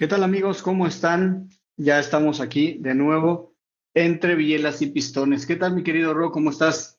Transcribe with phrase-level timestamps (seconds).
[0.00, 0.62] ¿Qué tal amigos?
[0.62, 1.50] ¿Cómo están?
[1.76, 3.52] Ya estamos aquí de nuevo
[3.92, 5.44] entre Bielas y Pistones.
[5.44, 6.32] ¿Qué tal mi querido Ro?
[6.32, 6.98] ¿Cómo estás?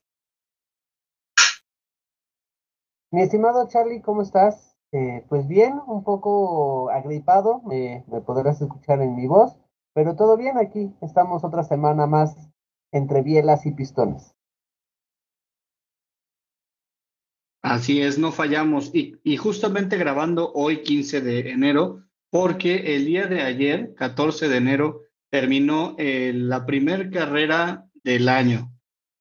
[3.10, 4.78] Mi estimado Charlie, ¿cómo estás?
[4.92, 9.58] Eh, pues bien, un poco agripado, me, me podrás escuchar en mi voz,
[9.96, 10.94] pero todo bien aquí.
[11.02, 12.52] Estamos otra semana más
[12.92, 14.36] entre Bielas y Pistones.
[17.64, 18.94] Así es, no fallamos.
[18.94, 24.58] Y, y justamente grabando hoy, 15 de enero, porque el día de ayer, 14 de
[24.58, 28.74] enero, terminó eh, la primera carrera del año.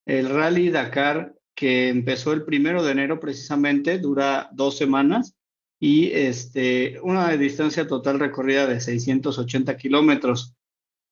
[0.07, 5.35] El Rally Dakar, que empezó el primero de enero precisamente, dura dos semanas
[5.81, 10.55] y este, una distancia total recorrida de 680 kilómetros.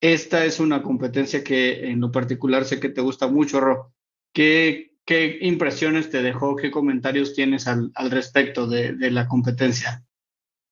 [0.00, 3.92] Esta es una competencia que en lo particular sé que te gusta mucho, Ro.
[4.32, 4.92] ¿Qué,
[5.40, 6.54] impresiones te dejó?
[6.54, 10.04] ¿Qué comentarios tienes al, respecto de la competencia?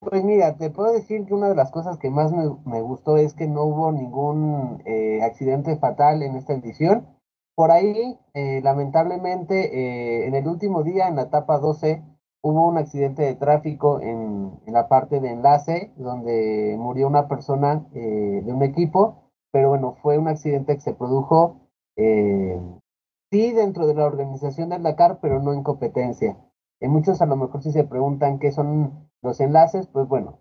[0.08, 3.34] Pues mira, te puedo decir que una de las cosas que más me, gustó es
[3.34, 7.08] que no hubo ningún eh, accidente fatal en esta edición.
[7.56, 12.04] Por ahí, eh, lamentablemente, eh, en el último día, en la etapa 12,
[12.40, 17.84] hubo un accidente de tráfico en, en la parte de enlace, donde murió una persona
[17.90, 21.62] de un equipo, pero bueno, fue un accidente que se produjo,
[21.96, 26.36] sí, dentro de la organización del Dakar, pero no en competencia.
[26.80, 30.40] muchos a lo mejor sí se preguntan qué son los enlaces, pues bueno,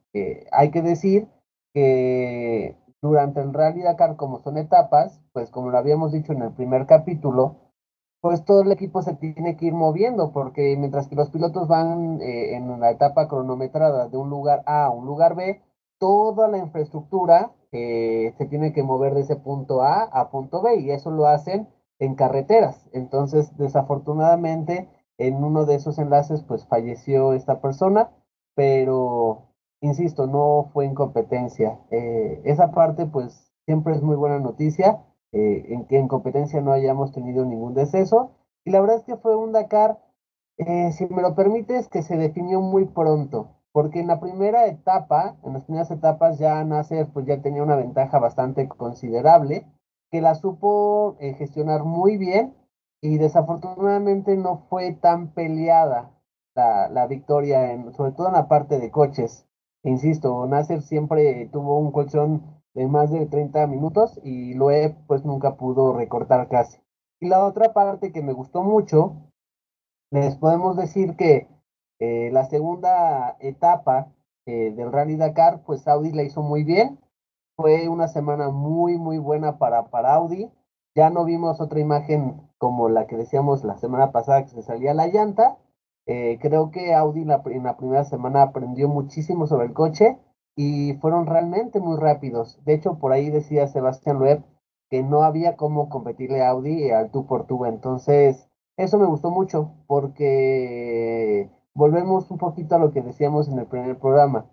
[0.51, 1.27] hay que decir
[1.73, 6.53] que durante el Rally Dakar, como son etapas, pues como lo habíamos dicho en el
[6.53, 7.57] primer capítulo,
[8.21, 12.19] pues todo el equipo se tiene que ir moviendo, porque mientras que los pilotos van
[12.21, 15.61] eh, en la etapa cronometrada de un lugar A a un lugar B,
[15.99, 20.77] toda la infraestructura eh, se tiene que mover de ese punto A a punto B,
[20.77, 21.67] y eso lo hacen
[21.99, 22.89] en carreteras.
[22.93, 28.09] Entonces, desafortunadamente, en uno de esos enlaces, pues falleció esta persona
[28.55, 29.45] pero
[29.81, 31.79] insisto, no fue incompetencia.
[31.91, 34.99] Eh, esa parte, pues, siempre es muy buena noticia,
[35.31, 38.31] eh, en que en competencia no hayamos tenido ningún deceso.
[38.65, 39.99] Y la verdad es que fue un Dakar,
[40.57, 45.35] eh, si me lo permites, que se definió muy pronto, porque en la primera etapa,
[45.43, 49.67] en las primeras etapas, ya Nasser pues ya tenía una ventaja bastante considerable,
[50.11, 52.53] que la supo gestionar muy bien
[53.01, 56.11] y desafortunadamente no fue tan peleada
[56.55, 59.45] la, la victoria, sobre todo en la parte de coches.
[59.83, 62.41] Insisto, Nasser siempre tuvo un colchón
[62.73, 66.79] de más de 30 minutos y Loeb pues nunca pudo recortar casi.
[67.19, 69.15] Y la otra parte que me gustó mucho,
[70.11, 71.47] les podemos decir que
[71.99, 74.11] eh, la segunda etapa
[74.45, 76.99] eh, del Rally Dakar, pues Audi la hizo muy bien.
[77.55, 80.51] Fue una semana muy, muy buena para, para Audi.
[80.95, 84.93] Ya no vimos otra imagen como la que decíamos la semana pasada que se salía
[84.93, 85.57] la llanta,
[86.07, 87.43] eh, creo que Audi en la,
[87.77, 90.17] primera semana aprendió muchísimo sobre el coche
[90.55, 92.59] y fueron realmente muy rápidos.
[92.63, 94.43] De hecho, por ahí decía Sebastián Loeb
[94.89, 97.65] que no había cómo competirle a Audi al tú por tú.
[97.65, 103.67] Entonces, eso me gustó mucho porque volvemos un poquito a lo que decíamos en el
[103.67, 104.45] primer programa.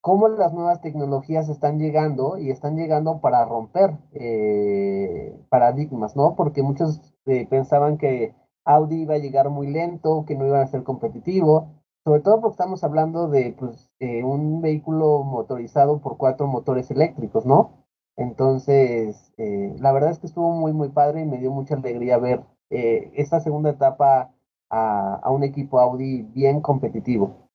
[0.00, 6.36] Cómo las nuevas tecnologías están llegando y están llegando para romper eh, paradigmas, ¿no?
[6.36, 8.34] Porque muchos eh, pensaban que
[8.64, 12.54] Audi iba a llegar muy lento, que no iban a ser competitivo, sobre todo porque
[12.54, 17.86] estamos hablando de pues, eh, un vehículo motorizado por cuatro motores eléctricos, ¿no?
[18.16, 22.18] Entonces, eh, la verdad es que estuvo muy, muy padre y me dio mucha alegría
[22.18, 24.34] ver eh, esta segunda etapa
[24.70, 27.48] a, un equipo Audi bien competitivo.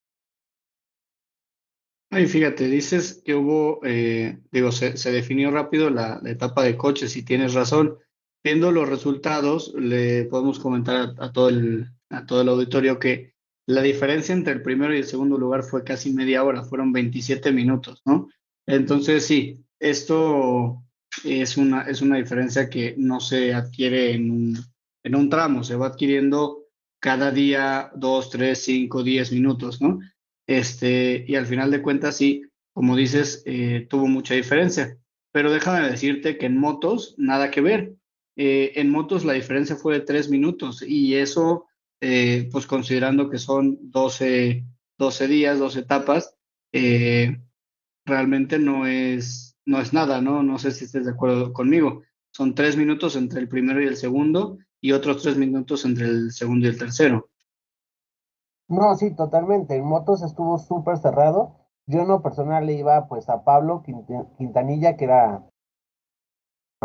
[2.12, 3.82] Ay, fíjate, dices que hubo,
[4.52, 7.98] digo, se, se definió rápido la, la, etapa de coches y tienes razón
[8.46, 13.34] viendo los resultados, le podemos comentar a, todo el, a todo el auditorio que
[13.66, 17.52] la diferencia entre el primero y el segundo lugar fue casi media hora, fueron 27
[17.52, 18.30] minutos, ¿no?
[18.68, 20.84] Entonces, sí, esto
[21.24, 24.58] es una, es una diferencia que no se adquiere en un,
[25.04, 26.68] en un tramo, se va adquiriendo
[27.02, 30.02] cada día dos, tres, cinco, diez minutos, ¿no?
[30.46, 32.44] Este, y al final de cuentas, sí,
[32.76, 35.00] como dices, eh, tuvo mucha diferencia.
[35.32, 37.96] pero déjame decirte que en motos nada que ver.
[38.36, 41.68] Eh, en motos la diferencia fue de tres minutos y eso,
[42.02, 44.66] eh, pues considerando que son 12,
[44.98, 46.36] 12 días, 12 etapas,
[46.74, 47.40] eh,
[48.06, 50.44] realmente no es, no es nada, ¿no?
[50.44, 52.04] No sé si estés de acuerdo conmigo.
[52.32, 56.32] Son tres minutos entre el primero y el segundo y otros tres minutos entre el
[56.32, 57.30] segundo y el tercero.
[58.68, 59.76] No, sí, totalmente.
[59.76, 61.56] En motos estuvo súper cerrado.
[61.88, 63.84] Yo en lo personal le iba pues a Pablo
[64.38, 65.44] Quintanilla, que era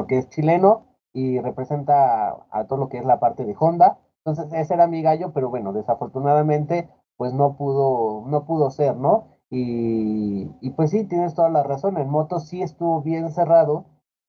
[0.08, 3.99] que es chileno y representa a, todo lo que es la parte de Honda.
[4.25, 9.29] Entonces ese era mi gallo, pero bueno, desafortunadamente pues no pudo, no pudo ser, ¿no?
[9.51, 11.99] Y, y pues sí, tienes toda la razón.
[11.99, 13.85] En motos sí estuvo bien cerrado.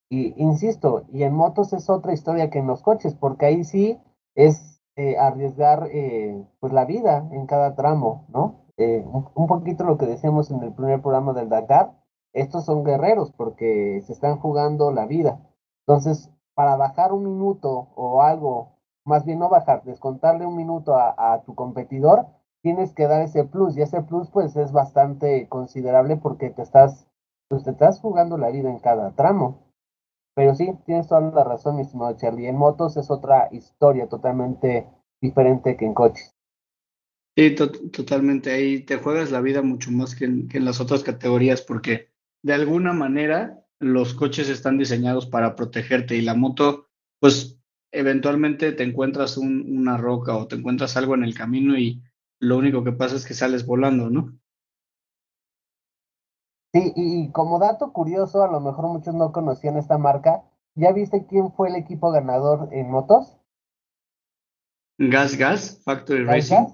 [0.10, 3.98] Y insisto, y en motos es otra historia que en los coches, porque ahí sí
[4.36, 8.66] es eh, arriesgar eh, pues la vida en cada tramo, ¿no?
[8.76, 11.94] Eh, un, poquito lo que decíamos en el primer programa del Dakar,
[12.34, 15.40] estos son guerreros porque se están jugando la vida.
[15.88, 21.42] Entonces, para bajar un minuto o algo, más bien no bajar, descontarle un minuto a,
[21.46, 22.28] tu competidor,
[22.62, 27.08] tienes que dar ese plus y ese plus pues es bastante considerable porque te estás,
[27.50, 29.72] pues, te estás jugando la vida en cada tramo.
[30.36, 32.48] Pero sí, tienes toda la razón, mi estimado Charlie.
[32.48, 34.88] En motos es otra historia totalmente
[35.20, 36.34] diferente que en coches.
[37.36, 38.52] Sí, totalmente.
[38.52, 42.10] Ahí te juegas la vida mucho más que en, las otras categorías porque
[42.44, 46.88] de alguna manera los coches están diseñados para protegerte y la moto,
[47.20, 47.60] pues
[47.92, 52.02] eventualmente te encuentras una roca o te encuentras algo en el camino y
[52.40, 54.38] lo único que pasa es que sales volando, ¿no?
[56.74, 60.44] Sí, y, como dato curioso, a lo mejor muchos no conocían esta marca.
[60.76, 63.38] ¿Ya viste quién fue el equipo ganador en motos?
[64.98, 66.68] Gas Gas, Factory Racing.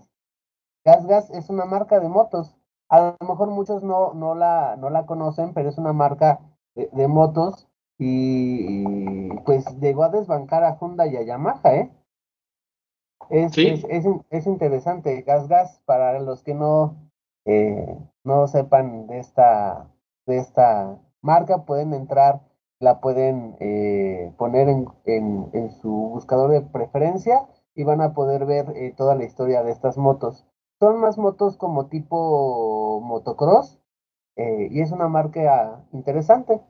[0.85, 1.07] Gas?
[1.07, 2.55] Gas es una marca de motos.
[2.89, 6.39] A lo mejor muchos no, no, la, no la conocen, pero es una marca
[6.77, 11.91] de, motos y, pues llegó a desbancar a Honda y a Yamaha, ¿eh?
[13.29, 15.21] Es, es, es, es, interesante.
[15.23, 17.09] Gas Gas, para los que no,
[17.45, 19.89] eh, no sepan de esta,
[20.25, 22.41] de esta marca, pueden entrar,
[22.79, 28.71] la pueden eh, poner en, en, su buscador de preferencia y van a poder ver
[28.75, 30.45] eh, toda la historia de estas motos.
[30.79, 33.79] Son más motos como tipo motocross
[34.37, 36.61] y es una marca interesante.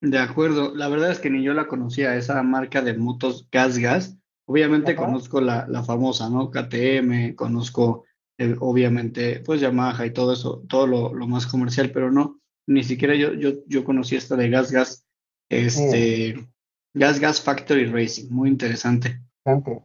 [0.00, 3.78] De acuerdo, la verdad es que ni yo la conocía, esa marca de motos Gas
[3.78, 4.16] Gas.
[4.46, 6.50] Obviamente conozco la, la, famosa, ¿no?
[6.50, 8.04] KTM, conozco
[8.40, 12.82] eh, obviamente, pues Yamaha y todo eso, todo lo, lo, más comercial, pero no, ni
[12.82, 15.06] siquiera yo, yo, yo conocí esta de Gas Gas,
[15.50, 16.48] este,
[16.94, 19.20] Gas Gas Factory Racing, muy interesante.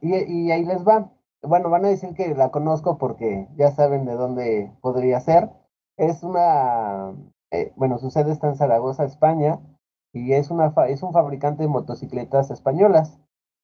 [0.01, 1.11] Y, y ahí les va.
[1.41, 5.49] Bueno, van a decir que la conozco porque ya saben de dónde podría ser.
[5.97, 7.13] Es una,
[7.51, 9.59] eh, bueno, su sede está en Zaragoza, España,
[10.13, 13.19] y es, una es un fabricante de motocicletas españolas.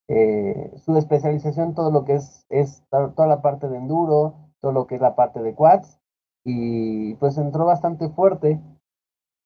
[0.08, 4.88] Eh, su especialización, todo lo que es, es toda la parte de enduro, todo lo
[4.88, 6.00] que es la parte de quads
[6.44, 8.60] y pues entró bastante fuerte.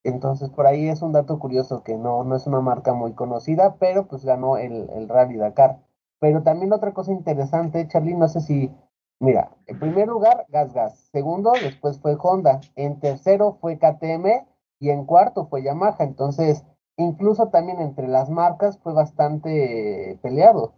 [0.03, 3.75] Entonces por ahí es un dato curioso que no, no es una marca muy conocida,
[3.77, 5.79] pero pues ganó el, el Rally Dakar.
[6.19, 8.71] Pero también otra cosa interesante, Charlie, no sé si,
[9.19, 14.45] mira, en primer lugar, Gas Gas, segundo, después fue Honda, en tercero fue KTM
[14.79, 15.97] y en cuarto fue Yamaha.
[15.99, 16.63] Entonces,
[16.97, 20.73] incluso también entre las marcas fue bastante peleado.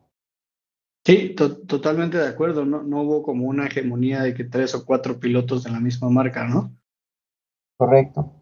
[1.06, 2.66] Sí, totalmente de acuerdo.
[2.66, 6.10] No, no hubo como una hegemonía de que tres o cuatro pilotos de la misma
[6.10, 6.76] marca, ¿no?
[7.78, 8.34] Correcto.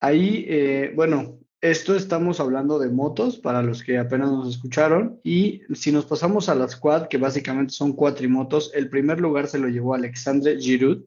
[0.00, 5.20] Ahí, eh, bueno, esto estamos hablando de motos para los que apenas nos escucharon.
[5.24, 9.58] Y si nos pasamos a las quad, que básicamente son cuatrimotos, el primer lugar se
[9.58, 11.04] lo llevó Alexandre Giroud,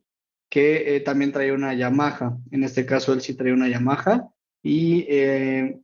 [0.50, 2.38] que eh, también traía una Yamaha.
[2.51, 4.29] En este caso, él sí traía una Yamaha.
[4.62, 5.79] Y eh,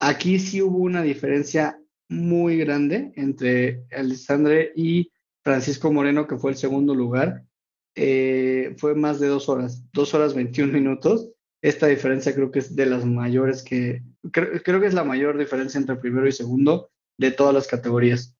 [0.00, 6.56] aquí sí hubo una diferencia muy grande entre Alessandre y Francisco Moreno, que fue el
[6.56, 7.44] segundo lugar.
[7.94, 11.30] Eh, fue más de dos horas, dos horas 21 minutos.
[11.62, 14.02] Esta diferencia creo que es de las mayores que,
[14.32, 18.36] creo, creo que es la mayor diferencia entre primero y segundo de todas las categorías.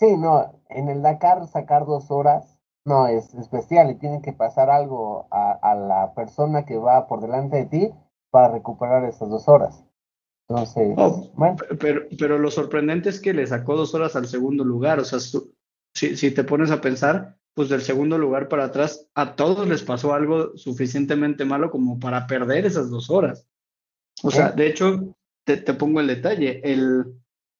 [0.00, 4.70] Sí, no, en el Dakar sacar dos horas no es especial y tiene que pasar
[4.70, 7.90] algo a, a la persona que va por delante de ti
[8.30, 9.84] para recuperar esas dos horas.
[10.48, 10.96] Entonces,
[11.78, 14.98] pero, pero lo sorprendente es que le sacó dos horas al segundo lugar.
[14.98, 19.36] O sea, si, si te pones a pensar, pues del segundo lugar para atrás, a
[19.36, 23.46] todos les pasó algo suficientemente malo como para perder esas dos horas.
[24.22, 26.60] O sea, de hecho, te, te, pongo el detalle.
[26.64, 27.14] El,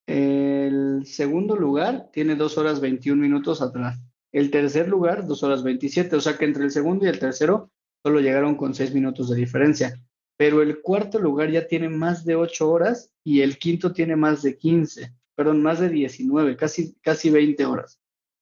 [0.07, 4.01] el segundo lugar tiene dos horas 21 minutos atrás.
[4.33, 6.17] El tercer lugar, dos horas 27.
[6.17, 7.71] O sea que entre el segundo y el tercero
[8.03, 10.01] solo llegaron con seis minutos de diferencia.
[10.37, 14.43] Pero el cuarto lugar ya tiene más de ocho horas y el quinto tiene más
[14.43, 18.01] de 15, perdón, más de 19, casi, casi 20 horas.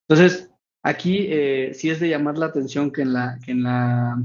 [0.09, 0.50] Entonces,
[0.82, 4.25] aquí eh, sí es de llamar la atención que en la,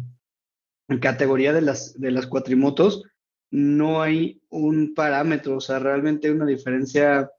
[1.01, 3.03] categoría de las, de las cuatrimotos
[3.51, 7.31] no hay un parámetro, o sea, realmente una diferencia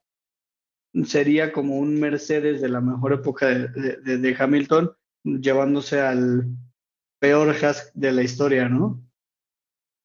[1.04, 4.92] sería como un Mercedes de la mejor época de, de, Hamilton,
[5.24, 6.46] llevándose al
[7.18, 9.02] peor Hask de la historia, ¿no?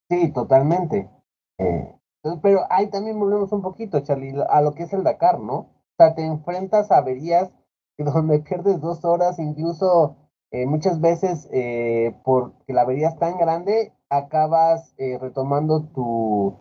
[0.09, 1.09] Sí, totalmente.
[1.57, 1.95] Eh,
[2.41, 5.55] pero ahí también volvemos un poquito, Charlie, a lo que es el Dakar, ¿no?
[5.55, 7.51] O sea, te enfrentas a averías
[7.97, 10.17] donde pierdes dos horas, incluso
[10.51, 16.59] eh, muchas veces eh, porque la avería es tan grande, acabas eh, retomando tu,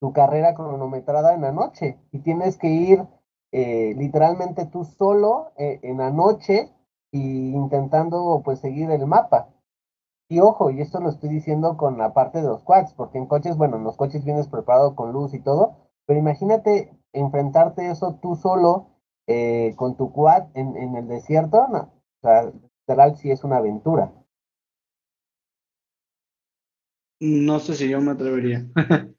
[0.00, 3.06] tu carrera cronometrada en la noche y tienes que ir
[3.56, 6.74] literalmente tú solo en la noche
[7.12, 9.48] y intentando pues seguir el mapa.
[10.28, 13.26] Y ojo, y esto lo estoy diciendo con la parte de los quads, porque en
[13.26, 18.18] coches, bueno, en los coches vienes preparado con luz y todo, pero imagínate enfrentarte eso
[18.20, 18.93] tú solo
[19.26, 23.56] eh, con tu quad en, en, el desierto, no, o sea, literal sí es una
[23.56, 24.12] aventura.
[27.20, 28.66] No sé si yo me atrevería.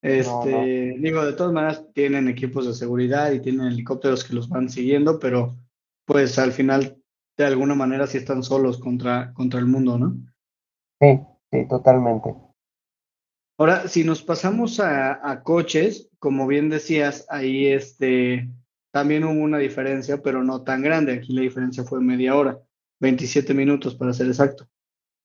[0.00, 4.68] Este, digo, de todas maneras tienen equipos de seguridad y tienen helicópteros que los van
[4.68, 5.56] siguiendo, pero
[6.04, 7.02] pues al final
[7.36, 10.16] de alguna manera sí están solos contra, contra el mundo, ¿no?
[11.00, 12.32] Sí, sí, totalmente.
[13.58, 18.48] Ahora, si nos pasamos a, a coches, como bien decías, ahí este,
[18.90, 21.12] también hubo una diferencia, pero no tan grande.
[21.12, 22.58] Aquí la diferencia fue media hora,
[23.00, 24.68] 27 minutos para ser exacto.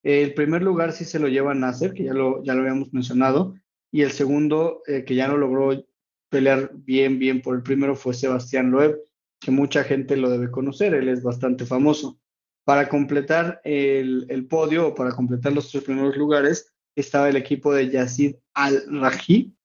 [0.04, 3.56] El primer lugar sí se lo lleva Nasser, que ya lo, ya lo habíamos mencionado,
[3.92, 5.86] y el segundo, eh, que ya no logró
[6.30, 9.00] pelear bien, bien por el primero, fue Sebastián Loeb,
[9.40, 12.20] que mucha gente lo debe conocer, él es bastante famoso.
[12.66, 17.74] Para completar el, el podio o para completar los tres primeros lugares, estaba el equipo
[17.74, 19.56] de Yazid Al-Raji.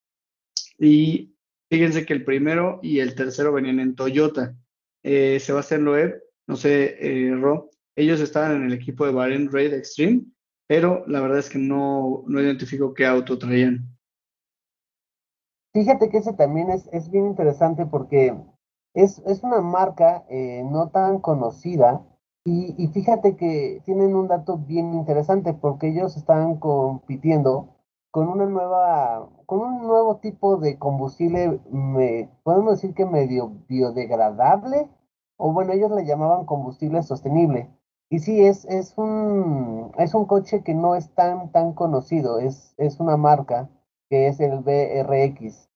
[0.79, 1.35] Y
[1.71, 4.55] fíjense que el primero y el tercero venían en Toyota.
[5.03, 9.73] Eh, Sebastián Loeb, no sé, eh, Ro, ellos estaban en el equipo de Bahrain Raid
[9.75, 10.23] Extreme,
[10.67, 13.89] pero la verdad es que no, no identifico qué auto traían.
[15.73, 18.35] Fíjate que ese también es, es bien interesante porque
[18.95, 22.03] es, es una marca eh, no tan conocida
[22.45, 27.78] y, y, fíjate que tienen un dato bien interesante porque ellos están compitiendo
[28.11, 34.89] con una nueva, con un nuevo tipo de combustible, me, podemos decir que medio biodegradable,
[35.37, 37.71] o bueno, ellos le llamaban combustible sostenible.
[38.11, 42.75] Y sí, es, es, un, es un coche que no es tan, tan conocido, es,
[42.79, 43.69] es una marca
[44.09, 45.69] que es el BRX.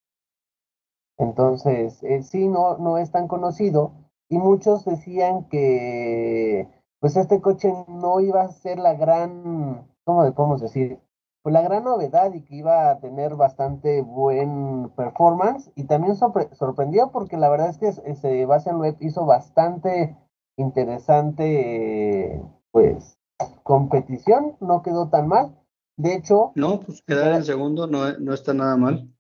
[1.19, 3.93] Entonces, eh, sí, no, no es tan conocido
[4.29, 6.69] y muchos decían que
[7.01, 10.99] pues este coche no iba a ser la gran, ¿cómo le podemos decir?
[11.43, 17.11] Pues la gran novedad y que iba a tener bastante buen performance y también sorprendió
[17.11, 20.17] porque la verdad es que ese Bastian Web hizo bastante
[20.57, 23.19] interesante pues
[23.65, 25.59] competición, no quedó tan mal.
[25.97, 26.53] De hecho...
[26.55, 29.13] No, pues quedar en segundo no, no está nada mal.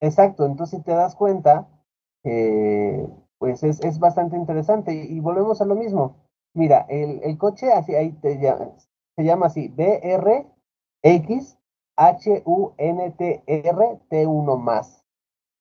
[0.00, 1.68] Exacto, entonces te das cuenta,
[2.24, 3.06] eh,
[3.38, 4.94] pues es, es, bastante interesante.
[4.94, 6.16] Y, volvemos a lo mismo.
[6.54, 8.70] Mira, el, el coche así ahí te llama,
[9.14, 10.46] se llama así, BRX
[11.06, 11.65] H-U-N-T-R
[14.10, 15.04] T1 más.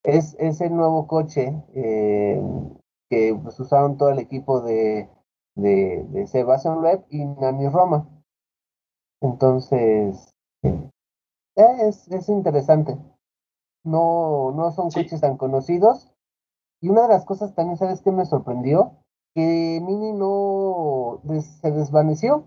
[0.04, 2.42] Es, es el nuevo coche eh,
[3.10, 5.10] que pues, usaron todo el equipo de,
[5.56, 8.08] de, de Sebastian Web y Nani Roma.
[9.22, 10.30] Entonces,
[11.56, 12.98] es, es interesante.
[13.84, 16.12] No, no son coches tan conocidos.
[16.82, 18.98] Y una de las cosas también, ¿sabes qué me sorprendió?
[19.34, 21.22] Que Mini no
[21.62, 22.46] se desvaneció.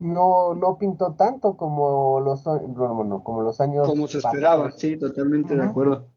[0.00, 3.86] No, no pintó tanto como los, bueno, como los años.
[3.86, 6.08] Como se esperaba, sí, totalmente de acuerdo.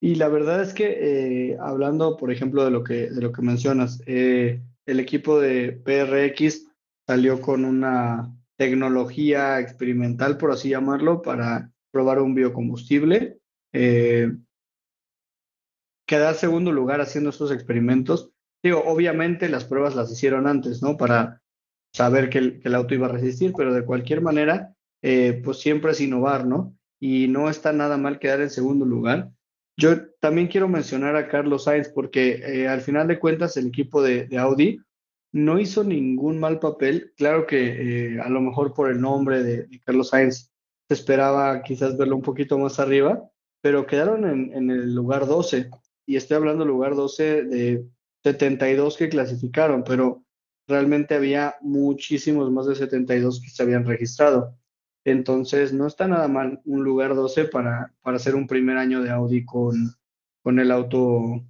[0.00, 3.42] Y la verdad es que eh, hablando, por ejemplo, de lo que, de lo que
[3.42, 6.66] mencionas, eh, el equipo de PRX
[7.06, 13.38] salió con una tecnología experimental, por así llamarlo, para probar un biocombustible.
[13.72, 14.32] Eh,
[16.06, 18.30] quedar segundo lugar haciendo estos experimentos.
[18.62, 20.96] Digo, obviamente las pruebas las hicieron antes, ¿no?
[20.96, 21.40] Para
[21.98, 25.58] saber que el, que el auto iba a resistir, pero de cualquier manera, eh, pues
[25.58, 26.72] siempre es innovar, ¿no?
[27.00, 29.32] Y no está nada mal quedar en segundo lugar.
[29.76, 34.00] Yo también quiero mencionar a Carlos Sainz porque eh, al final de cuentas el equipo
[34.00, 34.80] de, de, Audi
[35.32, 37.12] no hizo ningún mal papel.
[37.16, 40.52] Claro que eh, a lo mejor por el nombre de, de Carlos Sainz
[40.86, 43.28] se esperaba quizás verlo un poquito más arriba,
[43.60, 45.68] pero quedaron en, en el lugar 12.
[46.06, 47.84] Y estoy hablando del lugar 12 de
[48.22, 50.22] 72 que clasificaron, pero
[50.68, 54.54] realmente había muchísimos más de 72 que se habían registrado.
[55.04, 59.10] Entonces, no está nada mal un lugar 12 para, para hacer un primer año de
[59.10, 59.94] Audi con,
[60.42, 61.42] con el auto,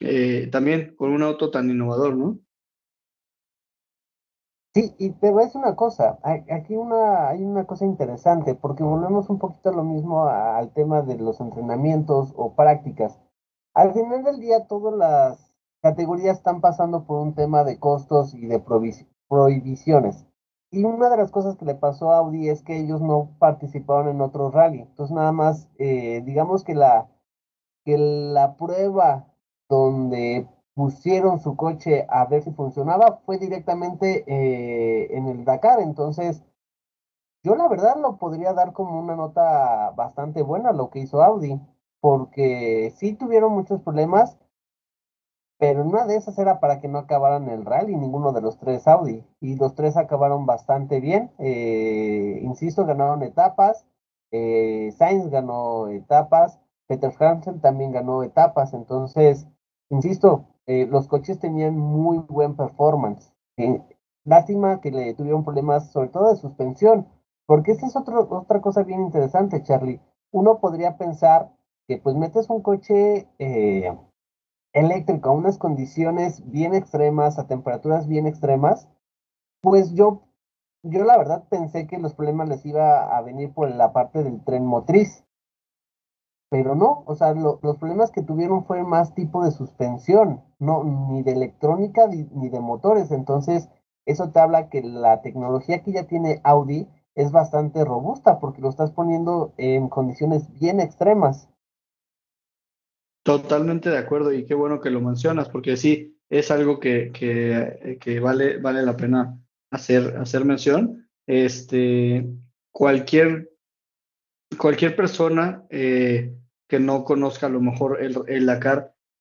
[0.00, 2.40] eh, también con un auto tan innovador, ¿no?
[4.74, 8.82] Sí, y te voy a decir una cosa, aquí una, hay una cosa interesante, porque
[8.82, 13.20] volvemos un poquito a lo mismo al tema de los entrenamientos o prácticas.
[13.72, 15.43] Al final del día, todas las
[15.84, 18.58] categorías están pasando por un tema de costos y de
[19.28, 20.24] prohibiciones.
[20.70, 24.08] Y una de las cosas que le pasó a Audi es que ellos no participaron
[24.08, 24.80] en otro rally.
[24.80, 27.06] Entonces, nada más, eh, digamos que la,
[27.84, 29.28] que la prueba
[29.68, 35.80] donde pusieron su coche a ver si funcionaba fue directamente eh, en el Dakar.
[35.80, 36.42] Entonces,
[37.42, 41.60] yo la verdad lo podría dar como una nota bastante buena lo que hizo Audi,
[42.00, 44.38] porque sí tuvieron muchos problemas,
[45.64, 48.86] pero una de esas era para que no acabaran el rally ninguno de los tres
[48.86, 51.30] Audi, y los tres acabaron bastante bien.
[51.38, 53.86] Eh, insisto, ganaron etapas,
[54.30, 59.46] eh, Sainz ganó etapas, Peter Hansen también ganó etapas, entonces,
[59.88, 63.32] insisto, eh, los coches tenían muy buen performance.
[64.24, 67.08] Lástima que le tuvieron problemas, sobre todo de suspensión,
[67.46, 70.02] porque esa es otra cosa bien interesante, Charlie.
[70.30, 71.48] Uno podría pensar
[71.88, 73.26] que pues metes un coche
[74.74, 78.88] eléctrico a unas condiciones bien extremas, a temperaturas bien extremas,
[79.62, 80.28] pues yo,
[80.82, 84.44] yo la verdad pensé que los problemas les iba a venir por la parte del
[84.44, 85.24] tren motriz
[86.54, 91.20] pero no, o sea, los problemas que tuvieron fue más tipo de suspensión, no ni
[91.24, 93.68] de electrónica ni, de motores, entonces
[94.06, 98.68] eso te habla que la tecnología que ya tiene Audi es bastante robusta porque lo
[98.68, 101.48] estás poniendo en condiciones bien extremas.
[103.24, 108.20] Totalmente de acuerdo y qué bueno que lo mencionas porque sí, es algo que, que,
[108.20, 109.40] vale, vale la pena
[109.70, 111.08] hacer, hacer mención.
[111.26, 112.26] Este,
[112.70, 113.50] cualquier,
[114.58, 116.34] cualquier persona eh,
[116.68, 118.46] que no conozca a lo mejor el, el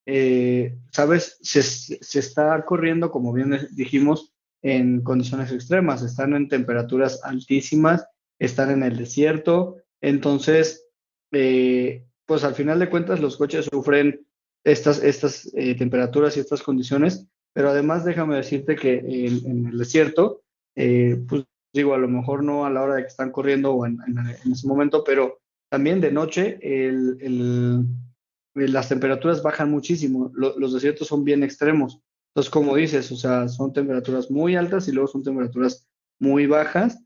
[0.06, 1.38] eh, ¿sabes?
[1.42, 8.06] Se, se, está corriendo, como bien dijimos, en condiciones extremas, están en temperaturas altísimas,
[8.38, 10.90] están en el desierto, entonces,
[11.32, 14.26] eh, pues al final de cuentas los coches sufren
[14.64, 20.42] estas, estas eh, temperaturas y estas condiciones, pero además déjame decirte que en, el desierto,
[20.76, 24.00] pues digo, a lo mejor no a la hora de que están corriendo o en,
[24.08, 26.60] en ese momento, pero también de noche
[28.54, 32.00] las temperaturas bajan muchísimo, los desiertos son bien extremos.
[32.30, 35.88] Entonces, como dices, o sea, son temperaturas muy altas y luego son temperaturas
[36.20, 37.04] muy bajas,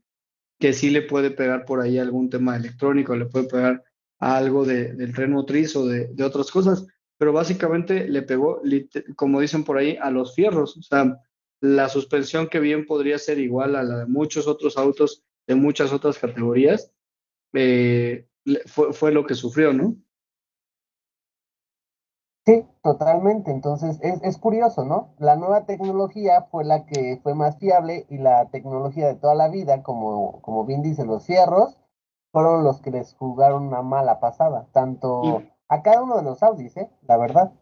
[0.58, 3.84] que sí le puede pegar por ahí algún tema electrónico, le puede pegar
[4.18, 8.60] algo del tren motriz o de, de, otras cosas, pero básicamente le pegó,
[9.16, 10.76] como dicen por ahí, a los fierros.
[10.76, 11.20] O sea,
[11.60, 15.92] la suspensión que bien podría ser igual a la de muchos otros autos de muchas
[15.92, 16.92] otras categorías,
[17.54, 18.28] eh,
[18.66, 19.96] fue, fue lo que sufrió, ¿no?
[22.44, 23.50] Sí, totalmente.
[23.50, 25.14] Entonces, es, es, curioso, ¿no?
[25.18, 29.48] La nueva tecnología fue la que fue más fiable y la tecnología de toda la
[29.48, 31.77] vida, como, como bien dice, los cierros,
[32.32, 36.76] fueron los que les jugaron una mala pasada, tanto a cada uno de los Audis,
[36.76, 36.90] ¿eh?
[37.06, 37.52] La verdad.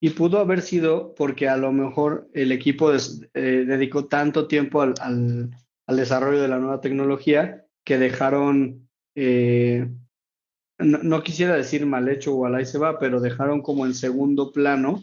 [0.00, 2.98] Y pudo haber sido porque a lo mejor el equipo eh,
[3.34, 5.50] dedicó tanto tiempo al, al,
[5.86, 9.88] al, desarrollo de la nueva tecnología que dejaron eh,
[10.78, 14.52] no, quisiera decir mal hecho o al ahí se va, pero dejaron como en segundo
[14.52, 15.02] plano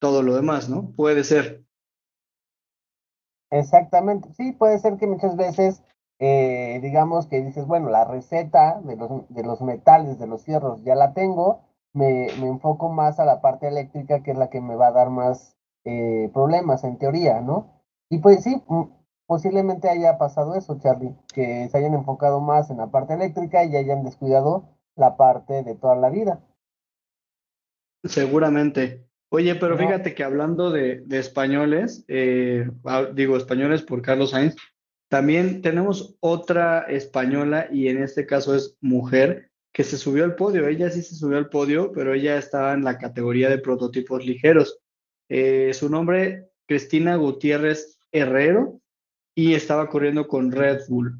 [0.00, 0.92] todo lo demás, ¿no?
[0.92, 1.64] Puede ser.
[3.50, 5.82] Exactamente, sí, puede ser que muchas veces,
[6.18, 10.82] eh, digamos que dices, bueno, la receta de los, de los metales, de los cierros,
[10.82, 14.60] ya la tengo, me, me, enfoco más a la parte eléctrica, que es la que
[14.60, 17.82] me va a dar más eh, problemas en teoría, ¿no?
[18.10, 18.82] Y pues sí, mm,
[19.26, 23.76] posiblemente haya pasado eso, Charlie, que se hayan enfocado más en la parte eléctrica y
[23.76, 26.40] hayan descuidado la parte de toda la vida.
[28.04, 29.06] Seguramente.
[29.30, 34.56] Oye, pero fíjate que hablando de, de españoles, eh, ah, digo españoles por Carlos Sainz,
[35.08, 40.66] también tenemos otra española y en este caso es mujer que se subió al podio.
[40.66, 44.80] Ella sí se subió al podio, pero ella estaba en la categoría de prototipos ligeros.
[45.28, 48.80] Eh, su nombre, Cristina Gutiérrez Herrero,
[49.34, 51.18] y estaba corriendo con Red Bull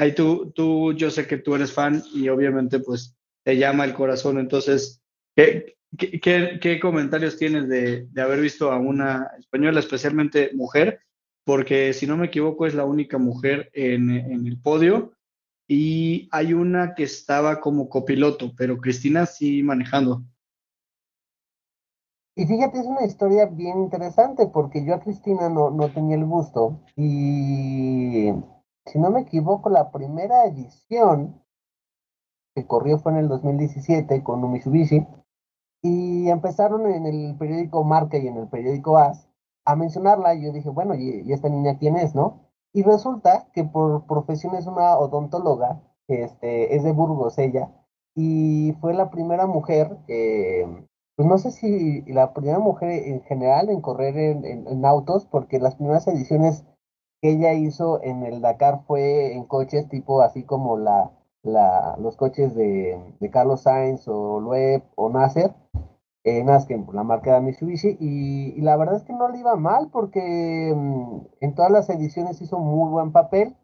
[0.00, 3.92] ahí tú, tú, yo sé que tú eres fan y obviamente pues te llama el
[3.92, 4.38] corazón.
[4.38, 5.02] Entonces,
[5.36, 11.00] ¿qué, qué, qué comentarios tienes de, de, haber visto a una española, especialmente mujer?
[11.44, 15.12] Porque si no me equivoco es la única mujer en, en el podio.
[15.66, 20.24] Y hay una que estaba como copiloto, pero Cristina sí manejando.
[22.36, 26.24] Y fíjate, es una historia bien interesante porque yo a Cristina no, no tenía el
[26.24, 26.80] gusto.
[26.96, 28.32] Y
[28.86, 31.40] si no me equivoco, la primera edición
[32.54, 35.06] que corrió fue en el 2017 con un Mitsubishi.
[35.82, 39.29] Y empezaron en el periódico Marca y en el periódico As
[39.70, 42.40] a mencionarla y yo dije, bueno, ¿y, esta niña quién es, no?
[42.72, 47.70] Y resulta que por profesión es una odontóloga, este, es de Burgos ella,
[48.14, 53.80] y fue la primera mujer, pues no sé si la primera mujer en general en
[53.80, 56.64] correr en, autos, porque las primeras ediciones
[57.20, 62.16] que ella hizo en el Dakar fue en coches tipo así como la, la los
[62.16, 65.54] coches de, de Carlos Sainz o Loeb o Nasser,
[66.24, 69.90] eh, Nasken, la marca de Mitsubishi, y, la verdad es que no le iba mal
[69.90, 73.56] porque mm, en todas las ediciones hizo muy buen papel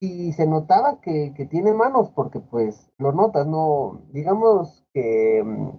[0.00, 5.70] y se notaba que, tiene manos porque pues lo notas, no, digamos que, mm,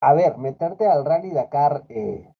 [0.00, 2.32] a ver, meterte al Rally Dakar, eh,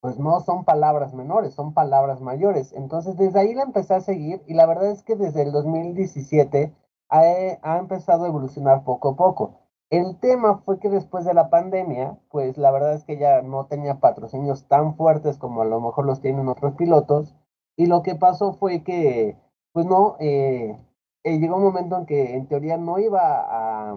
[0.00, 2.72] pues no son palabras menores, son palabras mayores.
[2.72, 6.72] Entonces desde ahí la empecé a seguir y la verdad es que desde el 2017
[7.08, 7.20] ha,
[7.62, 9.61] ha empezado a evolucionar poco a poco.
[9.92, 13.66] El tema fue que después de la pandemia, pues la verdad es que ya no
[13.66, 17.34] tenía patrocinios tan fuertes como a lo mejor los tienen otros pilotos.
[17.76, 19.36] Y lo que pasó fue que,
[19.72, 20.78] pues no, eh,
[21.24, 23.92] eh, llegó un momento en que en teoría no iba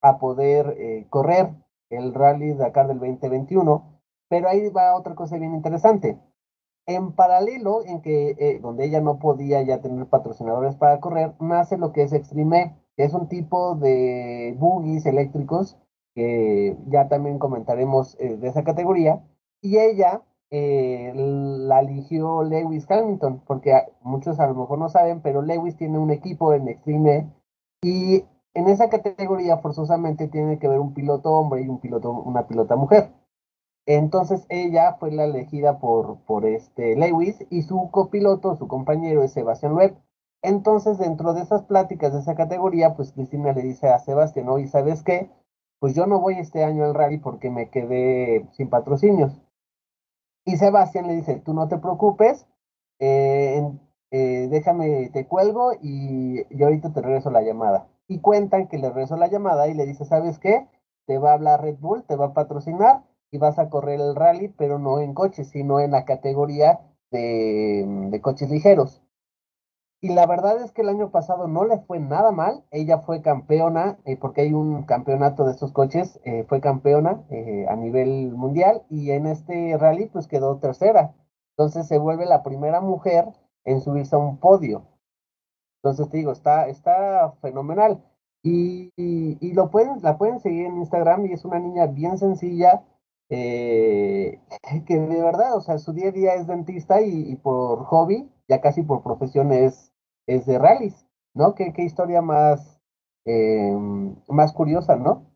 [0.00, 1.50] a, poder eh, correr
[1.90, 6.18] el Rally Dakar del 2021, pero ahí va otra cosa bien interesante.
[6.84, 11.92] En paralelo, en que donde ella no podía ya tener patrocinadores para correr, nace lo
[11.92, 15.78] que es Extreme es un tipo de buggies eléctricos
[16.14, 19.22] que ya también comentaremos eh, de esa categoría.
[19.62, 25.42] Y ella eh, la eligió Lewis Hamilton, porque muchos a lo mejor no saben, pero
[25.42, 27.30] Lewis tiene un equipo en Extreme
[27.82, 32.48] y en esa categoría forzosamente tiene que haber un piloto hombre y un piloto, una
[32.48, 33.12] pilota mujer.
[33.86, 39.32] Entonces ella fue la elegida por, por este Lewis y su copiloto, su compañero es
[39.32, 39.96] Sebastián Loeb.
[40.42, 44.66] Entonces, dentro de esas pláticas de esa categoría, pues Cristina le dice a Sebastián, ¿y
[44.68, 45.30] sabes qué?
[45.80, 49.40] Pues yo no voy este año al rally porque me quedé sin patrocinios.
[50.44, 52.46] Y Sebastián le dice, tú no te preocupes,
[53.00, 53.62] eh,
[54.10, 57.88] eh, déjame, te cuelgo y yo ahorita te regreso la llamada.
[58.06, 60.66] Y cuentan que le regreso la llamada y le dice, ¿sabes qué?
[61.06, 64.14] Te va a hablar Red Bull, te va a patrocinar y vas a correr el
[64.14, 69.02] rally, pero no en coches, sino en la categoría de coches ligeros.
[70.00, 72.64] Y la verdad es que el año pasado no le fue nada mal.
[72.70, 77.66] Ella fue campeona, eh, porque hay un campeonato de estos coches, eh, fue campeona eh,
[77.68, 81.14] a nivel mundial y en este rally pues quedó tercera.
[81.56, 83.26] Entonces se vuelve la primera mujer
[83.64, 84.84] en subirse a un podio.
[85.82, 88.02] Entonces te digo, está, está fenomenal.
[88.44, 88.92] Y,
[89.54, 92.84] lo pueden, la pueden seguir en Instagram y es una niña bien sencilla,
[93.28, 94.38] que
[94.88, 98.82] de verdad, o sea, su día a día es dentista y por hobby, ya casi
[98.82, 99.92] por profesión es
[100.28, 101.54] es de rallies, ¿no?
[101.54, 102.80] Qué, qué historia más,
[103.24, 103.74] eh,
[104.28, 105.34] más curiosa, ¿no?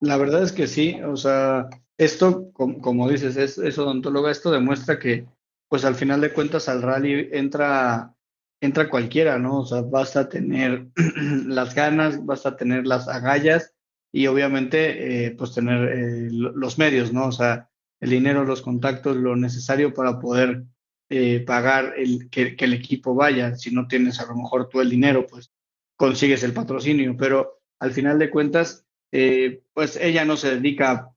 [0.00, 4.98] La verdad es que sí, o sea, esto, como, dices, es, es odontóloga, esto demuestra
[4.98, 5.26] que,
[5.68, 8.14] pues al final de cuentas, al rally entra,
[8.60, 9.60] entra cualquiera, ¿no?
[9.60, 10.88] O sea, basta tener
[11.46, 13.74] las ganas, basta tener las agallas
[14.12, 17.26] y obviamente, eh, pues tener eh, los medios, ¿no?
[17.26, 17.68] O sea,
[18.00, 20.64] el dinero, los contactos, lo necesario para poder
[21.08, 23.54] eh, pagar el, que, el equipo vaya.
[23.54, 25.52] Si no tienes a lo mejor tú el dinero, pues
[25.96, 31.10] consigues el patrocinio, pero al final de cuentas, eh, pues ella no se dedica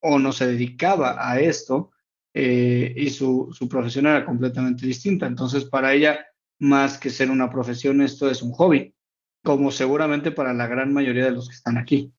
[0.00, 1.92] o no se dedicaba a esto
[2.34, 5.26] eh, y su, su profesión era completamente distinta.
[5.26, 6.26] Entonces, para ella,
[6.58, 8.94] más que ser una profesión, esto es un hobby,
[9.42, 12.12] como seguramente para la gran mayoría de los que están aquí.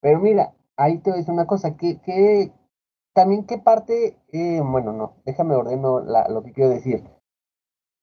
[0.00, 2.52] Pero mira, ahí te decir una cosa, ¿qué, qué,
[3.12, 7.04] también qué parte, eh, bueno, no, déjame ordeno lo que quiero decir.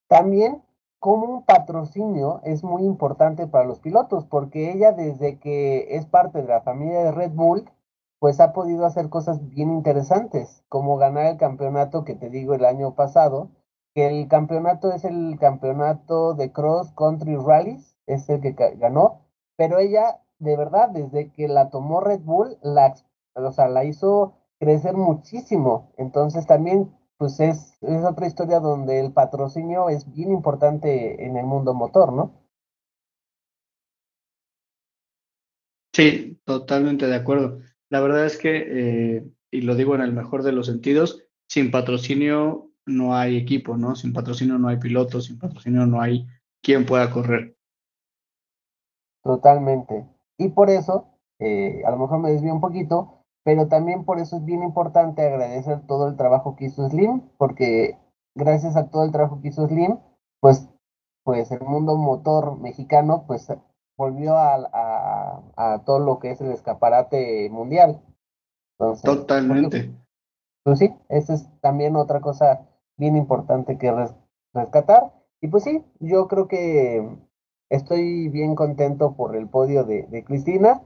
[0.08, 0.62] También
[0.98, 6.42] como un patrocinio es muy importante para los pilotos, porque ella desde que es parte
[6.42, 7.70] de la familia de Red Bull,
[8.18, 12.64] pues ha podido hacer cosas bien interesantes, como ganar el campeonato que te digo el
[12.64, 13.50] año pasado,
[13.94, 19.20] que el campeonato es el campeonato de Cross Country Rallies, es el que ganó,
[19.56, 22.94] pero ella, de verdad, desde que la tomó Red Bull, la,
[23.34, 25.92] o sea, la hizo crecer muchísimo.
[25.98, 31.46] Entonces también, pues es, es otra historia donde el patrocinio es bien importante en el
[31.46, 32.46] mundo motor, ¿no?
[35.92, 37.60] Sí, totalmente de acuerdo.
[37.88, 41.70] La verdad es que, eh, y lo digo en el mejor de los sentidos, sin
[41.70, 43.94] patrocinio no hay equipo, ¿no?
[43.94, 46.26] Sin patrocinio no hay pilotos, sin patrocinio no hay
[46.62, 47.56] quien pueda correr.
[49.22, 50.06] Totalmente.
[50.36, 53.15] Y por eso eh, a lo mejor me desvío un poquito,
[53.46, 57.96] pero también por eso es bien importante agradecer todo el trabajo que hizo Slim, porque
[58.34, 60.00] gracias a todo el trabajo que hizo Slim,
[60.40, 60.68] pues,
[61.22, 63.46] pues el mundo motor mexicano, pues
[63.96, 68.02] volvió a, a, todo lo que es el escaparate mundial.
[69.04, 69.94] Totalmente.
[70.64, 73.94] pues sí, esa es también otra cosa bien importante que
[74.54, 75.12] rescatar.
[75.40, 77.16] Y pues sí, yo creo que
[77.70, 80.82] estoy bien contento por el podio de, de Cristina.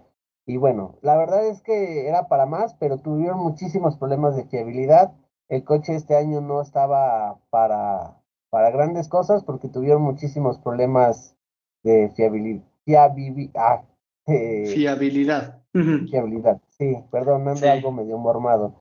[0.50, 5.12] Y bueno, la verdad es que era para más, pero tuvieron muchísimos problemas de fiabilidad.
[5.48, 11.36] El coche este año no estaba para, para grandes cosas porque tuvieron muchísimos problemas
[11.84, 12.64] de fiabilidad.
[13.54, 13.84] Ah,
[14.26, 15.62] eh, fiabilidad.
[16.10, 18.74] Fiabilidad, sí, perdón, ando algo medio mormado.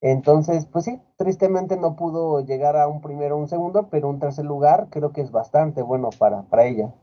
[0.00, 4.20] Entonces, pues sí, tristemente no pudo llegar a un primero o un segundo, pero un
[4.20, 6.94] tercer lugar creo que es bastante bueno para, para ella.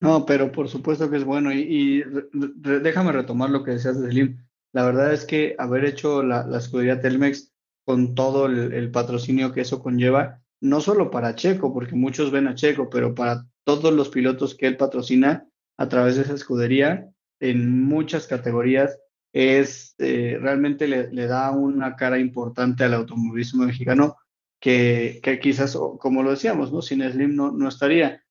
[0.00, 1.52] No, pero por supuesto que es bueno.
[1.52, 4.38] Y, déjame retomar lo que decías de Slim.
[4.72, 7.52] La verdad es que haber hecho la, escudería Telmex
[7.84, 12.54] con todo el, patrocinio que eso conlleva, no solo para Checo, porque muchos ven a
[12.54, 17.08] Checo, pero para todos los pilotos que él patrocina a través de esa escudería
[17.40, 18.98] en muchas categorías,
[19.32, 24.16] es eh, realmente le, da una cara importante al automovilismo mexicano
[24.60, 26.82] que, que quizás, como lo decíamos, ¿no?
[26.82, 28.22] sin Slim no, no estaría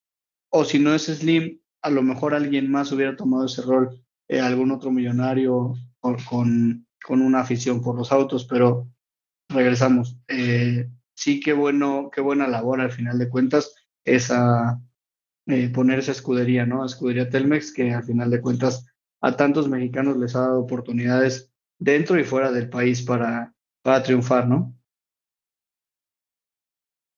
[0.49, 4.39] o si no es Slim, a lo mejor alguien más hubiera tomado ese rol, eh,
[4.39, 6.17] algún otro millonario con,
[7.05, 8.87] con, una afición por los autos, pero
[9.49, 10.17] regresamos.
[10.27, 14.81] Eh, sí, qué bueno, qué buena labor al final de cuentas esa
[15.47, 16.85] eh, poner esa escudería, ¿no?
[16.85, 18.85] Escudería Telmex, que al final de cuentas
[19.21, 24.47] a tantos mexicanos les ha dado oportunidades dentro y fuera del país para, para triunfar,
[24.47, 24.73] ¿no?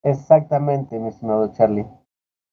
[0.04, 1.99] Exactamente, mi estimado Charlie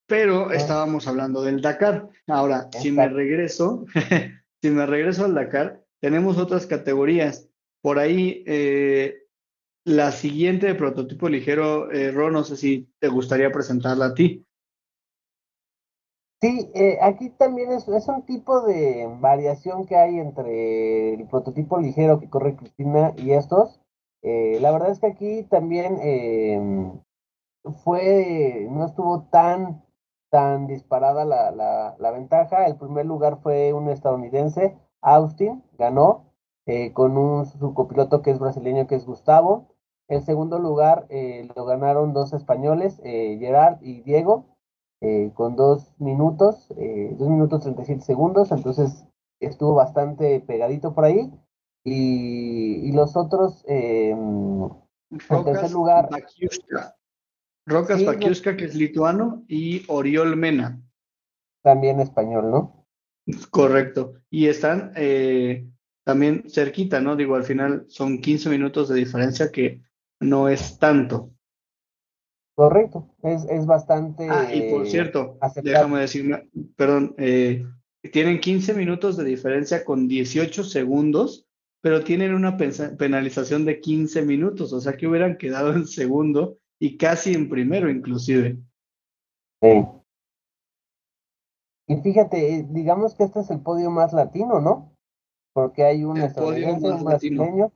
[0.06, 2.08] pero estábamos hablando del Dakar.
[2.28, 3.84] Ahora, si me regreso,
[4.62, 7.48] si me regreso al Dakar, tenemos otras categorías.
[7.82, 9.24] Por ahí, eh,
[9.84, 14.44] la siguiente de prototipo ligero, eh, Ron, no sé si te gustaría presentarla a ti.
[16.40, 21.80] Sí, eh, aquí también es, es, un tipo de variación que hay entre el prototipo
[21.80, 23.80] ligero que corre Cristina y estos.
[24.22, 27.02] la verdad es que aquí también
[27.84, 29.85] fue, no estuvo tan
[30.30, 32.66] tan disparada la, la, la, ventaja.
[32.66, 36.32] El primer lugar fue un estadounidense, Austin, ganó
[36.66, 39.68] eh, con un su copiloto que es brasileño, que es Gustavo.
[40.08, 44.46] El segundo lugar eh, lo ganaron dos españoles, eh, Gerard y Diego,
[45.34, 49.06] con dos minutos, dos minutos 37 segundos, entonces
[49.38, 51.30] estuvo bastante pegadito por ahí.
[51.84, 56.08] Y, y los otros, em, en tercer lugar...
[57.66, 58.06] Rocas sí,
[58.56, 60.80] que es lituano, y Oriol Mena.
[61.62, 62.86] También español, ¿no?
[63.50, 64.14] Correcto.
[64.30, 65.66] Y están eh,
[66.04, 67.16] también cerquita, ¿no?
[67.16, 69.82] Digo, al final son 15 minutos de diferencia que
[70.20, 71.32] no es tanto.
[72.54, 74.28] Correcto, es, es bastante.
[74.30, 77.66] Ah, y por cierto, déjame decirme, perdón, eh,
[78.12, 81.46] tienen 15 minutos de diferencia con 18 segundos,
[81.82, 86.96] pero tienen una penalización de 15 minutos, o sea que hubieran quedado en segundo y
[86.96, 88.58] casi en primero inclusive.
[89.62, 89.86] Sí.
[91.88, 94.92] Y fíjate, digamos que este es el podio más latino, ¿no?
[95.54, 97.72] Porque hay un estadounidense, un brasileño.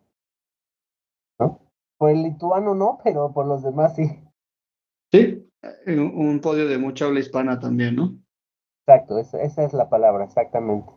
[1.39, 1.61] ¿No?
[1.97, 4.21] Por el lituano no, pero por los demás sí.
[5.13, 5.51] Sí,
[5.87, 8.19] un podio de mucha habla hispana también, ¿no?
[8.87, 10.93] Exacto, esa, esa es la palabra, exactamente.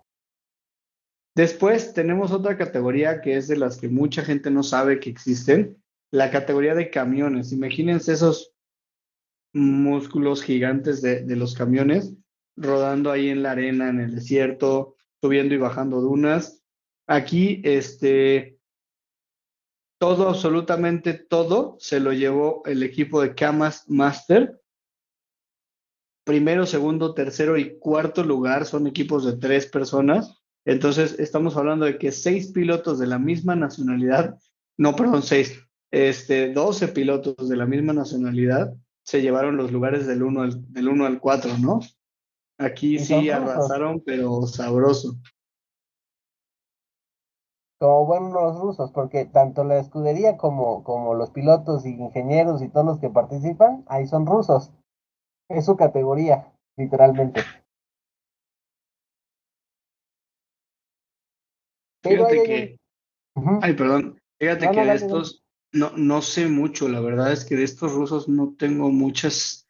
[1.35, 5.82] Después tenemos otra categoría que es de las que mucha gente no sabe que existen,
[6.13, 7.51] la categoría de camiones.
[7.53, 8.53] Imagínense esos
[9.51, 12.13] músculos gigantes de, los camiones
[12.55, 16.63] rodando ahí en la arena, en el desierto, subiendo y bajando dunas.
[17.07, 18.59] Aquí, este,
[19.99, 24.61] todo, absolutamente todo, se lo llevó el equipo de Camas Master.
[26.25, 30.43] Primero, segundo, tercero y cuarto lugar son equipos de tres personas.
[30.63, 34.37] Entonces, estamos hablando de que seis pilotos de la misma nacionalidad,
[34.77, 35.62] no, perdón, seis,
[35.93, 38.73] este, 12 pilotos de la misma nacionalidad
[39.05, 41.81] se llevaron los lugares del 1 al, del al 4, ¿no?
[42.57, 45.13] Aquí sí arrasaron, pero sabroso.
[47.79, 52.87] Como buenos rusos, porque tanto la escudería como, como los pilotos y ingenieros y todos
[52.87, 54.71] los que participan, ahí son rusos.
[55.47, 57.41] Es su categoría, literalmente.
[62.01, 62.79] Fíjate que...
[63.61, 64.19] Ay, perdón.
[64.39, 65.42] Fíjate que de estos,
[65.73, 69.67] no, no sé mucho, la verdad es que de estos rusos no tengo muchas,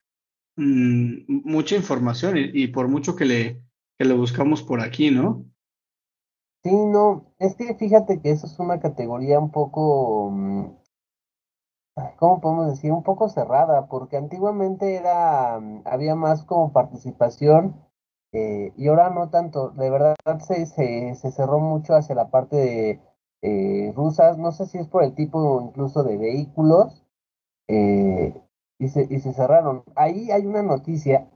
[0.57, 3.61] mm, mucha información y, por mucho que le,
[3.97, 5.45] que buscamos por aquí, ¿no?
[6.63, 10.65] Sí, no, es que fíjate que eso es una categoría un poco, mm,
[12.17, 12.91] ¿cómo podemos decir?
[12.91, 17.81] Un poco cerrada, porque antiguamente era, mm, había más como participación
[18.33, 19.69] eh, y ahora no tanto.
[19.71, 23.01] De verdad se, se, se cerró mucho hacia la parte de
[23.43, 27.06] eh, rusas, no sé si es por el tipo incluso de vehículos,
[27.67, 28.34] eh,
[28.79, 29.84] y, se, y se cerraron.
[29.95, 31.29] Ahí hay una noticia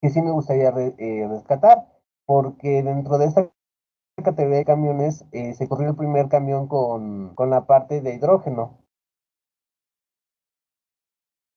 [0.00, 1.88] que sí me gustaría rescatar,
[2.26, 3.50] porque dentro de esta
[4.22, 8.84] categoría de camiones se corrió el primer camión con, con la parte de hidrógeno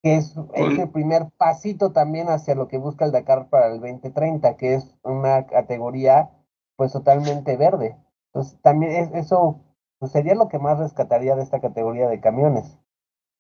[0.04, 4.56] que es, el primer pasito también hacia lo que busca el Dakar para el 2030,
[4.58, 6.30] que es una categoría
[6.76, 7.98] pues totalmente verde.
[8.38, 9.64] Entonces también es, eso
[10.00, 12.78] pues, sería lo que más rescataría de esta categoría de camiones.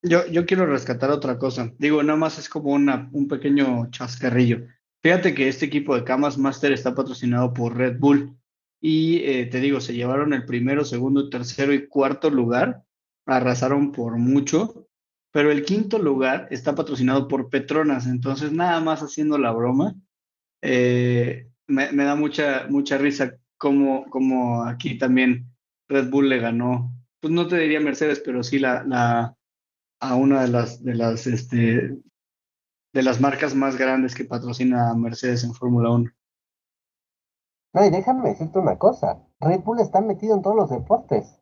[0.01, 1.71] Yo, yo quiero rescatar otra cosa.
[1.77, 4.65] Digo, nada más es como una, un pequeño chascarrillo.
[5.03, 8.35] Fíjate que este equipo de Camas Master está patrocinado por Red Bull
[8.81, 12.83] y eh, te digo, se llevaron el primero, segundo, tercero y cuarto lugar,
[13.25, 14.87] arrasaron por mucho
[15.37, 19.93] pero el quinto lugar está patrocinado por Petronas, entonces nada más haciendo la broma,
[20.63, 25.51] eh, me, da mucha, mucha risa como, como aquí también
[25.87, 29.37] Red Bull le ganó, pues no te diría Mercedes, pero sí la, la,
[29.99, 31.97] a una de las, de las, este,
[32.93, 36.11] de las marcas más grandes que patrocina Mercedes en Fórmula 1.
[37.73, 41.39] No, y déjame decirte una cosa, Red Bull está metido en todos los deportes,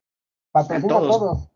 [0.51, 1.49] patrocina a todos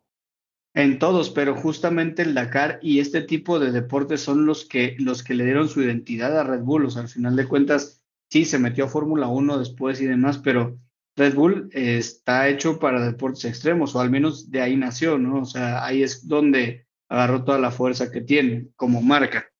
[0.74, 5.24] en todos, pero justamente el Dakar y este tipo de deportes son los que, los
[5.24, 6.86] que le dieron su identidad a Red Bull.
[6.86, 7.99] O sea, al final de cuentas,
[8.30, 10.80] sí, se metió a Fórmula 1 después y demás, pero
[11.15, 15.42] Red Bull está hecho para deportes extremos, o al menos de ahí nació, ¿no?
[15.42, 19.52] O sea, ahí es donde agarró toda la fuerza que tiene como marca.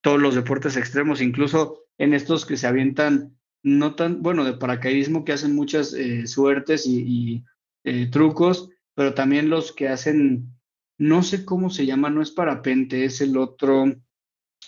[0.00, 5.24] Todos los deportes extremos, incluso en estos que se avientan, no tan, bueno, de paracaidismo
[5.24, 7.44] que hacen muchas eh, suertes y,
[7.84, 10.54] eh, trucos, pero también los que hacen,
[10.98, 13.84] no sé cómo se llama, no es parapente, es el otro,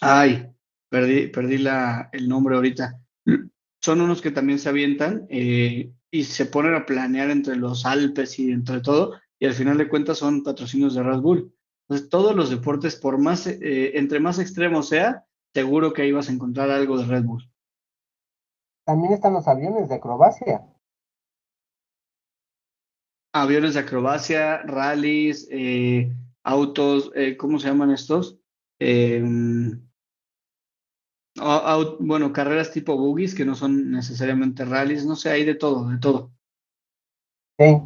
[0.00, 0.46] ay,
[0.96, 2.98] perdí, perdí la, el nombre ahorita.
[3.82, 8.38] Son unos que también se avientan eh, y se ponen a planear entre los Alpes
[8.38, 11.52] y entre todo, y al final de cuentas son patrocinios de Red Bull.
[11.82, 16.30] Entonces, todos los deportes, por más, eh, entre más extremo sea, seguro que ahí vas
[16.30, 17.44] a encontrar algo de Red Bull.
[18.86, 20.62] También están los aviones de acrobacia
[23.42, 26.10] aviones de acrobacia, rallies, eh,
[26.42, 28.38] autos, eh, ¿cómo se llaman estos?
[32.00, 35.98] Bueno, carreras tipo boogies que no son necesariamente rallies, no sé, hay de todo, de
[35.98, 36.30] todo.
[37.58, 37.80] Sí,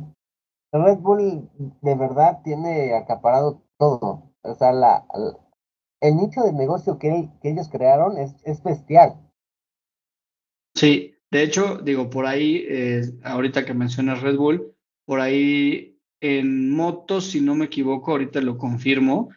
[0.73, 1.49] Red Bull
[1.83, 4.33] de verdad tiene acaparado todo.
[4.43, 5.05] O sea, la,
[6.01, 9.17] el nicho de negocio que, que ellos crearon es, es, bestial.
[10.75, 16.71] Sí, de hecho, digo, por ahí, eh, ahorita que mencionas Red Bull, por ahí en
[16.71, 19.31] motos, si no me equivoco, ahorita lo confirmo.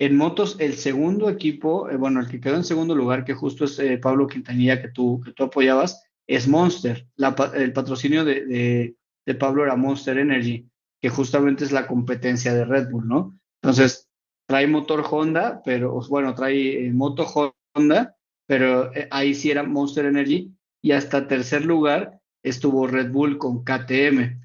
[0.00, 3.66] En motos, el segundo equipo, eh, bueno, el que quedó en segundo lugar, que justo
[3.66, 7.06] es eh, Pablo Quintanilla, que tú, que tú apoyabas, es Monster.
[7.54, 10.66] el patrocinio de, de, Pablo era Monster Energy,
[11.02, 13.38] que justamente es la competencia de Red Bull, ¿no?
[13.62, 14.08] Entonces,
[14.48, 17.26] trae motor Honda, pero bueno, trae eh, moto
[17.74, 20.50] Honda, pero ahí sí era Monster Energy.
[20.82, 24.40] Y hasta tercer lugar estuvo Red Bull con KTM.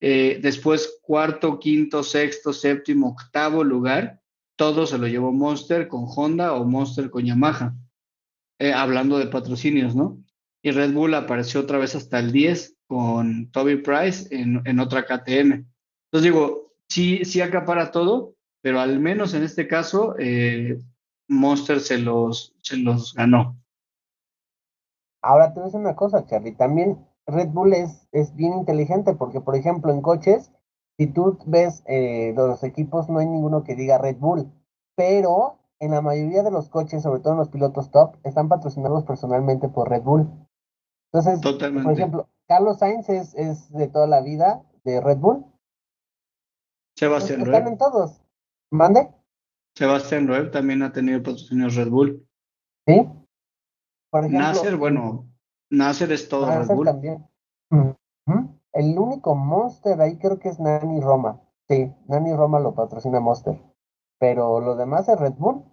[0.00, 4.20] Después, cuarto, quinto, sexto, séptimo, octavo lugar,
[4.56, 7.74] todo se lo llevó Monster con Honda o Monster con Yamaha,
[8.58, 10.18] eh, hablando de patrocinios, ¿no?
[10.62, 15.64] Y Red Bull apareció otra vez hasta el 10 con Toby Price en, otra KTM.
[16.06, 20.80] Entonces digo, sí, sí acapara todo, pero al menos en este caso, eh,
[21.28, 23.56] Monster se los, se los ganó.
[25.22, 29.56] Ahora te voy una cosa, Charlie, también Red Bull es, es bien inteligente porque, por
[29.56, 30.52] ejemplo, en coches,
[30.98, 34.50] si tú ves eh, los equipos, no hay ninguno que diga Red Bull,
[34.96, 39.04] pero en la mayoría de los coches, sobre todo en los pilotos top, están patrocinados
[39.04, 40.28] personalmente por Red Bull.
[41.12, 45.44] Entonces, por ejemplo, Carlos Sainz es, es, de toda la vida de Red Bull.
[46.96, 47.54] Sebastián Loeb.
[47.54, 48.22] Están en todos.
[48.70, 49.10] ¿Mande?
[49.74, 52.26] Sebastián Loeb también ha tenido patrocinios Red Bull.
[52.86, 53.06] Sí.
[54.10, 55.28] Por ejemplo, Nasser, bueno,
[55.70, 56.86] Nasser es todo Red Bull.
[56.86, 57.26] también.
[58.76, 61.40] El único Monster ahí creo que es Nani Roma.
[61.68, 63.60] Sí, Nani Roma lo patrocina Monster.
[64.18, 65.64] Pero lo demás es Red Bull.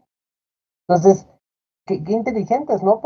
[0.88, 1.28] Entonces,
[1.86, 3.02] qué, inteligentes, ¿no?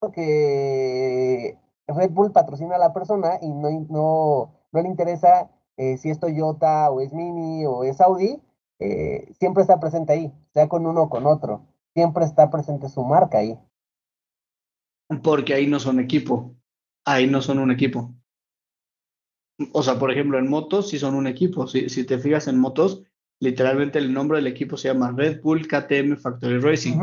[0.00, 6.10] Porque Red Bull patrocina a la persona y no, no, no le interesa eh, si
[6.10, 8.42] es Toyota o es Mini o es Audi.
[8.78, 11.66] Eh, siempre está presente ahí, sea con uno o con otro.
[11.94, 13.58] Siempre está presente su marca ahí
[15.18, 16.54] porque ahí no son equipo,
[17.04, 18.14] ahí no son un equipo.
[19.72, 21.66] O sea, por ejemplo, en motos sí son un equipo.
[21.66, 23.02] Si, si te fijas en motos,
[23.40, 26.98] literalmente el nombre del equipo se llama Red Bull KTM Factory Racing.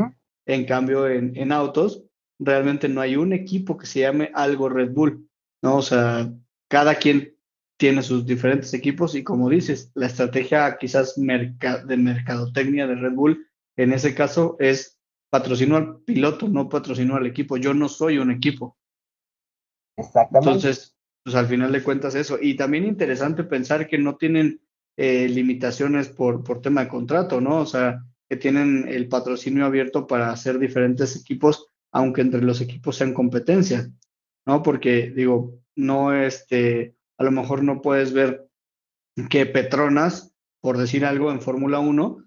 [0.46, 2.06] En cambio, en, en autos,
[2.40, 5.30] realmente no hay un equipo que se llame algo Red Bull,
[5.62, 5.78] ¿no?
[5.78, 6.32] O sea,
[6.70, 7.36] cada quien
[7.78, 13.48] tiene sus diferentes equipos y como dices, la estrategia quizás de mercadotecnia de Red Bull
[13.78, 15.00] en ese caso es
[15.30, 17.58] patrocino al piloto, no patrocino al equipo.
[17.58, 18.78] Yo no soy un equipo.
[19.96, 20.50] Exactamente.
[20.50, 20.97] Entonces,
[21.28, 22.38] pues al final de cuentas eso.
[22.42, 24.62] Y también interesante pensar que no tienen
[24.96, 27.58] eh, limitaciones por, por tema de contrato, ¿no?
[27.58, 32.96] O sea, que tienen el patrocinio abierto para hacer diferentes equipos, aunque entre los equipos
[32.96, 33.92] sean competencia,
[34.46, 34.64] ¿no?
[34.64, 38.48] Porque digo, no este, a lo mejor no puedes ver
[39.30, 42.24] que Petronas, por decir algo en Fórmula 1,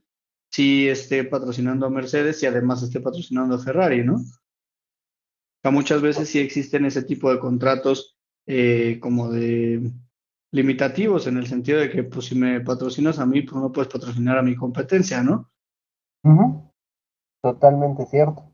[0.51, 4.17] sí esté patrocinando a Mercedes y además esté patrocinando a Ferrari, ¿no?
[4.17, 8.19] O sea, muchas veces sí existen ese tipo de contratos
[8.53, 9.93] eh, como de
[10.51, 13.93] limitativos en el sentido de que pues si me patrocinas a mí, pues no puedes
[13.93, 15.53] patrocinar a mi competencia, ¿no?
[17.41, 18.53] Totalmente cierto.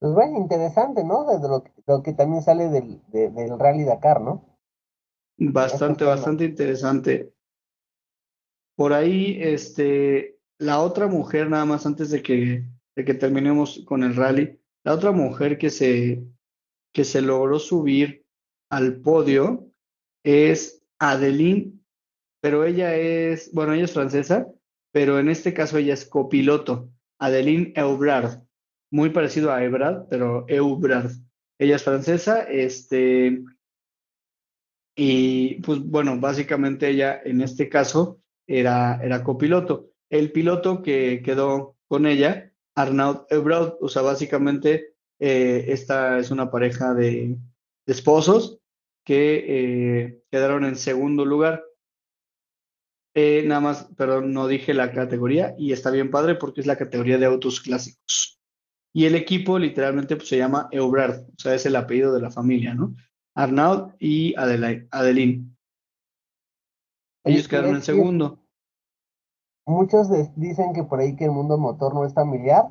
[0.00, 1.24] Pues bueno, interesante, ¿no?
[1.24, 4.58] Desde lo que, lo que también sale del, del Rally Dakar, ¿no?
[5.38, 7.32] Bastante, bastante interesante.
[8.76, 12.66] Por ahí, este, la otra mujer, nada más antes de que,
[12.96, 16.24] de que terminemos con el rally, la otra mujer que se,
[16.92, 18.19] que se logró subir
[18.70, 19.68] al podio
[20.24, 21.80] es Adeline,
[22.40, 24.46] pero ella es, bueno, ella es francesa,
[24.92, 28.42] pero en este caso ella es copiloto, Adeline Eubrard,
[28.90, 31.12] muy parecido a Ebrard, pero Eubrard.
[31.58, 33.44] Ella es francesa, este,
[34.96, 39.90] y pues bueno, básicamente ella en este caso era, era copiloto.
[40.08, 46.50] El piloto que quedó con ella, Arnaud Ebraud, o sea, básicamente eh, esta es una
[46.50, 47.36] pareja de,
[47.86, 48.59] esposos
[49.10, 49.44] que
[50.04, 51.64] eh, quedaron en segundo lugar.
[53.12, 56.78] Eh, nada más, pero no dije la categoría y está bien padre porque es la
[56.78, 58.40] categoría de autos clásicos.
[58.94, 62.30] Y el equipo literalmente pues, se llama Eubrard, o sea, es el apellido de la
[62.30, 62.94] familia, ¿no?
[63.34, 65.56] Arnaud y Adeline.
[67.24, 68.46] Ellos quedaron en segundo.
[69.66, 70.06] Muchos
[70.36, 72.66] dicen que por ahí que el mundo motor no es familiar.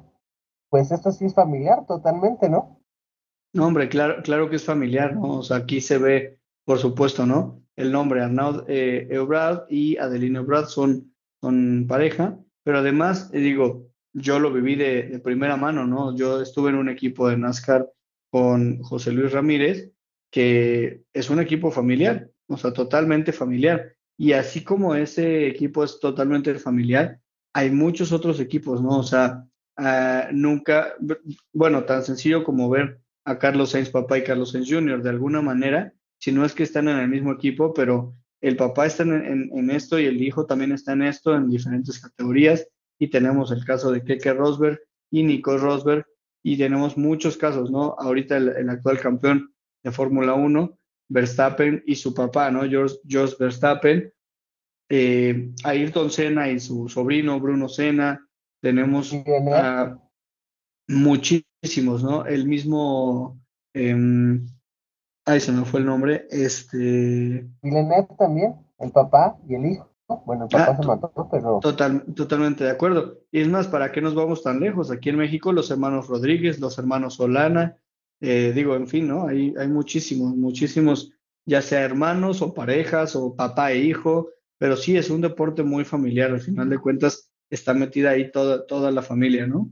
[0.69, 2.78] Pues esto sí es familiar totalmente, ¿no?
[3.53, 5.39] No, hombre, claro, claro que es familiar, ¿no?
[5.39, 7.63] O sea, aquí se ve, por supuesto, ¿no?
[7.75, 9.07] El nombre Arnaud eh,
[9.69, 15.19] y Adeline Eubrard son, son pareja, pero además, eh, digo, yo lo viví de, de
[15.19, 16.15] primera mano, ¿no?
[16.15, 17.89] Yo estuve en un equipo de NASCAR
[18.29, 19.91] con José Luis Ramírez
[20.31, 23.95] que es un equipo familiar, o sea, totalmente familiar.
[24.17, 27.19] Y así como ese equipo es totalmente familiar,
[27.53, 28.99] hay muchos otros equipos, ¿no?
[28.99, 29.45] O sea,
[29.77, 30.93] ah, nunca,
[31.53, 32.99] bueno, tan sencillo como ver
[33.29, 35.03] a Carlos Sainz papá y Carlos Sainz Jr.
[35.03, 38.87] de alguna manera, si no es que están en el mismo equipo, pero el papá
[38.87, 42.67] está en, en, esto y el hijo también está en esto en diferentes categorías.
[42.97, 44.79] Y tenemos el caso de Keke Rosberg
[45.11, 46.05] y Nico Rosberg,
[46.43, 47.95] y tenemos muchos casos, ¿no?
[47.99, 49.53] Ahorita el actual campeón
[49.83, 50.77] de Fórmula 1,
[51.09, 52.67] Verstappen y su papá, ¿no?
[52.67, 54.11] George, George Verstappen,
[54.89, 58.25] eh, Ayrton Senna y su sobrino Bruno Senna,
[58.61, 59.13] tenemos
[60.89, 62.25] muchísimos, ¿no?
[62.25, 63.39] El mismo,
[63.73, 63.95] eh,
[65.25, 67.47] ahí se me fue el nombre, este...
[67.61, 69.89] Villeneuve también, el papá y el hijo.
[70.25, 71.59] Bueno, el papá ah, se mató, pero...
[71.61, 73.19] Total, totalmente de acuerdo.
[73.31, 74.89] Y es más, ¿para qué nos vamos tan lejos?
[74.89, 77.77] Aquí en México, los hermanos Rodríguez, los hermanos Solana,
[78.19, 79.27] eh, digo, en fin, ¿no?
[79.27, 81.13] Hay, hay muchísimos, muchísimos,
[81.45, 85.85] ya sea hermanos o parejas o papá e hijo, pero sí es un deporte muy
[85.85, 89.71] familiar, al final de cuentas está metida ahí toda, toda la familia, ¿no?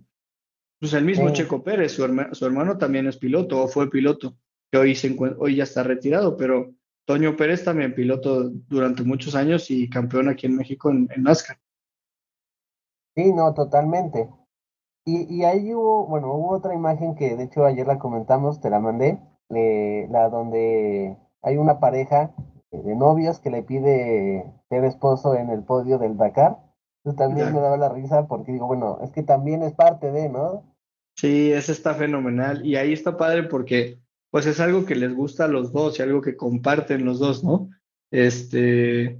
[0.80, 2.04] Pues el mismo Checo Pérez, su,
[2.34, 4.38] su, hermano también es piloto o fue piloto,
[4.72, 6.74] que hoy, se hoy ya está retirado, pero
[7.06, 11.58] Toño Pérez también piloto durante muchos años y campeón aquí en México en, en NASCAR.
[13.16, 14.30] Sí, no, totalmente.
[15.10, 18.82] Y, ahí hubo, bueno, hubo otra imagen que de hecho ayer la comentamos, te la
[18.82, 19.18] mandé,
[19.50, 22.36] eh, la donde hay una pareja
[22.72, 26.58] de novios que le pide ser esposo en el podio del Dakar.
[27.16, 30.64] También me daba la risa porque digo, bueno, es que también es parte de, ¿no?
[31.16, 32.66] Sí, eso está fenomenal.
[32.66, 34.00] Y ahí está padre porque
[34.30, 37.44] pues es algo que les gusta a los dos y algo que comparten los dos,
[37.44, 37.70] ¿no?
[38.12, 39.20] Este,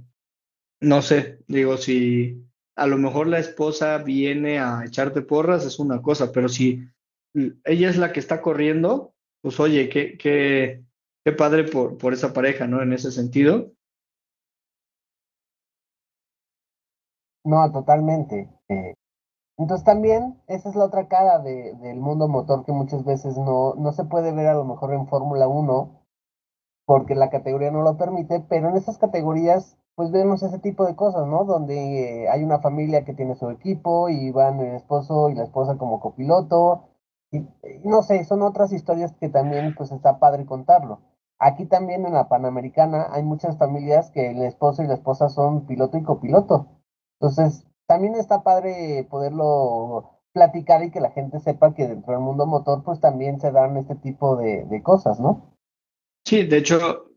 [0.80, 2.44] no sé, digo, si
[2.76, 6.88] a lo mejor la esposa viene a echarte porras, es una cosa, pero si
[7.64, 10.84] ella es la que está corriendo, pues oye, qué, qué,
[11.24, 12.82] qué padre por, por esa pareja, ¿no?
[12.82, 13.72] En ese sentido.
[17.44, 18.48] No, totalmente.
[18.68, 18.94] Eh,
[19.58, 23.74] entonces también esa es la otra cara de, del mundo motor que muchas veces no,
[23.74, 25.98] no se puede ver a lo mejor en Fórmula 1
[26.86, 30.96] porque la categoría no lo permite, pero en esas categorías pues vemos ese tipo de
[30.96, 31.44] cosas, ¿no?
[31.44, 35.44] Donde eh, hay una familia que tiene su equipo y van el esposo y la
[35.44, 36.84] esposa como copiloto.
[37.32, 37.46] Y,
[37.84, 41.00] no sé, son otras historias que también pues está padre contarlo.
[41.40, 45.66] Aquí también en la Panamericana hay muchas familias que el esposo y la esposa son
[45.66, 46.77] piloto y copiloto.
[47.20, 52.46] Entonces, también está padre poderlo platicar y que la gente sepa que dentro del mundo
[52.46, 55.56] motor pues también se dan este tipo de, cosas, ¿no?
[56.24, 57.10] Sí, de hecho,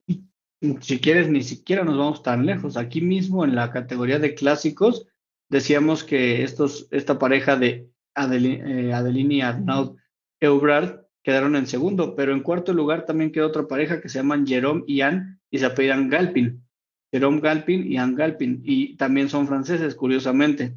[0.80, 2.78] si quieres, ni siquiera nos vamos tan lejos.
[2.78, 5.08] Aquí mismo en la categoría de clásicos,
[5.50, 9.98] decíamos que estos, esta pareja de eh, Adeline y Arnaud
[10.40, 14.48] Eubrard quedaron en segundo, pero en cuarto lugar también quedó otra pareja que se llaman
[14.48, 16.66] Jerome y Anne y se apellidan Galpin.
[17.12, 20.76] Jerome Galpin y Anne Galpin, y también son franceses, curiosamente.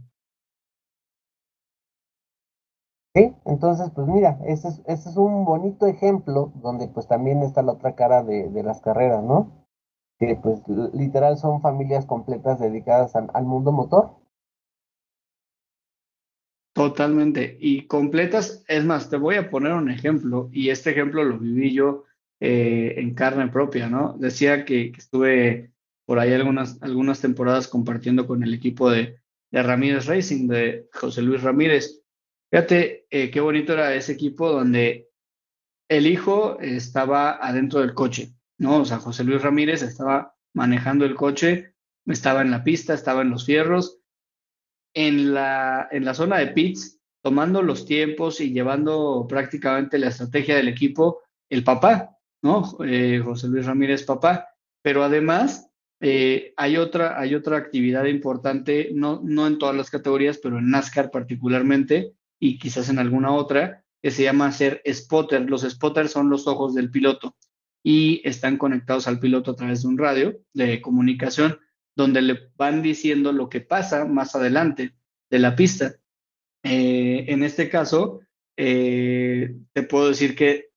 [3.15, 7.63] Sí, entonces, pues mira, ese es, ese es un bonito ejemplo donde pues también está
[7.63, 9.65] la otra cara de, de las carreras, ¿no?
[10.19, 10.61] que pues
[10.93, 14.17] literal son familias completas dedicadas al, mundo motor.
[16.73, 17.57] Totalmente.
[17.61, 21.73] Y completas, es más, te voy a poner un ejemplo, y este ejemplo lo viví
[21.73, 22.05] yo
[22.41, 24.15] eh, en carne propia, ¿no?
[24.15, 25.73] Decía que, estuve
[26.07, 31.23] por ahí algunas, algunas temporadas compartiendo con el equipo de, de Ramírez Racing, de José
[31.23, 32.03] Luis Ramírez.
[32.51, 35.09] Fíjate eh, qué bonito era ese equipo donde
[35.89, 38.79] el hijo estaba adentro del coche, ¿no?
[38.79, 41.75] O sea, José Luis Ramírez estaba manejando el coche,
[42.07, 44.01] estaba en la pista, estaba en los fierros,
[44.95, 50.57] en la, en la zona de pits, tomando los tiempos y llevando prácticamente la estrategia
[50.57, 52.77] del equipo, el papá, ¿no?
[52.85, 54.49] Eh, José Luis Ramírez, papá.
[54.83, 55.71] Pero además,
[56.07, 57.17] eh, hay, otra,
[57.57, 62.99] actividad importante, no, no en todas las categorías, pero en NASCAR particularmente, y quizás en
[62.99, 65.49] alguna otra, que se llama ser spotter.
[65.49, 67.35] Los spotters son los ojos del piloto
[67.83, 71.59] y están conectados al piloto a través de un radio de comunicación
[71.97, 74.93] donde le van diciendo lo que pasa más adelante
[75.31, 75.95] de la pista.
[76.65, 78.21] Eh, en este caso,
[78.59, 80.69] eh, te puedo decir que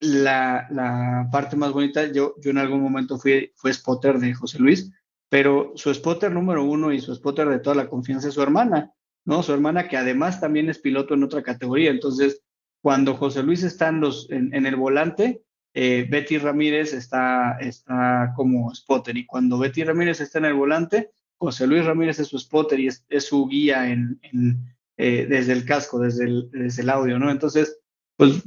[0.00, 4.58] la, la, parte más bonita, yo, yo en algún momento fui, fue spotter de José
[4.58, 4.90] Luis,
[5.28, 8.92] pero su spotter número uno y su spotter de toda la confianza es su hermana,
[9.24, 9.42] ¿no?
[9.42, 11.90] Su hermana que además también es piloto en otra categoría.
[11.90, 12.42] Entonces,
[12.82, 15.42] cuando José Luis está en, el volante,
[15.74, 21.10] eh, Betty Ramírez está, está como spotter y cuando Betty Ramírez está en el volante,
[21.36, 26.24] José Luis Ramírez es su spotter y es, su guía eh, desde el casco, desde
[26.24, 27.30] el, desde el audio, ¿no?
[27.30, 27.78] Entonces,
[28.16, 28.42] pues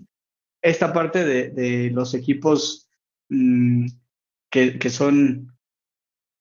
[0.64, 2.90] esta parte de, los equipos
[3.30, 3.86] mm,
[4.50, 5.54] que, son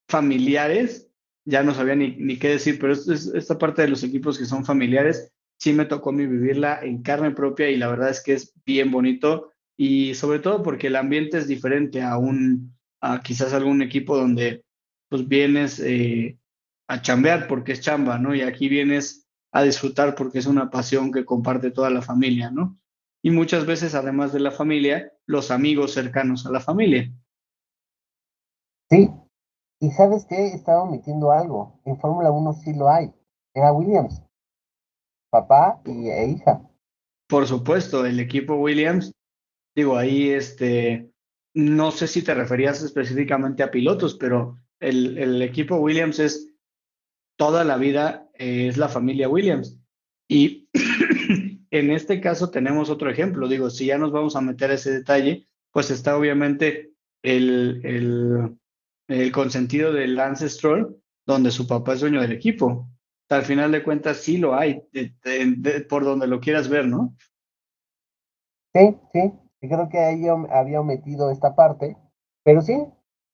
[0.07, 1.09] familiares,
[1.45, 5.31] ya no sabía ni, qué decir, pero esta parte de los equipos que son familiares,
[5.59, 8.91] sí me tocó mí vivirla en carne propia y la verdad es que es bien
[8.91, 14.17] bonito y sobre todo porque el ambiente es diferente a un, a quizás algún equipo
[14.17, 14.63] donde
[15.09, 16.37] pues vienes eh,
[16.87, 18.33] a chambear porque es chamba, ¿no?
[18.33, 22.79] Y aquí vienes a disfrutar porque es una pasión que comparte toda la familia, ¿no?
[23.23, 27.11] Y muchas veces, además de la familia, los amigos cercanos a la familia.
[28.89, 29.09] Sí,
[29.79, 31.79] y sabes que estaba omitiendo algo.
[31.85, 33.11] En Fórmula 1 sí lo hay.
[33.55, 34.21] Era Williams,
[35.31, 36.61] papá y, e hija.
[37.27, 39.13] Por supuesto, el equipo Williams
[39.75, 41.11] Digo, ahí este,
[41.53, 46.49] no sé si te referías específicamente a pilotos, pero el, el equipo Williams es
[47.37, 49.79] toda la vida, eh, es la familia Williams.
[50.29, 50.62] Y
[51.73, 53.47] en este caso tenemos otro ejemplo.
[53.47, 56.91] Digo, si ya nos vamos a meter a ese detalle, pues está obviamente
[57.23, 58.57] el, el,
[59.07, 62.87] el consentido de Lance Stroll, donde su papá es dueño del equipo.
[63.27, 64.87] Al final de cuentas, sí lo hay,
[65.89, 67.15] por donde lo quieras ver, ¿no?
[68.75, 71.97] Sí, sí, creo que ahí había omitido esta parte,
[72.43, 72.73] pero sí,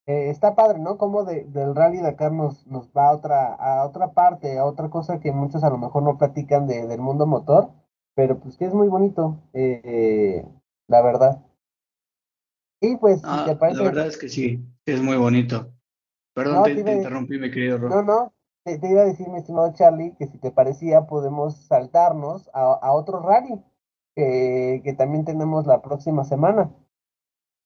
[0.05, 0.97] eh, está padre, ¿no?
[0.97, 5.19] Como del Rally Dakar nos, nos va a otra, a otra parte, a otra cosa
[5.19, 7.71] que muchos a lo mejor no platican de, del mundo motor,
[8.19, 10.43] pero pues que es muy bonito, eh,
[10.89, 11.41] la verdad.
[12.81, 13.77] Y pues, ah, te parece...
[13.77, 15.71] La verdad es que sí, es muy bonito.
[16.33, 17.91] Perdón, te, interrumpí, mi querido Rob.
[17.91, 18.33] No, no,
[18.65, 22.91] te, iba a decir, mi estimado Charlie, que si te parecía, podemos saltarnos a, a
[22.91, 23.63] otro rally
[24.13, 26.69] que, también tenemos la próxima semana.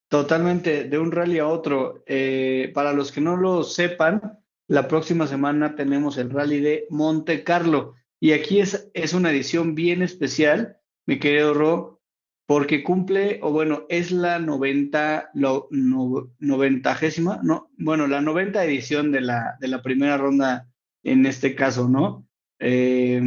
[0.08, 2.04] Totalmente, de un rally a otro.
[2.06, 7.44] Eh, para los que no lo sepan, la próxima semana tenemos el rally de Monte
[7.44, 7.96] Carlo.
[8.24, 12.02] Y aquí es, es una edición bien especial, mi querido Ro,
[12.46, 19.12] porque cumple, o bueno, es la 90, lo, no, noventagésima, no, bueno, la 90 edición
[19.12, 20.70] de la, de la primera ronda
[21.04, 22.26] en este caso, ¿no?
[22.60, 23.22] Eh,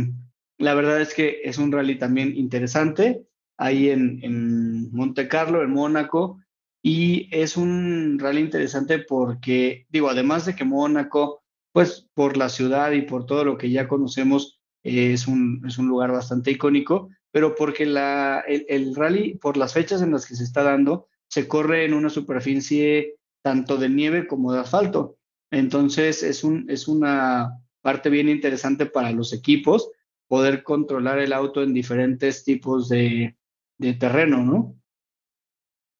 [0.57, 3.27] la verdad es que es un rally también interesante
[3.59, 6.41] ahí en, en Monte Carlo, en Mónaco,
[6.83, 11.43] Y es un rally interesante porque, digo, además de que Mónaco,
[11.73, 14.56] pues por la ciudad y por todo lo que ya conocemos,
[14.87, 20.01] es, un, es un lugar bastante icónico, pero porque la, el, rally, por las fechas
[20.01, 24.53] en las que se está dando, se corre en una superficie tanto de nieve como
[24.53, 25.19] de asfalto.
[25.51, 29.91] Entonces es, un, es una parte bien interesante para los equipos
[30.29, 33.37] poder controlar el auto en diferentes tipos de,
[33.79, 34.75] de terreno, ¿no?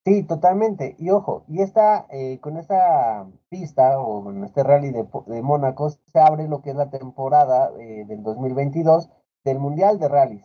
[0.07, 0.95] Sí, totalmente.
[1.01, 5.91] Y ojo, y esta, eh, con esta pista o con este rally de, de, Mónaco
[5.91, 9.11] se abre lo que es la temporada eh, del 2022
[9.45, 10.45] del Mundial de Rallys.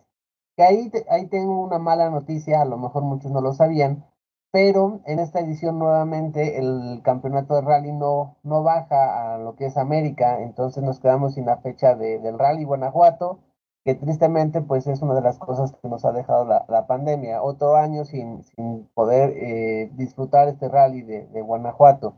[0.58, 4.04] Que ahí, ahí tengo una mala noticia, a lo mejor muchos no lo sabían,
[4.52, 9.68] pero en esta edición nuevamente el campeonato de rally no, no baja a lo que
[9.68, 13.40] es América, entonces nos quedamos sin la fecha de, del rally Guanajuato
[13.84, 17.42] que tristemente pues es una de las cosas que nos ha dejado la, pandemia.
[17.42, 22.16] Otro año sin, sin poder eh, disfrutar este rally de, de, Guanajuato.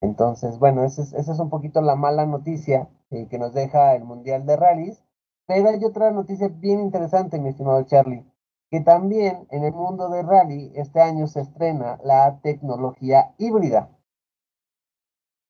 [0.00, 3.94] Entonces, bueno, esa es, esa es un poquito la mala noticia eh, que nos deja
[3.94, 5.04] el Mundial de Rallys.
[5.46, 8.24] Pero hay otra noticia bien interesante, mi estimado Charlie,
[8.70, 13.88] que también en el mundo de rally este año se estrena la tecnología híbrida.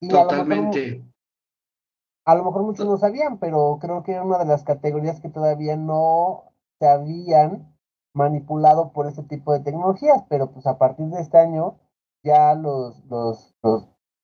[0.00, 1.07] Totalmente
[2.28, 5.30] a lo mejor muchos no sabían, pero creo que era una de las categorías que
[5.30, 7.74] todavía no se habían
[8.12, 11.78] manipulado por ese tipo de tecnologías, pero pues a partir de este año
[12.22, 13.54] ya los, los,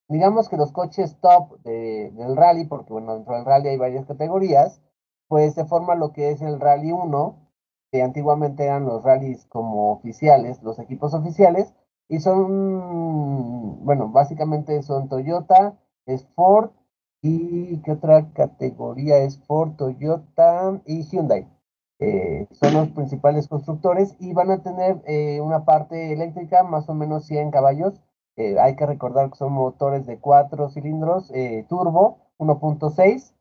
[0.08, 4.82] digamos que los coches top del rally, porque bueno, dentro del rally hay varias categorías,
[5.26, 7.36] pues se forma lo que es el Rally 1,
[7.90, 11.72] que antiguamente eran los rallies como oficiales, los equipos oficiales,
[12.08, 16.70] y son, bueno, básicamente son Toyota, es Ford,
[17.26, 21.48] ¿Y qué otra categoría es Ford, Toyota y Hyundai?
[21.98, 26.94] Eh, son los principales constructores y van a tener eh, una parte eléctrica, más o
[26.94, 27.94] menos 100 caballos.
[28.36, 31.32] Eh, hay que recordar que son motores de 4 cilindros,
[31.66, 33.32] turbo, 1.6,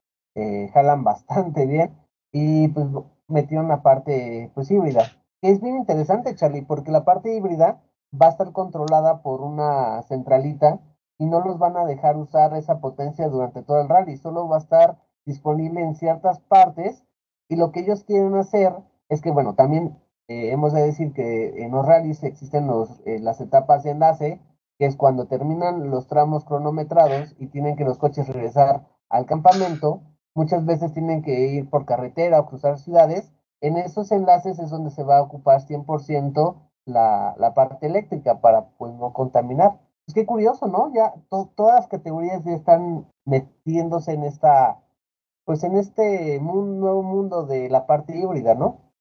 [0.71, 1.91] jalan bastante bien
[2.31, 2.88] y pues
[3.27, 5.11] metieron una parte pues híbrida.
[5.41, 7.81] Es bien interesante, Charlie, porque la parte híbrida
[8.13, 10.79] va a estar controlada por una centralita
[11.24, 14.57] y no los van a dejar usar esa potencia durante todo el rally, solo va
[14.57, 17.05] a estar disponible en ciertas partes
[17.47, 18.74] y lo que ellos quieren hacer
[19.07, 19.97] es que, bueno, también
[20.28, 24.41] eh, hemos de decir que en los rallies existen los, eh, las etapas de enlace,
[24.78, 30.01] que es cuando terminan los tramos cronometrados y tienen que los coches regresar al campamento,
[30.36, 34.91] muchas veces tienen que ir por carretera o cruzar ciudades, en esos enlaces es donde
[34.91, 39.80] se va a ocupar 100% la, la parte eléctrica para pues no contaminar.
[40.08, 40.91] Es que curioso, ¿no?
[40.93, 44.78] Ya todas las categorías ya están metiéndose en esta,
[45.45, 48.91] pues en este nuevo mundo de la parte híbrida, ¿no?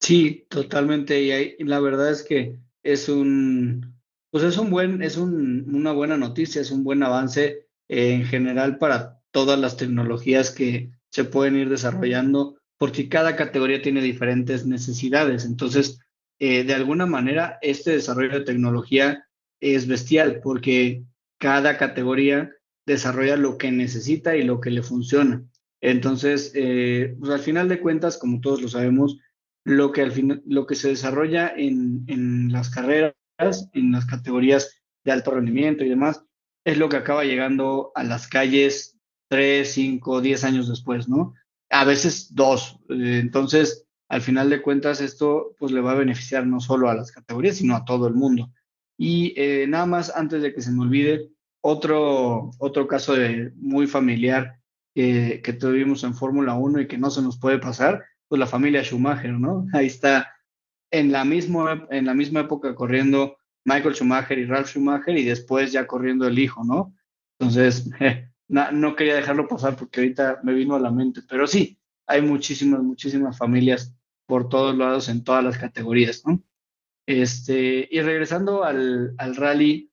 [0.00, 1.20] Sí, totalmente.
[1.20, 6.16] Y, la verdad es que es un, pues es un buen, es un, una buena
[6.16, 11.68] noticia, es un buen avance en general para todas las tecnologías que se pueden ir
[11.68, 15.44] desarrollando, porque cada categoría tiene diferentes necesidades.
[15.44, 16.00] Entonces,
[16.38, 19.26] eh, de alguna manera, este desarrollo de tecnología
[19.60, 21.04] es bestial porque
[21.38, 22.52] cada categoría
[22.86, 25.44] desarrolla lo que necesita y lo que le funciona.
[25.80, 29.18] Entonces, eh, pues al final de cuentas, como todos lo sabemos,
[29.64, 33.14] lo que, al fin, lo que se desarrolla en, en las carreras,
[33.72, 36.24] en las categorías de alto rendimiento y demás,
[36.64, 38.98] es lo que acaba llegando a las calles
[39.28, 41.34] tres, cinco, diez años después, ¿no?
[41.70, 42.78] A veces dos.
[42.88, 47.12] Entonces, al final de cuentas, esto pues le va a beneficiar no solo a las
[47.12, 48.50] categorías, sino a todo el mundo.
[49.02, 51.30] Y eh, nada más, antes de que se me olvide,
[51.62, 54.60] otro, otro caso de, muy familiar
[54.94, 58.46] que, que tuvimos en Fórmula 1 y que no se nos puede pasar, pues la
[58.46, 59.66] familia Schumacher, ¿no?
[59.72, 60.30] Ahí está
[60.90, 65.72] en la, misma, en la misma época corriendo Michael Schumacher y Ralph Schumacher y después
[65.72, 66.94] ya corriendo el hijo, ¿no?
[67.38, 67.88] Entonces,
[68.48, 72.20] no, no quería dejarlo pasar porque ahorita me vino a la mente, pero sí, hay
[72.20, 73.96] muchísimas, muchísimas familias
[74.26, 76.42] por todos lados en todas las categorías, ¿no?
[77.10, 79.90] Este, y regresando al, al rally,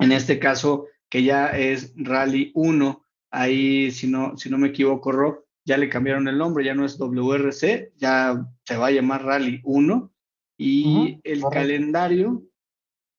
[0.00, 5.12] en este caso, que ya es Rally 1, ahí, si no, si no me equivoco,
[5.12, 9.24] Rob, ya le cambiaron el nombre, ya no es WRC, ya se va a llamar
[9.24, 10.12] Rally 1.
[10.58, 12.42] Y el calendario,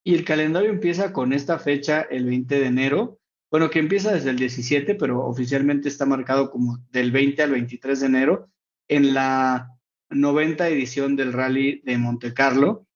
[0.04, 3.20] y el calendario empieza con esta fecha, el 20 de enero.
[3.50, 8.02] Bueno, que empieza desde el 17, pero oficialmente está marcado como del 20 al 23
[8.02, 8.50] de enero
[8.90, 9.70] en la
[10.10, 12.88] 90 edición del Rally de Monte Carlo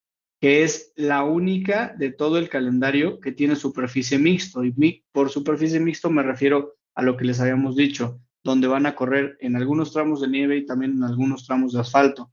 [0.45, 4.63] que es la única de todo el calendario que tiene superficie mixto.
[4.63, 8.93] Y por superficie mixto me refiero a lo que les habíamos dicho, donde van a
[8.93, 12.31] correr en algunos tramos de nieve y también en algunos tramos de asfalto.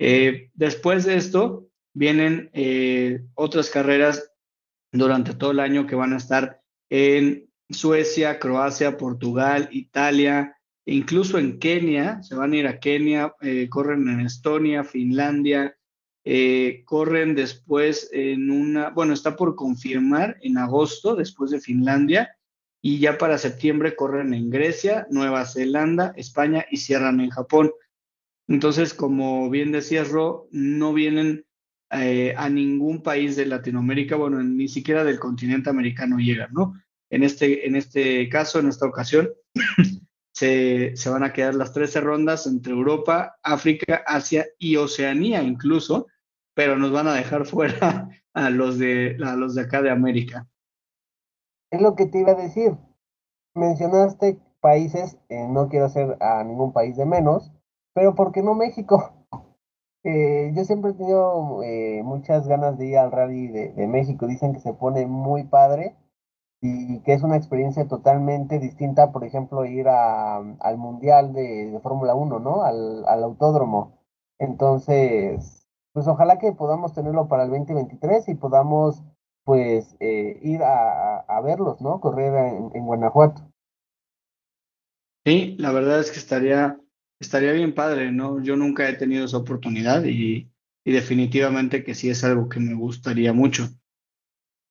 [0.00, 4.32] Eh, después de esto vienen eh, otras carreras
[4.90, 11.38] durante todo el año que van a estar en Suecia, Croacia, Portugal, Italia, e incluso
[11.38, 15.76] en Kenia, se van a ir a Kenia, eh, corren en Estonia, Finlandia,
[16.26, 22.36] eh, corren después en una, bueno, está por confirmar en agosto, después de Finlandia,
[22.80, 27.72] y ya para septiembre corren en Grecia, Nueva Zelanda, España y cierran en Japón.
[28.48, 31.44] Entonces, como bien decías, Ro, no vienen
[31.90, 36.74] eh, a ningún país de Latinoamérica, bueno, ni siquiera del continente americano llegan, ¿no?
[37.10, 39.30] En este, en este caso, en esta ocasión,
[40.32, 46.06] se, se, van a quedar las 13 rondas entre Europa, África, Asia y Oceanía incluso,
[46.54, 50.48] pero nos van a dejar fuera a los de, a los de acá de América.
[51.70, 52.76] Es lo que te iba a decir.
[53.54, 57.52] Mencionaste países, eh, no quiero hacer a ningún país de menos,
[57.92, 59.12] pero ¿por qué no México?
[60.06, 64.26] Eh, yo siempre he tenido eh, muchas ganas de ir al rally de, de México.
[64.26, 65.96] Dicen que se pone muy padre
[66.66, 72.14] y que es una experiencia totalmente distinta, por ejemplo, ir a, al Mundial de, Fórmula
[72.14, 72.62] 1, ¿no?
[72.64, 73.98] Al, al, autódromo.
[74.38, 75.63] Entonces,
[75.94, 79.02] pues ojalá que podamos tenerlo para el 2023 y podamos,
[79.44, 82.00] pues, eh, ir a, a, verlos, ¿no?
[82.00, 83.50] Correr en, en, Guanajuato.
[85.24, 86.78] Sí, la verdad es que estaría,
[87.18, 88.42] estaría bien padre, ¿no?
[88.42, 90.52] Yo nunca he tenido esa oportunidad y,
[90.84, 93.68] y definitivamente que sí es algo que me gustaría mucho.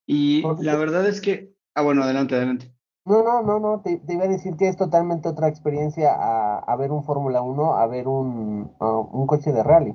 [0.05, 2.71] Y la verdad es que Ah, bueno, adelante, adelante.
[3.05, 6.75] No, no, no, no, te, iba a decir que es totalmente otra experiencia a, a
[6.75, 9.93] ver un Fórmula 1, a ver un, un coche de rally.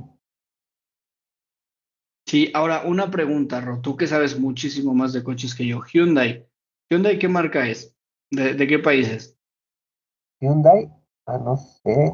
[2.28, 5.80] Sí, ahora una pregunta, Ro, tú que sabes muchísimo más de coches que yo.
[5.82, 6.46] Hyundai,
[6.90, 7.96] ¿Hyundai qué marca es?
[8.30, 9.38] ¿De, de qué país es?
[10.38, 10.90] Hyundai,
[11.24, 12.12] ah, no sé,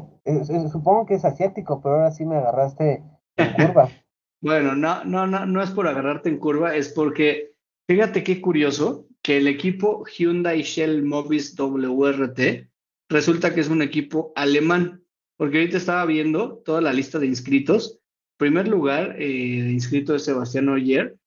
[0.71, 3.03] supongo que es asiático, pero ahora sí me agarraste
[3.35, 3.89] en curva.
[4.41, 7.53] bueno, no, no, no, no es por agarrarte en curva, es porque,
[7.85, 12.69] fíjate qué curioso, que el equipo Hyundai Shell Mobis WRT
[13.09, 15.03] resulta que es un equipo alemán,
[15.35, 17.99] porque ahorita estaba viendo toda la lista de inscritos.
[18.37, 21.17] Primer lugar, eh, inscrito de Sebastián Oyer,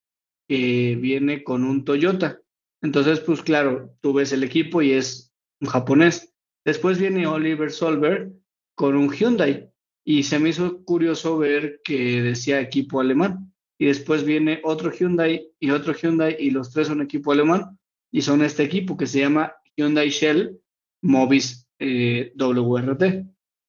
[0.49, 2.41] que viene con un Toyota.
[2.81, 6.33] Entonces, pues claro, tú ves el equipo y es un japonés.
[6.65, 8.33] Después viene Oliver Solberg
[8.75, 9.71] con un Hyundai
[10.05, 13.53] y se me hizo curioso ver que decía equipo alemán.
[13.79, 17.79] Y después viene otro Hyundai y otro Hyundai y los tres son equipo alemán
[18.11, 20.59] y son este equipo que se llama Hyundai Shell
[21.03, 23.27] Mobis eh, WRT.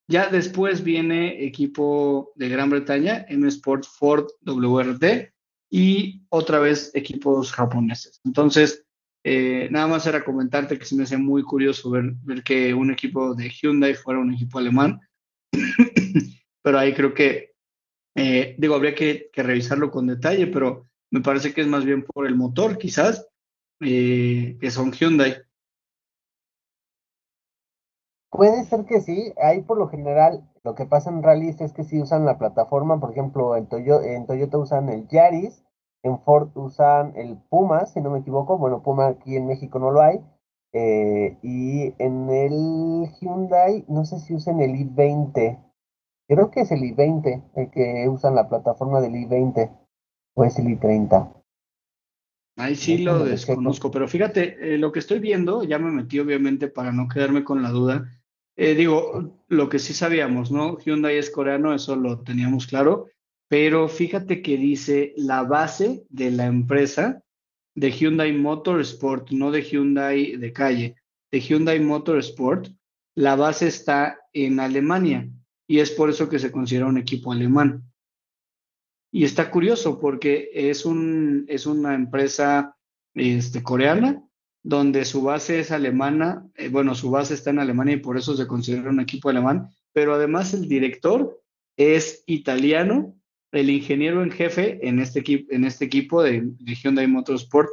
[0.10, 5.32] Ya después viene equipo de Gran Bretaña, M Sport Ford WRT
[5.70, 8.20] y otra vez equipos japoneses.
[8.26, 8.88] Entonces,
[9.24, 13.36] eh, nada más era comentarte que se me hace muy curioso ver, que un equipo
[13.36, 15.00] de Hyundai fuera un equipo alemán,
[16.64, 17.52] pero ahí creo que,
[18.16, 22.04] eh, digo, habría que, que revisarlo con detalle, pero me parece que es más bien
[22.04, 23.28] por el motor, quizás,
[23.80, 25.38] eh, que son Hyundai.
[28.32, 31.84] Puede ser que sí, ahí por lo general lo que pasa en rallies es que
[31.84, 35.64] si usan la plataforma, por ejemplo, en Toyota, en Toyota usan el Yaris,
[36.04, 39.92] en Ford usan el Puma, si no me equivoco, bueno, Puma aquí en México no
[39.92, 40.20] lo hay,
[40.74, 45.60] eh, y en el Hyundai, no sé si usan el i20,
[46.28, 49.72] creo que es el i20 el que usan la plataforma del i20,
[50.36, 51.34] o es el i30.
[52.58, 56.68] Ahí sí lo desconozco, pero fíjate, eh, lo que estoy viendo, ya me metí obviamente
[56.68, 58.19] para no quedarme con la duda.
[58.62, 60.78] Eh, digo, lo que sí sabíamos, ¿no?
[60.80, 63.08] Hyundai es coreano, eso lo teníamos claro,
[63.48, 67.24] pero fíjate que dice la base de la empresa
[67.74, 70.96] de Hyundai Motorsport, no de Hyundai de calle,
[71.32, 72.68] de Hyundai Motorsport,
[73.16, 75.30] la base está en Alemania
[75.66, 77.90] y es por eso que se considera un equipo alemán.
[79.10, 82.76] Y está curioso porque es, un, es una empresa
[83.14, 84.22] este, coreana
[84.64, 88.36] donde su base es alemana, eh, bueno, su base está en Alemania y por eso
[88.36, 91.42] se considera un equipo alemán, pero además el director
[91.78, 93.16] es italiano,
[93.52, 97.70] el ingeniero en jefe en este, en este equipo de, de Hyundai Motorsport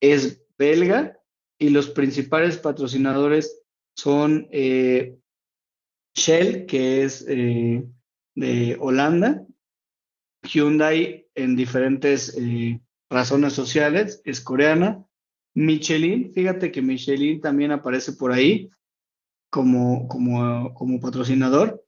[0.00, 1.18] es belga
[1.58, 3.62] y los principales patrocinadores
[3.94, 5.16] son eh,
[6.14, 7.84] Shell, que es eh,
[8.34, 9.46] de Holanda,
[10.42, 12.36] Hyundai en diferentes
[13.10, 15.04] razones sociales, es coreana.
[15.60, 18.70] Michelin, fíjate que Michelin también aparece por ahí
[19.50, 21.84] como, como, como patrocinador.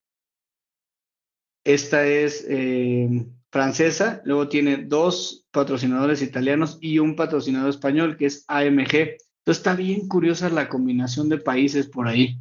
[1.65, 8.45] Esta es eh, francesa, luego tiene dos patrocinadores italianos y un patrocinador español que es
[8.49, 8.95] AMG.
[8.95, 9.17] Entonces
[9.47, 12.39] está bien curiosa la combinación de países por ahí.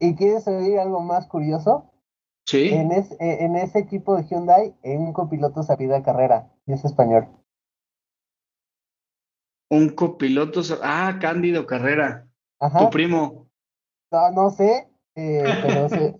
[0.00, 1.92] ¿Y quieres oír algo más curioso?
[2.52, 7.28] En, e, en ese equipo de Hyundai, un copiloto sabía carrera, y es español.
[9.70, 10.60] Un copiloto.
[10.82, 12.26] Ah, Cándido Carrera.
[12.60, 12.78] Ajá.
[12.80, 13.46] Tu primo.
[14.12, 16.16] No, no sé, eh, pero se,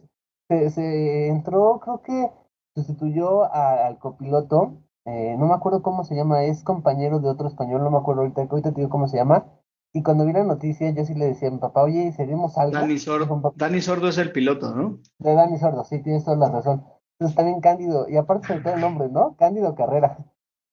[0.48, 2.30] se, se entró, creo que
[2.76, 4.78] sustituyó a- al copiloto.
[5.06, 8.20] eh, no me acuerdo cómo se llama, es compañero de otro español, no me acuerdo
[8.20, 9.46] ahorita, ahorita te digo cómo se llama.
[9.92, 12.74] Y cuando vi la noticia, yo sí le decía a mi papá, oye, ¿seremos algo?
[12.78, 13.52] Dani Sordo.
[13.56, 14.98] Dani Sordo es el piloto, ¿no?
[15.18, 16.84] De Dani Sordo, sí, tienes toda la razón.
[17.18, 19.34] Entonces también Cándido, y aparte se todo el nombre, ¿no?
[19.36, 20.18] Cándido Carrera.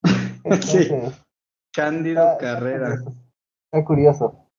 [0.44, 1.14] Entonces,
[1.78, 2.90] Cándido está Carrera.
[2.98, 3.16] curioso.
[3.72, 4.50] Está curioso.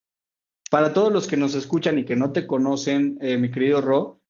[0.70, 4.20] Para todos los que nos escuchan y que no te conocen, eh, mi querido Ro,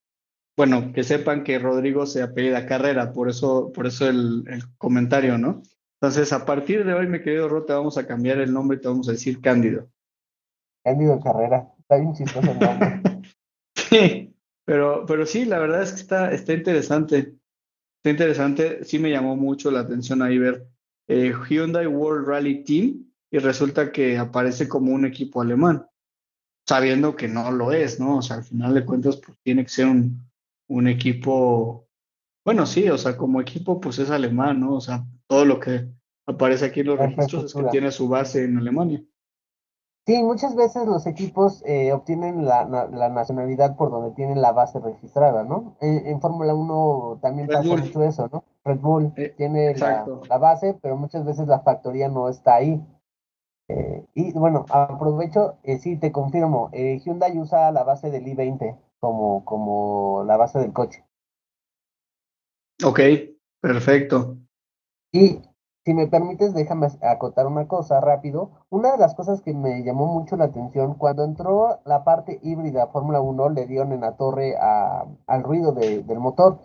[0.57, 5.37] bueno, que sepan que Rodrigo se apellida Carrera, por eso, por eso el, el comentario,
[5.37, 5.63] ¿no?
[6.01, 8.81] Entonces, a partir de hoy, mi querido Ro, te vamos a cambiar el nombre y
[8.81, 9.91] te vamos a decir Cándido.
[10.83, 11.69] Cándido Carrera.
[11.79, 13.03] Está bien chistoso el nombre.
[13.75, 14.35] Sí,
[14.67, 17.35] pero, pero sí, la verdad es que está, está interesante.
[17.97, 18.85] Está interesante.
[18.85, 20.68] Sí me llamó mucho la atención ahí ver
[21.09, 25.87] eh, Hyundai World Rally Team y resulta que aparece como un equipo alemán,
[26.67, 28.19] sabiendo que no lo es, ¿no?
[28.19, 30.31] O sea, al final de cuentas, pues tiene que ser un,
[30.69, 31.89] un equipo,
[32.45, 34.75] bueno, sí, o sea, como equipo, pues es alemán, ¿no?
[34.75, 35.89] O sea, todo lo que
[36.27, 39.03] aparece aquí en los registros es que tiene su base en Alemania.
[40.09, 44.81] Sí, muchas veces los equipos eh, obtienen la, la nacionalidad por donde tienen la base
[44.81, 45.77] registrada, ¿no?
[45.83, 47.81] En, en Fórmula 1 también Red pasa Bull.
[47.83, 48.43] mucho eso, ¿no?
[48.65, 50.07] Red Bull Eh, tiene la,
[50.39, 52.83] base, pero muchas veces la factoría no está ahí.
[53.69, 59.45] Eh, y bueno, aprovecho, eh, sí, te confirmo, Hyundai usa la base del i20 como,
[59.45, 61.05] como la base del coche.
[62.83, 63.01] Ok,
[63.61, 64.39] perfecto.
[65.13, 65.43] Y
[65.89, 68.51] si me permites, déjame acotar una cosa rápido.
[68.69, 72.89] Una de las cosas que me llamó mucho la atención, cuando entró la parte híbrida
[72.89, 76.59] Fórmula 1, le dieron en la torre al ruido de- del motor.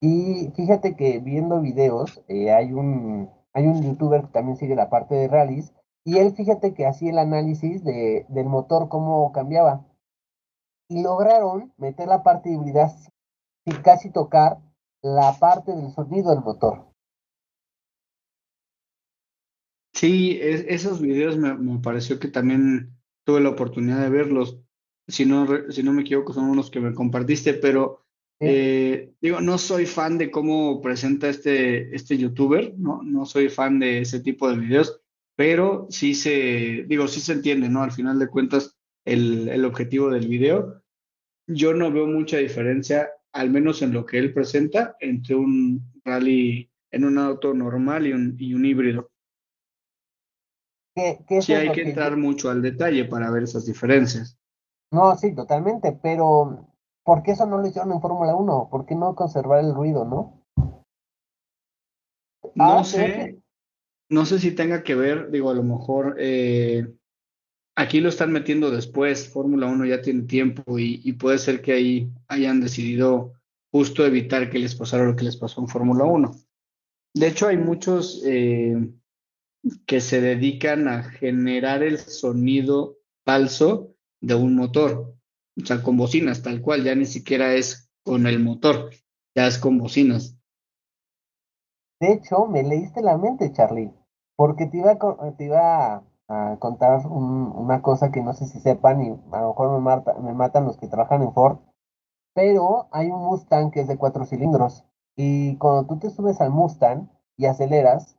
[0.00, 4.88] Y fíjate que viendo videos, eh, hay un, hay un youtuber que también sigue la
[4.90, 5.74] parte de rallies,
[6.04, 9.86] y él fíjate que hacía el análisis de, del motor, cómo cambiaba.
[10.88, 12.90] Y lograron meter la parte híbrida
[13.64, 14.58] sin casi tocar
[15.02, 16.86] la parte del sonido del motor.
[20.00, 22.90] Sí, es- esos videos me, me pareció que también
[23.24, 24.58] tuve la oportunidad de verlos.
[25.08, 28.04] Si no, si no me equivoco, son unos que me compartiste, pero
[28.40, 33.02] eh, digo, no soy fan de cómo presenta este, este youtuber, ¿no?
[33.02, 35.00] No soy fan de ese tipo de videos,
[35.36, 37.82] pero sí se, digo, sí se entiende, ¿no?
[37.82, 40.82] Al final de cuentas, el, el objetivo del video.
[41.48, 46.70] Yo no veo mucha diferencia, al menos en lo que él presenta, entre un rally
[46.92, 49.10] en un auto normal y un, y un híbrido.
[50.98, 54.36] Que, que Sí, hay que que entrar yo- mucho al detalle para ver esas diferencias.
[54.90, 56.66] No, sí, totalmente, pero
[57.04, 58.68] ¿por qué eso no lo hicieron en Fórmula 1?
[58.70, 60.42] ¿Por qué no conservar el ruido, no?
[62.54, 63.38] No Ah, sé,
[64.08, 66.88] no sé si tenga que ver, digo, a lo mejor eh,
[67.76, 71.72] aquí lo están metiendo después, Fórmula 1 ya tiene tiempo y, y puede ser que
[71.72, 73.34] ahí hayan decidido
[73.70, 76.32] justo evitar que les pasara lo que les pasó en Fórmula 1.
[77.14, 78.76] De hecho, hay muchos eh,
[79.86, 85.14] que se dedican a generar el sonido falso de un motor,
[85.60, 88.90] o sea, con bocinas, tal cual, ya ni siquiera es con el motor,
[89.34, 90.36] ya es con bocinas.
[92.00, 93.92] De hecho, me leíste la mente, Charlie,
[94.36, 94.92] porque te iba
[96.28, 100.22] a, contar un- una cosa que no sé si sepan y a lo mejor me,
[100.22, 101.58] me matan los que trabajan en Ford,
[102.34, 104.84] pero hay un Mustang que es de cuatro cilindros
[105.16, 108.17] y cuando tú te subes al Mustang y aceleras,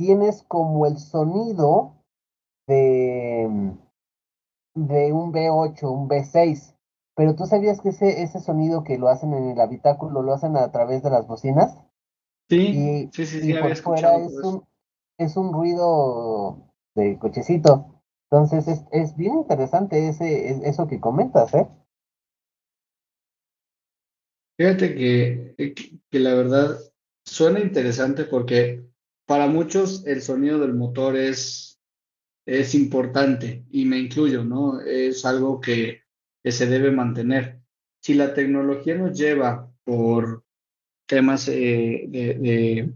[0.00, 1.92] tienes como el sonido
[2.66, 3.76] de,
[4.74, 6.74] de un V8, un V6,
[7.14, 10.56] pero tú sabías que ese, ese sonido que lo hacen en el habitáculo lo hacen
[10.56, 11.76] a través de las bocinas
[12.48, 14.64] Sí, y, sí, sí, por fuera es un,
[15.18, 16.56] es un ruido
[16.94, 18.02] de cochecito.
[18.30, 21.68] Entonces es, es bien interesante ese, es- eso que comentas, ¿eh?
[24.56, 25.74] Fíjate que, que
[26.10, 26.78] que la verdad
[27.24, 28.89] suena interesante porque
[29.30, 31.80] para muchos el sonido del motor es,
[32.44, 34.80] es importante y me incluyo, ¿no?
[34.80, 36.02] Es algo que,
[36.42, 37.60] que se debe mantener.
[38.02, 40.42] Si la tecnología nos lleva por
[41.06, 42.92] temas eh, de,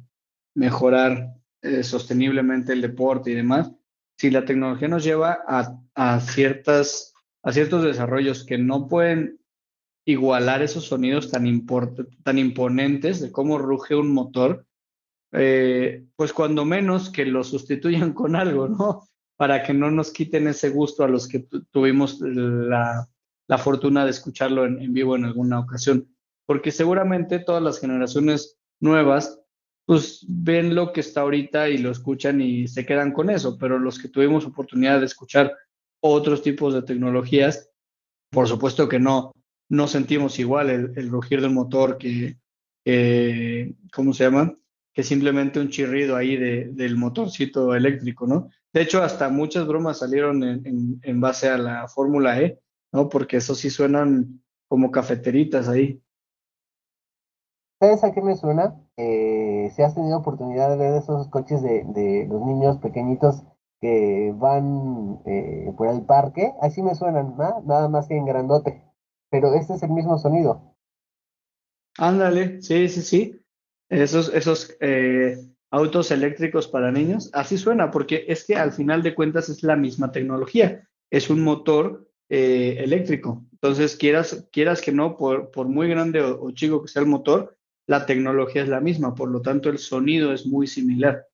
[0.56, 3.70] mejorar eh, sosteniblemente el deporte y demás,
[4.18, 7.14] si la tecnología nos lleva a, a ciertas,
[7.44, 9.38] a ciertos desarrollos que no pueden
[10.04, 11.64] igualar esos sonidos tan,
[12.24, 14.66] tan imponentes de cómo ruge un motor,
[15.34, 19.02] eh, pues cuando menos que lo sustituyan con algo, ¿no?
[19.36, 23.08] Para que no nos quiten ese gusto a los que tu- tuvimos la,
[23.48, 26.08] la fortuna de escucharlo en, en vivo en alguna ocasión.
[26.46, 29.40] Porque seguramente todas las generaciones nuevas
[29.86, 33.78] pues ven lo que está ahorita y lo escuchan y se quedan con eso, pero
[33.78, 35.52] los que tuvimos oportunidad de escuchar
[36.00, 37.70] otros tipos de tecnologías,
[38.30, 39.32] por supuesto que no,
[39.68, 42.36] no sentimos igual el, rugir del motor que,
[43.92, 44.54] ¿cómo se llama?
[44.94, 48.48] Que simplemente un chirrido ahí de, del motorcito eléctrico, ¿no?
[48.72, 52.58] De hecho, hasta muchas bromas salieron en, en base a la Fórmula E,
[52.92, 53.08] ¿no?
[53.08, 56.00] Porque eso sí suenan como cafeteritas ahí.
[57.80, 58.80] ¿Sabes a qué me suena?
[58.96, 63.42] Eh, si has tenido oportunidad de ver esos coches de, los niños pequeñitos
[63.80, 67.62] que van eh, por el parque, así me suenan, ¿no?
[67.66, 68.82] nada más que en grandote,
[69.30, 70.74] pero este es el mismo sonido.
[71.98, 73.43] Ándale, sí, sí, sí.
[73.88, 75.36] Esos, esos eh,
[75.70, 79.76] autos eléctricos para niños, así suena, porque es que al final de cuentas es la
[79.76, 83.44] misma tecnología, es un motor eléctrico.
[83.64, 87.56] Entonces, quieras, quieras que no, por, por muy grande o, chico que sea el motor,
[87.86, 91.26] la tecnología es la misma, por lo tanto el sonido es muy similar.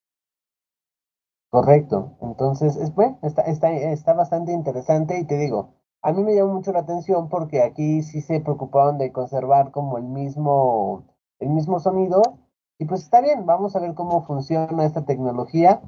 [1.49, 6.37] Correcto, entonces es, bueno, está, está, está bastante interesante y te digo, a mí me
[6.37, 11.49] llamó mucho la atención porque aquí sí se preocupaban de conservar como el mismo, el
[11.49, 12.23] mismo sonido
[12.81, 15.83] y pues está bien, vamos a ver cómo funciona esta tecnología.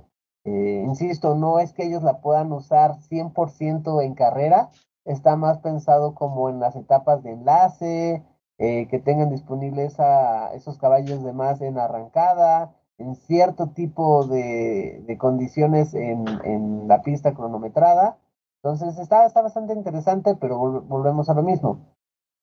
[0.45, 4.69] Eh, insisto, no es que ellos la puedan usar 100% en carrera,
[5.07, 8.23] está más pensado como en las etapas de enlace,
[8.59, 15.17] eh, que tengan disponibles a esos caballos de más en arrancada, en cierto tipo de,
[15.19, 18.19] condiciones en, la pista cronometrada.
[18.63, 21.79] Entonces está, está bastante interesante, pero volvemos a lo mismo.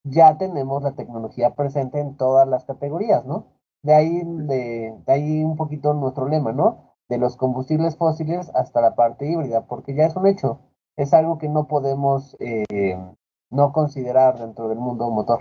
[0.03, 3.58] Ya tenemos la tecnología presente en todas las categorías, ¿no?
[3.81, 6.95] De ahí, de, ahí un poquito nuestro lema, ¿no?
[7.07, 10.59] De los combustibles fósiles hasta la parte híbrida, porque ya es un hecho.
[10.97, 12.97] Es algo que no podemos eh,
[13.49, 15.39] no considerar dentro del mundo motor.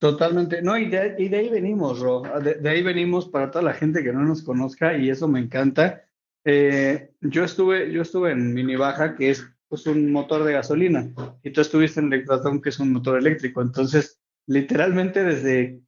[0.00, 0.98] Totalmente, no, y de,
[1.36, 5.10] ahí venimos, Ro, de, ahí venimos para toda la gente que no nos conozca y
[5.10, 6.02] eso me encanta.
[6.44, 11.12] Eh, yo estuve, yo estuve en mini baja, que es pues, un motor de gasolina,
[11.42, 15.82] y tú estuviste en Electratón, que es un motor eléctrico, entonces literalmente desde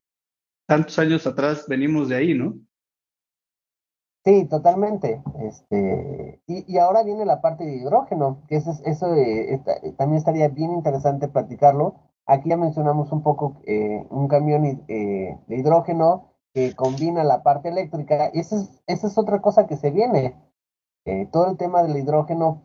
[0.67, 2.55] tantos años atrás venimos de ahí, ¿no?
[4.25, 5.23] Sí, totalmente.
[5.41, 9.61] Este, y, y ahora viene la parte de hidrógeno, que eso, eso eh,
[9.99, 15.57] también estaría bien interesante platicarlo Aquí ya mencionamos un poco eh, un camión eh, de
[15.57, 18.31] hidrógeno que combina la parte eléctrica.
[18.33, 20.37] Y esa es, esa es otra cosa que se viene.
[21.05, 22.63] Eh, todo el tema del hidrógeno,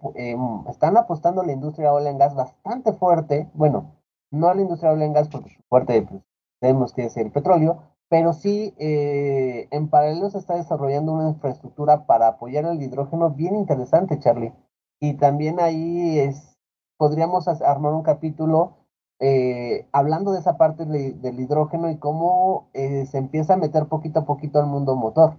[0.69, 3.49] están apostando la industria oil and gas bastante fuerte.
[3.53, 3.95] Bueno,
[4.29, 6.21] no a la industria oil and gas porque fuerte pues,
[6.59, 12.27] tenemos que es el petróleo, pero sí en paralelo se está desarrollando una infraestructura para
[12.27, 14.53] apoyar el hidrógeno bien interesante, Charlie.
[14.99, 16.57] Y también ahí es,
[16.97, 18.77] podríamos armar un capítulo
[19.19, 24.19] eh, hablando de esa parte del hidrógeno y cómo eh, se empieza a meter poquito
[24.19, 25.37] a poquito al mundo motor.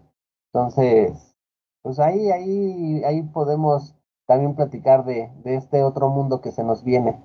[0.52, 1.36] Entonces,
[1.82, 3.94] pues ahí, ahí, ahí podemos
[4.26, 7.22] también platicar de, de este otro mundo que se nos viene.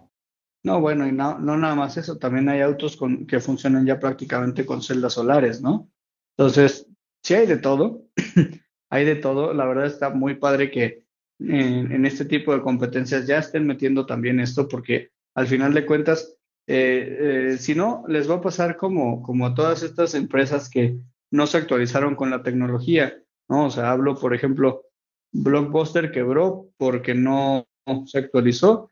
[0.64, 2.98] No, bueno, y no, no nada más eso, también hay autos
[3.28, 5.90] que funcionan ya prácticamente con celdas solares, ¿no?
[6.38, 6.88] Entonces,
[7.22, 8.06] sí hay de todo,
[8.90, 11.04] hay de todo, la verdad está muy padre que
[11.40, 16.38] en, este tipo de competencias ya estén metiendo también esto, porque al final de cuentas,
[16.68, 17.18] eh,
[17.52, 20.98] eh, si no, les va a pasar como, como a todas estas empresas que
[21.32, 23.66] no se actualizaron con la tecnología, ¿no?
[23.66, 24.84] O sea, hablo, por ejemplo,
[25.34, 27.68] Blockbuster quebró porque no
[28.06, 28.90] se actualizó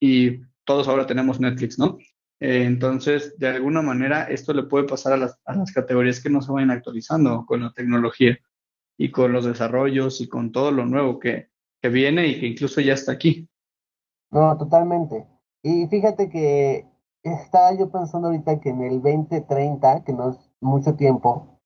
[0.00, 1.98] y todos ahora tenemos Netflix, ¿no?
[2.40, 6.30] Eh, entonces, de alguna manera, esto le puede pasar a las, a las categorías que
[6.30, 8.38] no se vayan actualizando con la tecnología
[8.98, 11.48] y con los desarrollos y con todo lo nuevo que,
[11.80, 13.48] que viene y que incluso ya está aquí.
[14.30, 15.26] No, totalmente.
[15.62, 16.86] Y fíjate que
[17.22, 21.60] estaba yo pensando ahorita que en el 2030, que no es mucho tiempo,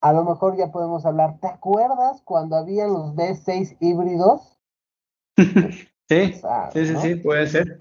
[0.00, 1.38] a lo mejor ya podemos hablar.
[1.40, 4.58] ¿Te acuerdas cuando había los B6 híbridos?
[5.36, 7.78] sí, sí, sí, sí, puede ser.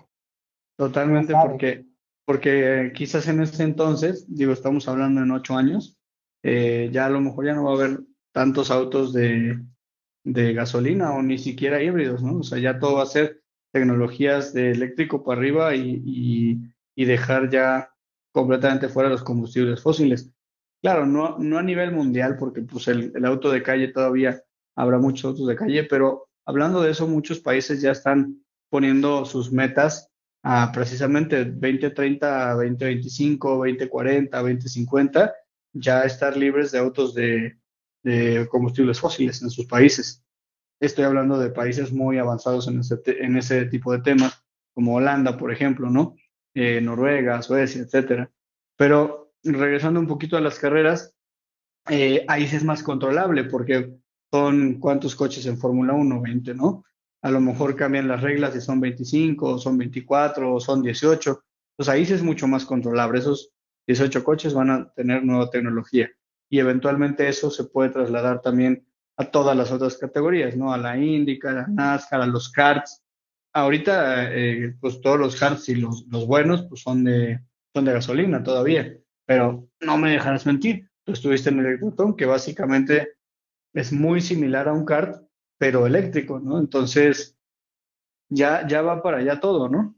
[0.78, 1.86] Totalmente, porque,
[2.26, 5.98] porque quizás en ese entonces, digo, estamos hablando en ocho años,
[6.44, 8.00] eh, ya a lo mejor ya no va a haber
[8.34, 9.60] tantos autos de,
[10.24, 12.40] de gasolina o ni siquiera híbridos, ¿no?
[12.40, 16.60] O sea, ya todo va a ser tecnologías de eléctrico para arriba y
[16.96, 17.92] y dejar ya
[18.32, 20.32] completamente fuera los combustibles fósiles.
[20.82, 24.42] Claro, no, no a nivel mundial, porque pues el, el, auto de calle todavía
[24.76, 29.52] habrá muchos autos de calle, pero hablando de eso, muchos países ya están poniendo sus
[29.52, 30.12] metas
[30.48, 35.34] a precisamente 2030, 2025, 2040, 2050,
[35.74, 37.58] ya estar libres de autos de,
[38.50, 40.24] combustibles fósiles en sus países.
[40.80, 44.44] Estoy hablando de países muy avanzados en ese, en ese tipo de temas,
[44.76, 46.16] como Holanda, por ejemplo, ¿no?
[46.56, 48.32] eh, Noruega, Suecia, etcétera.
[48.78, 51.16] Pero regresando un poquito a las carreras,
[51.90, 53.98] eh, ahí sí es más controlable porque
[54.32, 56.84] son cuántos coches en Fórmula 1, 20, ¿no?
[57.26, 61.44] A lo mejor cambian las reglas y son 25, o son 24, o son 18.
[61.76, 63.18] Pues ahí sí es mucho más controlable.
[63.18, 63.52] Esos
[63.88, 66.08] 18 coches van a tener nueva tecnología
[66.52, 68.86] y eventualmente eso se puede trasladar también
[69.18, 70.72] a todas las otras categorías, ¿no?
[70.72, 73.04] A la IndyCar, a la NASCAR, a los karts.
[73.54, 77.40] Ahorita, eh, pues todos los karts y los, los buenos, pues son de,
[77.74, 80.92] son de gasolina todavía, pero no me dejarás mentir.
[81.04, 83.14] Tú estuviste en el Electrotón, que básicamente
[83.74, 85.25] es muy similar a un kart,
[85.58, 86.60] pero eléctrico, ¿no?
[86.60, 87.38] Entonces,
[88.30, 89.96] ya, ya va para allá todo, ¿no?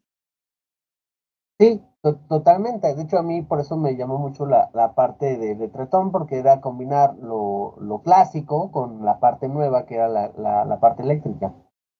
[1.59, 1.81] Sí,
[2.29, 2.93] totalmente.
[2.93, 6.11] De hecho, a mí por eso me llamó mucho la, la parte de, de, Tretón,
[6.11, 11.01] porque era combinar lo, lo, clásico con la parte nueva, que era la, la, parte
[11.01, 11.53] eléctrica.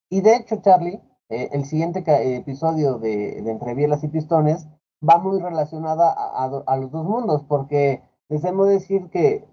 [0.09, 2.03] Y de hecho, Charlie, eh, el siguiente
[2.37, 4.67] episodio de, de Entre Bielas y Pistones
[5.07, 9.45] va muy relacionada a, a, los dos mundos, porque debemos decir que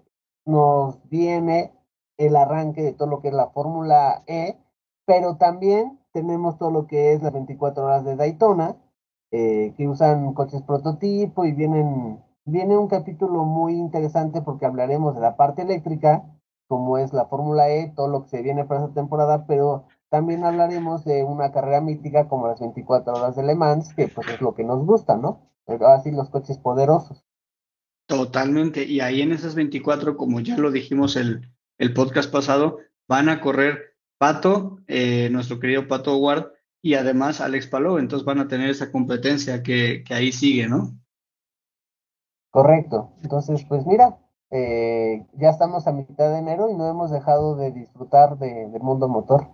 [0.44, 1.74] nos viene
[2.17, 4.57] el arranque de todo lo que es la Fórmula E,
[5.07, 8.77] pero también tenemos todo lo que es las 24 horas de Daytona,
[9.31, 15.21] eh, que usan coches prototipo y vienen, viene un capítulo muy interesante porque hablaremos de
[15.21, 16.25] la parte eléctrica,
[16.69, 20.45] como es la Fórmula E, todo lo que se viene para esta temporada, pero también
[20.45, 24.41] hablaremos de una carrera mítica como las 24 horas de Le Mans, que pues es
[24.41, 25.41] lo que nos gusta, ¿no?
[25.67, 27.25] Pero así los coches poderosos.
[28.07, 33.29] Totalmente, y ahí en esas 24, como ya lo dijimos el, el podcast pasado, van
[33.29, 36.53] a correr Pato, eh, nuestro querido Pato Ward,
[36.83, 40.99] y además Alex Palou, entonces van a tener esa competencia que, que ahí sigue, ¿no?
[42.51, 44.18] Correcto, entonces pues mira,
[44.51, 48.83] eh, ya estamos a mitad de enero y no hemos dejado de disfrutar de, del
[48.83, 49.49] mundo motor.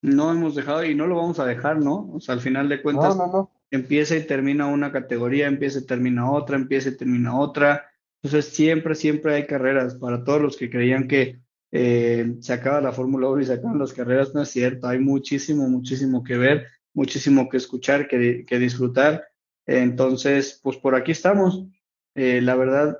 [0.00, 2.08] No hemos dejado y no lo vamos a dejar, ¿no?
[2.12, 3.50] O sea, al final de cuentas, no, no, no.
[3.72, 7.86] empieza y termina una categoría, empieza y termina otra, empieza y termina otra.
[8.26, 11.38] Entonces, siempre, siempre hay carreras para todos los que creían que
[11.70, 14.98] eh, se acaba la Fórmula 1 y se acaban las carreras, no es cierto, hay
[14.98, 19.28] muchísimo, muchísimo que ver, muchísimo que escuchar, que, que disfrutar.
[19.64, 21.66] Entonces, pues por aquí estamos.
[22.16, 22.98] Eh, la verdad,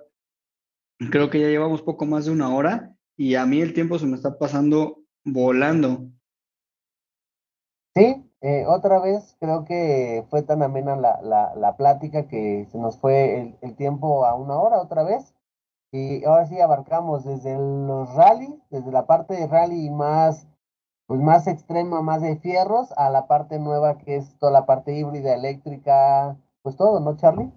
[1.11, 4.07] creo que ya llevamos poco más de una hora y a mí el tiempo se
[4.07, 6.09] me está pasando volando.
[7.97, 12.79] Sí, eh, otra vez creo que fue tan amena la, la, la plática que se
[12.79, 15.35] nos fue el, el tiempo a una hora otra vez.
[15.93, 20.47] Y ahora sí abarcamos desde los rally, desde la parte de rally más,
[21.07, 24.95] pues más extrema, más de fierros, a la parte nueva que es toda la parte
[24.95, 27.53] híbrida, eléctrica, pues todo, ¿no, Charlie?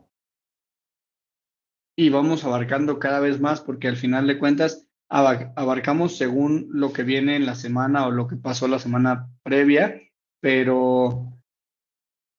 [1.98, 7.04] Y vamos abarcando cada vez más porque al final de cuentas abarcamos según lo que
[7.04, 10.00] viene en la semana o lo que pasó la semana previa,
[10.40, 11.34] pero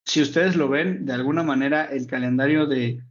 [0.05, 3.03] si ustedes lo ven, de alguna manera el calendario de,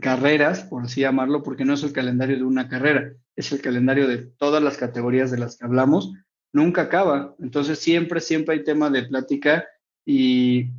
[0.00, 4.08] carreras, por así llamarlo, porque no es el calendario de una carrera, es el calendario
[4.08, 6.12] de todas las categorías de las que hablamos,
[6.52, 7.34] nunca acaba.
[7.40, 9.66] Entonces siempre, siempre hay tema de plática
[10.04, 10.70] y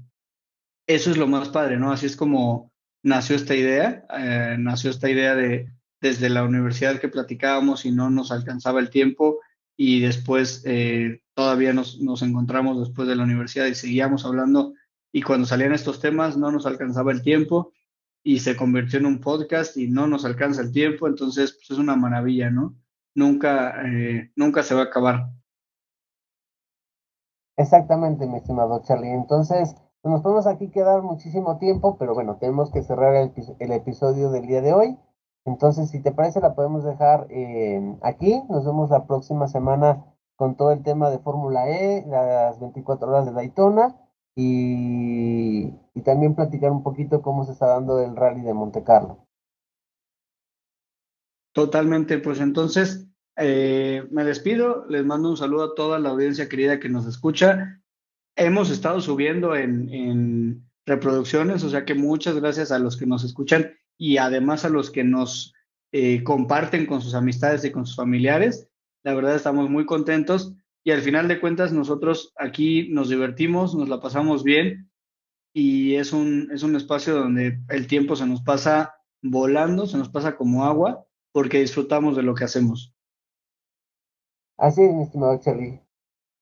[0.87, 1.91] eso es lo más padre, ¿no?
[1.91, 2.71] Así es como
[3.03, 5.71] nació esta idea, eh, nació esta idea de
[6.03, 9.39] desde la universidad que platicábamos y no nos alcanzaba el tiempo
[9.77, 14.73] y después eh, todavía nos, nos encontramos después de la universidad y seguíamos hablando
[15.11, 17.71] y cuando salían estos temas no nos alcanzaba el tiempo
[18.23, 21.77] y se convirtió en un podcast y no nos alcanza el tiempo, entonces pues es
[21.77, 22.75] una maravilla, ¿no?
[23.15, 25.29] Nunca, eh, nunca se va a acabar.
[27.57, 29.11] Exactamente, mi estimado Charlie.
[29.11, 34.31] Entonces, nos podemos aquí quedar muchísimo tiempo, pero bueno, tenemos que cerrar el, el episodio
[34.31, 34.97] del día de hoy.
[35.45, 38.41] Entonces, si te parece, la podemos dejar eh, aquí.
[38.49, 40.03] Nos vemos la próxima semana
[40.35, 43.95] con todo el tema de Fórmula E, las 24 horas de Daytona
[44.35, 45.71] y,
[46.03, 49.25] también platicar un poquito cómo se está dando el rally de Monte Carlo.
[51.53, 53.07] Totalmente, pues entonces
[53.37, 57.81] eh, me despido, les mando un saludo a toda la audiencia querida que nos escucha.
[58.35, 63.23] Hemos estado subiendo en, en reproducciones, o sea que muchas gracias a los que nos
[63.23, 65.53] escuchan y además a los que nos
[65.91, 68.67] eh, comparten con sus amistades y con sus familiares.
[69.03, 73.89] La verdad estamos muy contentos y al final de cuentas nosotros aquí nos divertimos, nos
[73.89, 74.89] la pasamos bien
[75.53, 80.09] y es un, es un espacio donde el tiempo se nos pasa volando, se nos
[80.09, 82.93] pasa como agua, porque disfrutamos de lo que hacemos.
[84.57, 85.81] Así es, mi estimado Charlie.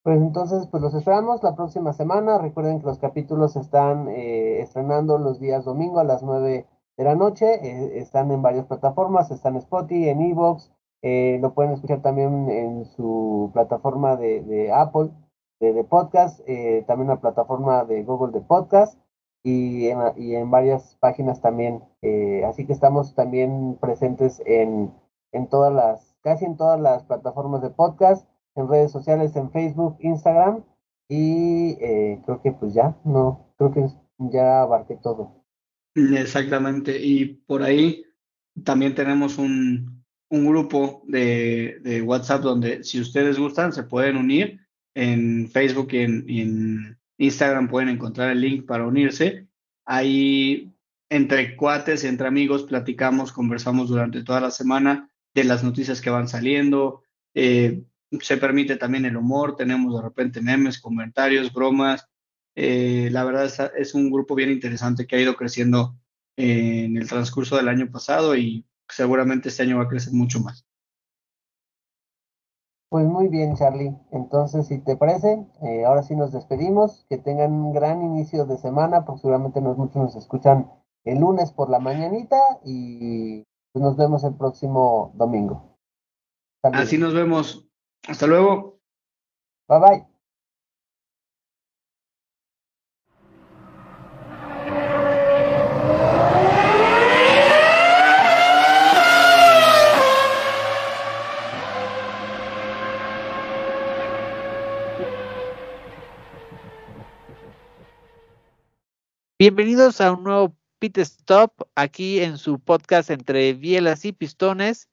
[0.02, 2.38] Pues entonces, pues los esperamos la próxima semana.
[2.38, 6.66] Recuerden que los capítulos están eh, estrenando los días domingo a las 9
[6.96, 7.46] de la noche.
[7.54, 10.72] Eh, están en varias plataformas, están en Spotify, en Evox,
[11.02, 15.10] eh, lo pueden escuchar también en su plataforma de, Apple
[15.60, 18.98] de, podcast, eh, también la plataforma de Google de podcast.
[19.44, 21.82] y en, y en varias páginas también.
[22.00, 24.92] Eh, así que estamos también presentes en,
[25.32, 29.96] en todas las, casi en todas las plataformas de podcast, en redes sociales, en Facebook,
[30.00, 30.62] Instagram
[31.08, 33.86] y eh, creo que pues ya, no, creo que
[34.30, 35.44] ya abarqué todo.
[35.94, 38.04] Exactamente, y por ahí
[38.64, 40.01] también tenemos un,
[40.32, 44.60] un grupo de, de, WhatsApp donde si ustedes gustan se pueden unir.
[44.94, 45.98] En Facebook y
[46.40, 49.46] en, Instagram pueden encontrar el link para unirse.
[49.84, 50.72] Ahí
[51.10, 56.28] entre cuates, entre amigos, platicamos, conversamos durante toda la semana de las noticias que van
[56.28, 57.02] saliendo.
[57.34, 57.84] Eh,
[58.20, 62.08] se permite también el humor, tenemos de repente memes, comentarios, bromas.
[62.54, 65.94] Eh, la verdad es, un grupo bien interesante que ha ido creciendo
[66.36, 70.64] en el transcurso del año pasado y seguramente este año va a crecer mucho más.
[72.92, 73.96] Pues muy bien, Charlie.
[74.10, 77.06] Entonces, si te parece, eh, ahora sí nos despedimos.
[77.08, 80.70] Que tengan un gran inicio de semana, porque seguramente nos, muchos nos escuchan
[81.04, 85.78] el lunes por la mañanita y pues, nos vemos el próximo domingo.
[86.62, 87.66] Así nos vemos.
[88.06, 88.78] Hasta luego.
[89.68, 90.11] Bye bye.
[109.42, 114.88] Bienvenidos a un nuevo Pit Stop aquí en su podcast entre bielas y pistones.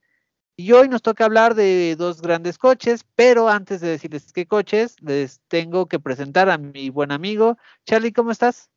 [0.57, 4.95] Y hoy nos toca hablar de dos grandes coches, pero antes de decirles qué coches,
[5.01, 7.59] les tengo que presentar a mi buen amigo.
[7.85, 8.71] Charlie, ¿cómo estás?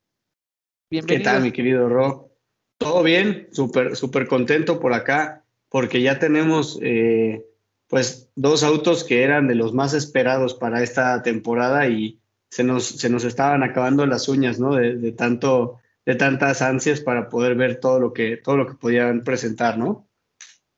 [0.90, 1.20] Bienvenido.
[1.20, 2.36] ¿Qué tal, mi querido Ro?
[2.76, 7.46] Todo bien, súper, súper contento por acá, porque ya tenemos eh,
[7.86, 12.20] pues dos autos que eran de los más esperados para esta temporada y
[12.52, 14.74] se nos, se nos estaban acabando las uñas, ¿no?
[14.74, 18.74] De, de, tanto, de tantas ansias para poder ver todo lo que, todo lo que
[18.74, 20.06] podían presentar, ¿no?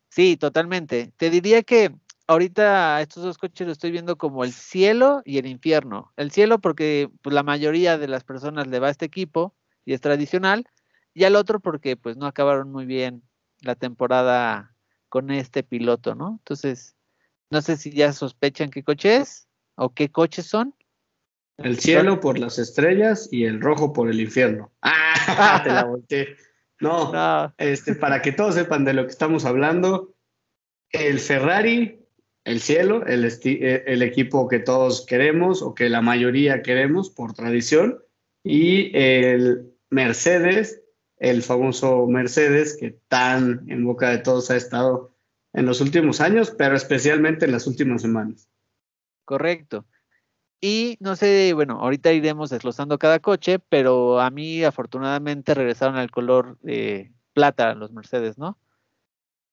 [0.08, 1.12] Sí, totalmente.
[1.16, 1.92] Te diría que
[2.28, 6.12] ahorita estos dos coches los estoy viendo como el cielo y el infierno.
[6.16, 9.52] El cielo porque pues, la mayoría de las personas le va a este equipo
[9.84, 10.68] y es tradicional,
[11.12, 13.24] y al otro porque pues no acabaron muy bien
[13.62, 14.76] la temporada
[15.08, 16.38] con este piloto, ¿no?
[16.38, 16.94] Entonces,
[17.50, 20.72] no sé si ya sospechan qué coche es o qué coches son.
[21.58, 24.72] El cielo por las estrellas y el rojo por el infierno.
[25.26, 26.36] Ah, te la volteé.
[26.80, 30.14] No, no, Este, para que todos sepan de lo que estamos hablando,
[30.90, 32.04] el Ferrari,
[32.44, 37.32] el cielo, el, eh, el equipo que todos queremos o que la mayoría queremos por
[37.32, 38.00] tradición,
[38.42, 40.82] y el Mercedes,
[41.18, 45.14] el famoso Mercedes que tan en boca de todos ha estado
[45.54, 48.50] en los últimos años, pero especialmente en las últimas semanas.
[49.24, 49.86] Correcto.
[50.66, 56.10] Y no sé, bueno, ahorita iremos desglosando cada coche, pero a mí afortunadamente regresaron al
[56.10, 56.56] color
[57.34, 58.56] plata los Mercedes, ¿no?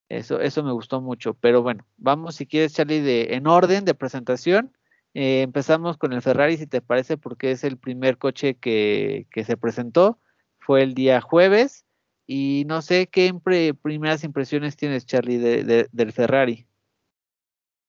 [0.08, 1.34] Eso, eso me gustó mucho.
[1.34, 4.72] Pero bueno, vamos si quieres, Charlie, de, en orden de presentación.
[5.14, 9.44] Eh, empezamos con el Ferrari, si te parece, porque es el primer coche que, que
[9.44, 10.18] se presentó.
[10.60, 11.84] Fue el día jueves.
[12.26, 13.34] Y no sé qué
[13.82, 16.68] primeras impresiones tienes, Charlie, de, de, del Ferrari.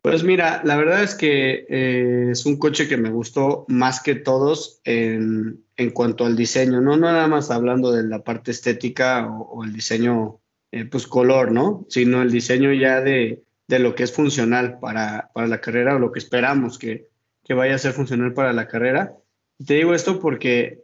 [0.02, 4.16] Pues mira, la verdad es que eh, es un coche que me gustó más que
[4.16, 6.96] todos en, en, cuanto al diseño, ¿no?
[6.96, 10.40] No nada más hablando de la parte estética o, el diseño,
[10.72, 11.86] eh, pues color, ¿no?
[11.88, 16.00] Sino el diseño ya de, de lo que es funcional para, para, la carrera o
[16.00, 17.08] lo que esperamos que,
[17.44, 19.16] que, vaya a ser funcional para la carrera.
[19.64, 20.82] Te digo esto porque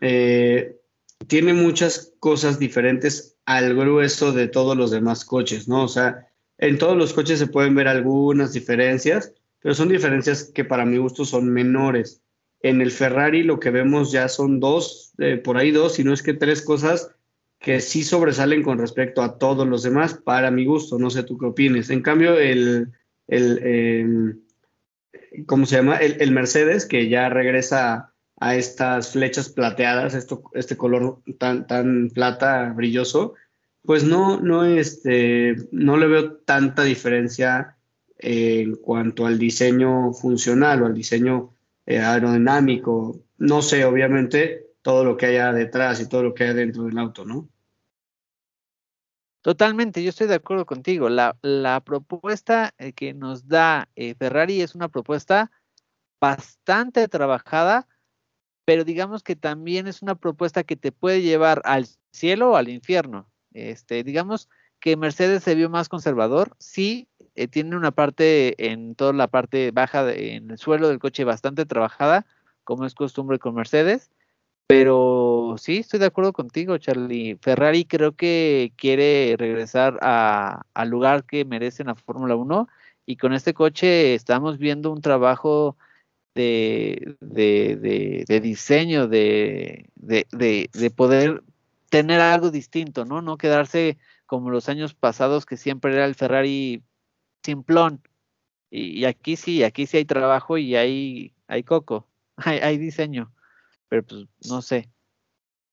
[0.00, 0.76] eh,
[1.26, 5.82] tiene muchas cosas diferentes al grueso de todos los demás coches, ¿no?
[5.82, 6.28] O sea,
[6.62, 10.96] en todos los coches se pueden ver algunas diferencias, pero son diferencias que para mi
[10.96, 12.22] gusto son menores.
[12.60, 16.12] En el Ferrari lo que vemos ya son dos, eh, por ahí dos, si no
[16.12, 17.10] es que tres cosas
[17.58, 21.00] que sí sobresalen con respecto a todos los demás, para mi gusto.
[21.00, 21.90] No sé tú qué opines.
[21.90, 22.92] En cambio, el,
[23.26, 24.06] el eh,
[25.46, 25.96] ¿cómo se llama?
[25.96, 32.72] El, Mercedes, que ya regresa a estas flechas plateadas, esto, este color tan, tan plata,
[32.72, 33.34] brilloso,
[33.84, 37.76] pues no, no, este, no le veo tanta diferencia
[38.18, 41.54] en cuanto al diseño funcional o al diseño
[41.86, 43.20] eh, aerodinámico.
[43.38, 46.98] No sé, obviamente, todo lo que haya detrás y todo lo que hay dentro del
[46.98, 47.48] auto, ¿no?
[49.42, 51.08] Totalmente, yo estoy de acuerdo contigo.
[51.08, 55.50] La, la propuesta eh, que nos da eh, Ferrari es una propuesta
[56.20, 57.88] bastante trabajada,
[58.64, 62.68] pero digamos que también es una propuesta que te puede llevar al cielo o al
[62.68, 63.31] infierno.
[63.54, 64.48] Este, digamos
[64.80, 69.70] que Mercedes se vio más conservador, sí, eh, tiene una parte en toda la parte
[69.70, 72.26] baja, en el suelo del coche bastante trabajada,
[72.64, 74.10] como es costumbre con Mercedes,
[74.68, 77.36] Pero sí, estoy de acuerdo contigo, Charlie.
[77.42, 82.68] Ferrari creo que quiere regresar al lugar que merece en la Fórmula 1
[83.06, 85.76] y con este coche estamos viendo un trabajo
[86.34, 89.90] de, de, diseño, de,
[90.96, 91.42] poder
[91.92, 93.20] tener algo distinto, ¿no?
[93.20, 96.82] No quedarse como los años pasados que siempre era el Ferrari
[97.44, 98.00] simplón.
[98.70, 103.34] Y, aquí sí, aquí sí hay trabajo y hay, hay coco, hay, hay diseño,
[103.90, 104.88] pero pues no sé.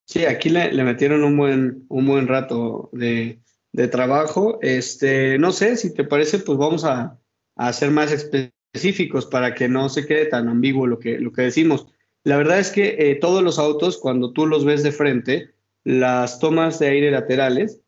[0.07, 3.39] Sí, aquí le, metieron un buen, un buen rato de,
[3.71, 4.59] de, trabajo.
[4.61, 7.17] Este, no sé, si te parece, pues vamos a,
[7.55, 11.43] a ser más específicos para que no se quede tan ambiguo lo que, lo que
[11.43, 11.87] decimos.
[12.25, 15.53] La verdad es que eh, todos los autos, cuando tú los ves de frente,
[15.83, 17.81] las tomas de aire laterales,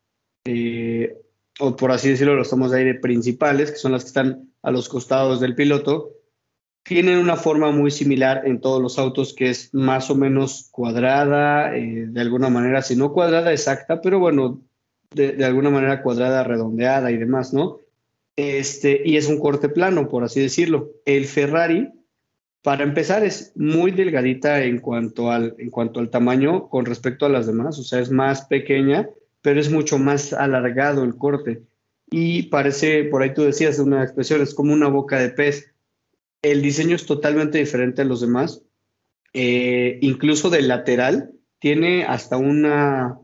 [0.46, 1.18] eh,
[1.60, 4.72] o por así decirlo, las tomas de aire principales, que son las que están a
[4.72, 6.12] los costados del piloto,
[6.84, 11.76] tienen una forma muy similar en todos los autos, que es más o menos cuadrada,
[11.76, 14.62] eh, de alguna manera, si no cuadrada exacta, pero bueno,
[15.12, 17.80] de, de, alguna manera cuadrada, redondeada y demás, ¿no?
[18.36, 20.92] Este, y es un corte plano, por así decirlo.
[21.06, 21.92] El Ferrari,
[22.62, 27.30] para empezar, es muy delgadita en cuanto al, en cuanto al tamaño con respecto a
[27.30, 29.10] las demás, o sea, es más pequeña,
[29.42, 31.64] pero es mucho más alargado el corte.
[32.12, 35.74] Y parece, por ahí tú decías una expresión, es como una boca de pez.
[36.42, 38.62] El diseño es totalmente diferente a los demás.
[39.34, 43.18] Eh, incluso del lateral, tiene hasta una,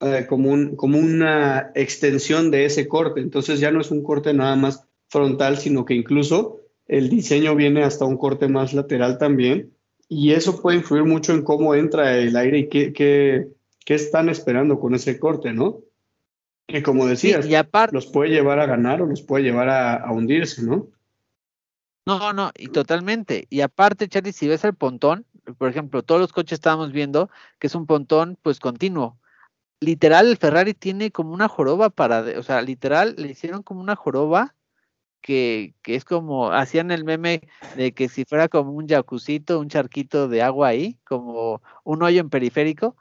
[0.00, 3.20] eh, como, un, como una extensión de ese corte.
[3.20, 6.59] Entonces ya no es un corte nada más frontal, sino que incluso
[6.90, 9.72] el diseño viene hasta un corte más lateral también.
[10.08, 13.46] Y eso puede influir mucho en cómo entra el aire y qué, qué,
[13.86, 15.82] qué están esperando con ese corte, ¿no?
[16.66, 17.54] Y como decías, y
[17.92, 20.88] los puede llevar a ganar o los puede llevar a, hundirse, ¿no?
[22.06, 23.46] No, no, y totalmente.
[23.50, 25.26] Y aparte, Charlie, si ves el pontón,
[25.58, 27.30] por ejemplo, todos los coches estábamos viendo
[27.60, 29.16] que es un pontón pues continuo.
[29.78, 33.94] Literal, el Ferrari tiene como una joroba para, o sea, literal, le hicieron como una
[33.94, 34.56] joroba
[35.20, 37.42] que, es como, hacían el meme
[37.76, 42.20] de que si fuera como un jacuzito, un charquito de agua ahí, como un hoyo
[42.20, 42.96] en periférico,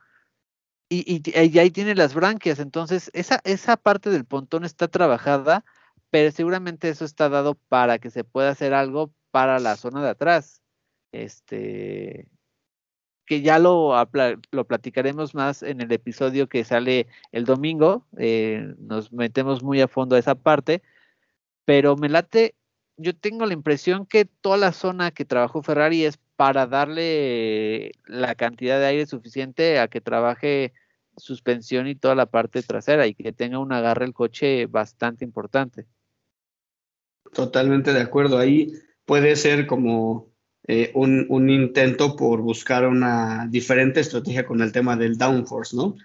[0.89, 2.59] y, y, ahí tiene las branquias.
[2.59, 5.63] Entonces, esa, esa parte del pontón está trabajada,
[6.09, 10.09] pero seguramente eso está dado para que se pueda hacer algo para la zona de
[10.09, 10.61] atrás.
[11.11, 12.27] Este,
[13.29, 13.93] que ya lo,
[14.51, 18.03] lo platicaremos más en el episodio que sale el domingo.
[18.17, 20.81] Eh, nos metemos muy a fondo a esa parte,
[21.69, 22.55] pero me late.
[22.97, 28.33] Yo tengo la impresión que toda la zona que trabajó Ferrari es para darle la
[28.33, 30.73] cantidad de aire suficiente a que trabaje
[31.15, 35.85] suspensión y toda la parte trasera y que tenga un agarre el coche bastante importante.
[37.33, 38.39] Totalmente de acuerdo.
[38.39, 38.73] Ahí
[39.05, 40.31] puede ser como
[40.67, 45.95] eh, un, un, intento por buscar una diferente estrategia con el tema del downforce, ¿no?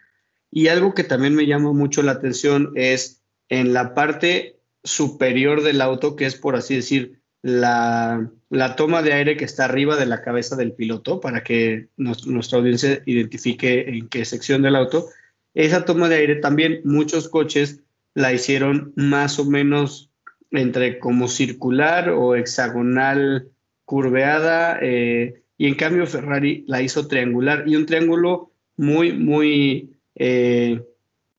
[0.51, 4.54] Y algo que también me llama mucho la atención es en la parte
[4.85, 8.31] superior del auto, que es por así decir la,
[8.77, 13.03] toma de aire que está arriba de la cabeza del piloto para que nuestra audiencia
[13.05, 15.09] identifique en qué sección del auto.
[15.55, 17.81] Esa toma de aire también muchos coches
[18.15, 20.11] la hicieron más o menos
[20.51, 23.49] entre como circular o hexagonal
[23.85, 30.83] curveada eh, y en cambio Ferrari la hizo triangular y un triángulo muy, muy, eh,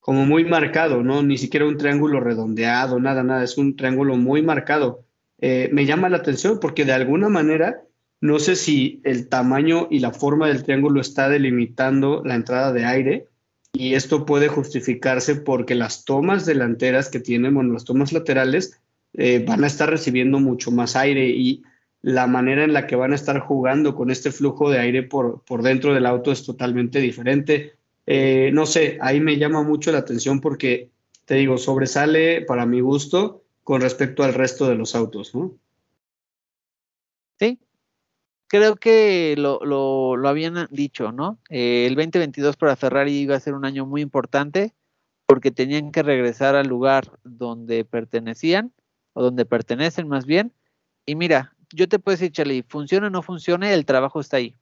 [0.06, 1.23] como muy marcado, ¿no?
[1.23, 5.03] Ni siquiera un triángulo redondeado, nada, nada, es un triángulo muy marcado.
[5.40, 7.82] Eh, me llama la atención porque de alguna manera,
[8.22, 12.86] no sé si el tamaño y la forma del triángulo está delimitando la entrada de
[12.86, 13.27] aire
[13.73, 18.80] y esto puede justificarse porque las tomas delanteras que tienen, bueno, las tomas laterales
[19.14, 21.64] eh, van a estar recibiendo mucho más aire y
[22.03, 25.41] la manera en la que van a estar jugando con este flujo de aire por,
[25.45, 27.73] por dentro del auto es totalmente diferente.
[28.07, 30.91] Eh, no sé, ahí me llama mucho la atención porque,
[31.26, 35.57] te digo, sobresale para mi gusto con respecto al resto de los autos, ¿no?
[37.40, 37.60] Sí,
[38.48, 41.40] creo que lo, lo, habían dicho, ¿no?
[41.49, 44.73] Eh, el 2022 para Ferrari iba a ser un año muy importante
[45.26, 48.72] porque tenían que regresar al lugar donde pertenecían,
[49.14, 50.53] o donde pertenecen más bien.
[51.06, 54.56] Y mira, yo te puedo decir, Charlie, funcione o no funcione, el trabajo está ahí.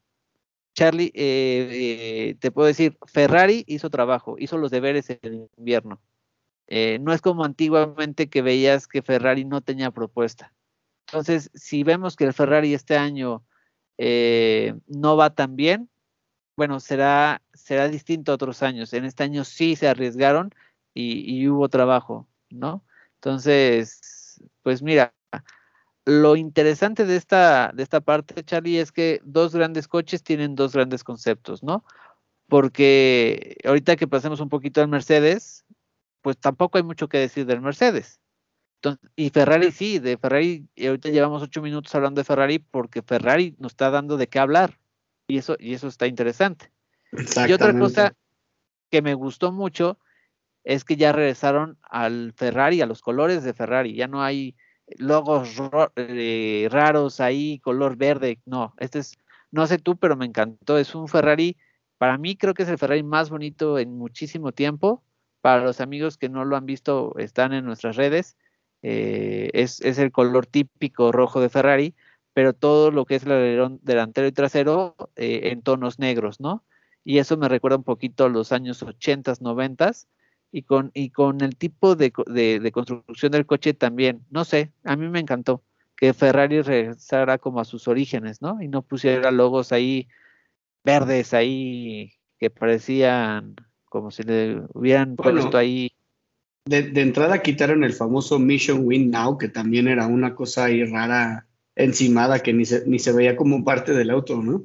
[0.73, 6.01] Charlie, eh, eh, te puedo decir, Ferrari hizo trabajo, hizo los deberes en invierno.
[6.67, 10.53] Eh, no es como antiguamente que veías que Ferrari no tenía propuesta.
[11.07, 13.43] Entonces, si vemos que el Ferrari este año
[13.97, 15.89] eh, no va tan bien,
[16.57, 18.93] bueno, será, será distinto a otros años.
[18.93, 20.53] En este año sí se arriesgaron
[20.93, 22.83] y, hubo trabajo, ¿no?
[23.15, 25.13] Entonces, pues mira,
[26.05, 30.73] lo interesante de esta, de esta parte, Charlie, es que dos grandes coches tienen dos
[30.73, 31.85] grandes conceptos, ¿no?
[32.47, 35.65] Porque ahorita que pasemos un poquito al Mercedes,
[36.21, 38.19] pues tampoco hay mucho que decir del Mercedes.
[39.15, 43.71] y Ferrari sí, de Ferrari, ahorita llevamos ocho minutos hablando de Ferrari porque Ferrari nos
[43.71, 44.79] está dando de qué hablar.
[45.27, 46.69] Y eso, y eso está interesante.
[47.47, 48.13] Y otra cosa
[48.91, 49.97] que me gustó mucho
[50.65, 53.95] es que ya regresaron al Ferrari, a los colores de Ferrari.
[53.95, 54.55] Ya no hay
[54.97, 55.55] logos
[55.95, 58.39] eh, raros ahí, color verde.
[58.45, 59.17] No, este es,
[59.51, 60.77] no sé tú, pero me encantó.
[60.77, 61.57] Es un Ferrari,
[61.97, 65.03] para mí creo que es el Ferrari más bonito en muchísimo tiempo.
[65.41, 68.37] Para los amigos que no lo han visto, están en nuestras redes.
[68.81, 71.95] Eh, es, el color típico rojo de Ferrari,
[72.33, 76.63] pero todo lo que es el alerón delantero y trasero eh, en tonos negros, ¿no?
[77.05, 79.91] Y eso me recuerda un poquito a los años 80, 90
[80.53, 82.11] y con, y con el tipo de,
[82.71, 84.23] construcción del coche también.
[84.29, 85.63] No sé, a mí me encantó
[85.97, 88.61] que Ferrari regresara como a sus orígenes, ¿no?
[88.61, 90.07] Y no pusiera logos ahí
[90.83, 93.55] verdes ahí que parecían
[93.85, 95.91] como si le hubieran puesto ahí.
[96.65, 100.85] De, de, entrada quitaron el famoso Mission Win Now, que también era una cosa ahí
[100.85, 104.63] rara, encimada, que ni se, ni se veía como parte del auto, ¿no?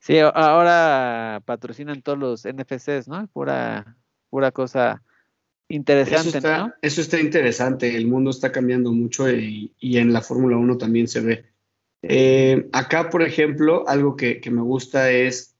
[0.00, 3.26] Sí, ahora patrocinan todos los NFCs, ¿no?
[3.28, 3.96] Pura
[4.30, 5.02] pura cosa
[5.68, 6.28] interesante.
[6.28, 6.74] Eso está, ¿no?
[6.82, 11.20] eso está interesante, el mundo está cambiando mucho y, en la Fórmula 1 también se
[11.20, 11.44] ve.
[12.02, 15.56] Eh, acá, por ejemplo, algo que, me gusta es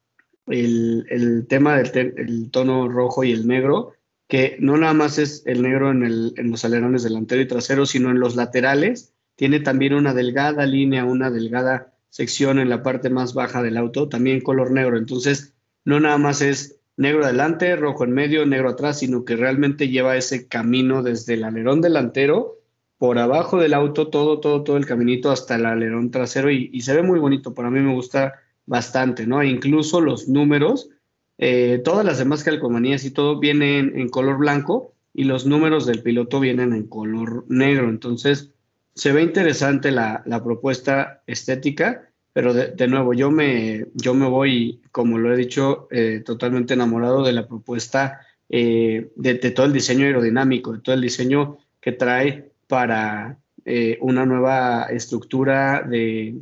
[0.47, 3.93] el, tema del tono rojo y el negro,
[4.28, 8.11] que no nada más es el negro en, en los alerones delantero y trasero, sino
[8.11, 9.15] en los laterales.
[9.36, 14.09] Tiene también una delgada línea, una delgada sección en la parte más baja del auto,
[14.09, 14.99] también color negro.
[14.99, 15.55] Entonces,
[15.85, 20.16] no nada más es negro adelante, rojo en medio, negro atrás, sino que realmente lleva
[20.16, 22.58] ese camino desde el alerón delantero
[22.98, 26.94] por abajo del auto, todo, todo, todo el caminito hasta el alerón trasero y, se
[26.94, 27.54] ve muy bonito.
[27.54, 28.34] Para mí me gusta
[28.66, 29.42] bastante, ¿no?
[29.44, 30.90] incluso los números,
[31.38, 36.02] eh, todas las demás calcomanías y todo vienen en color blanco y los números del
[36.02, 37.88] piloto vienen en color negro.
[37.88, 38.50] Entonces,
[38.94, 45.18] se ve interesante la propuesta estética pero de, nuevo, yo me, yo me voy, como
[45.18, 50.72] lo he dicho, eh, totalmente enamorado de la propuesta eh, de, todo el diseño aerodinámico,
[50.72, 56.36] de todo el diseño que trae para eh, una nueva estructura de,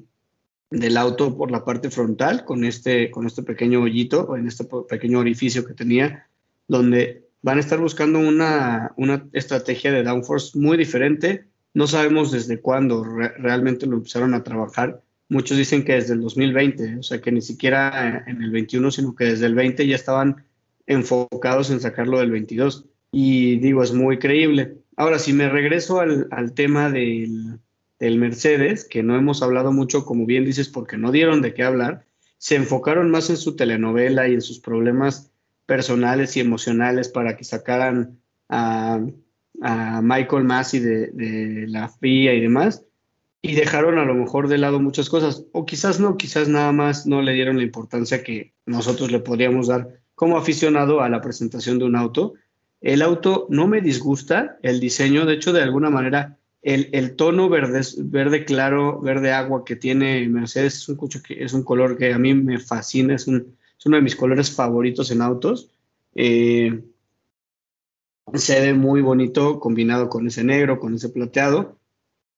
[0.71, 5.21] del auto por la parte frontal, con este, con este pequeño hoyito, en este pequeño
[5.21, 6.29] orificio que tenía,
[6.69, 11.47] donde van a estar buscando una, una estrategia de downforce muy diferente.
[11.75, 16.99] No sabemos desde cuándo realmente lo empezaron a trabajar Muchos dicen que desde el 2020,
[16.99, 20.45] o sea que ni siquiera en el 21, sino que desde el 20 ya estaban
[20.87, 22.87] enfocados en sacarlo del 22.
[23.11, 24.79] Y digo, es muy creíble.
[24.97, 27.59] Ahora, si me regreso al, tema del,
[27.99, 31.65] del Mercedes, que no hemos hablado mucho, como bien dices, porque no dieron de qué
[31.65, 32.07] hablar,
[32.39, 35.31] se enfocaron más en su telenovela y en sus problemas
[35.67, 39.05] personales y emocionales para que sacaran a,
[39.63, 42.85] a Michael Massey de, de, la FIA y demás,
[43.43, 47.07] y dejaron a lo mejor de lado muchas cosas, o quizás no, quizás nada más
[47.07, 51.79] no le dieron la importancia que nosotros le podríamos dar como aficionado a la presentación
[51.79, 52.35] de un auto.
[52.81, 57.49] El auto no me disgusta, el diseño, de hecho, de alguna manera, el, el tono
[57.49, 60.89] verde, verde claro, verde agua que tiene Mercedes
[61.29, 64.51] es un, color que a mí me fascina, es, un, es uno de mis colores
[64.51, 65.71] favoritos en autos.
[66.15, 66.83] Eh,
[68.35, 71.79] se ve muy bonito combinado con ese negro, con ese plateado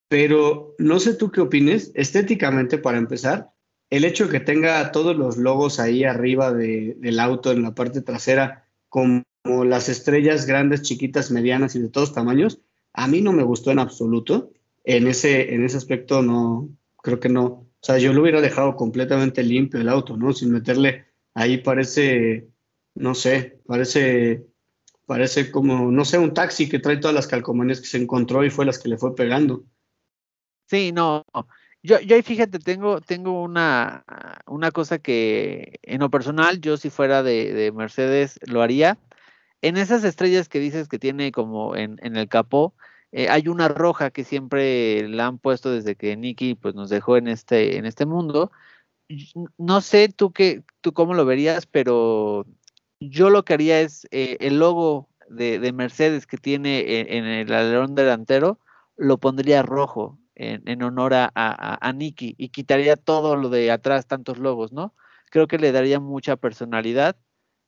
[0.09, 3.51] pero no sé tú qué opines, estéticamente para empezar,
[3.91, 8.03] el hecho de que tenga todos los logos ahí arriba del auto en la parte
[8.03, 12.61] trasera, como las estrellas grandes, chiquitas, medianas y de todos tamaños,
[12.93, 14.51] a mí no me gustó en absoluto.
[14.85, 16.69] En ese, en ese aspecto no,
[17.03, 17.45] creo que no.
[17.45, 20.33] O sea, yo lo hubiera dejado completamente limpio el auto, ¿no?
[20.33, 22.49] Sin meterle ahí parece,
[22.95, 24.47] no sé, parece,
[25.07, 28.51] parece como, no sé, un taxi que trae todas las calcomanías que se encontró y
[28.51, 29.65] fue las que le fue pegando.
[30.69, 31.25] Sí, no.
[31.83, 34.05] Yo, yo fíjate, tengo, tengo una,
[34.47, 38.99] una cosa que en lo personal, yo si fuera de, Mercedes lo haría.
[39.63, 42.75] En esas estrellas que dices que tiene como en, en el capó,
[43.13, 47.17] eh, hay una roja que siempre la han puesto desde que Nicky pues, nos dejó
[47.17, 48.53] en este, en este mundo.
[49.59, 52.47] No sé tú, qué, tú cómo lo verías, pero
[53.01, 57.25] yo lo que haría es eh, el logo de, de, Mercedes que tiene en, en
[57.25, 58.59] el alerón delantero,
[58.97, 64.39] lo pondría rojo en, honor a, a, Nicky y quitaría todo lo de atrás, tantos
[64.39, 64.95] logos, ¿no?
[65.31, 67.17] Creo que le daría mucha personalidad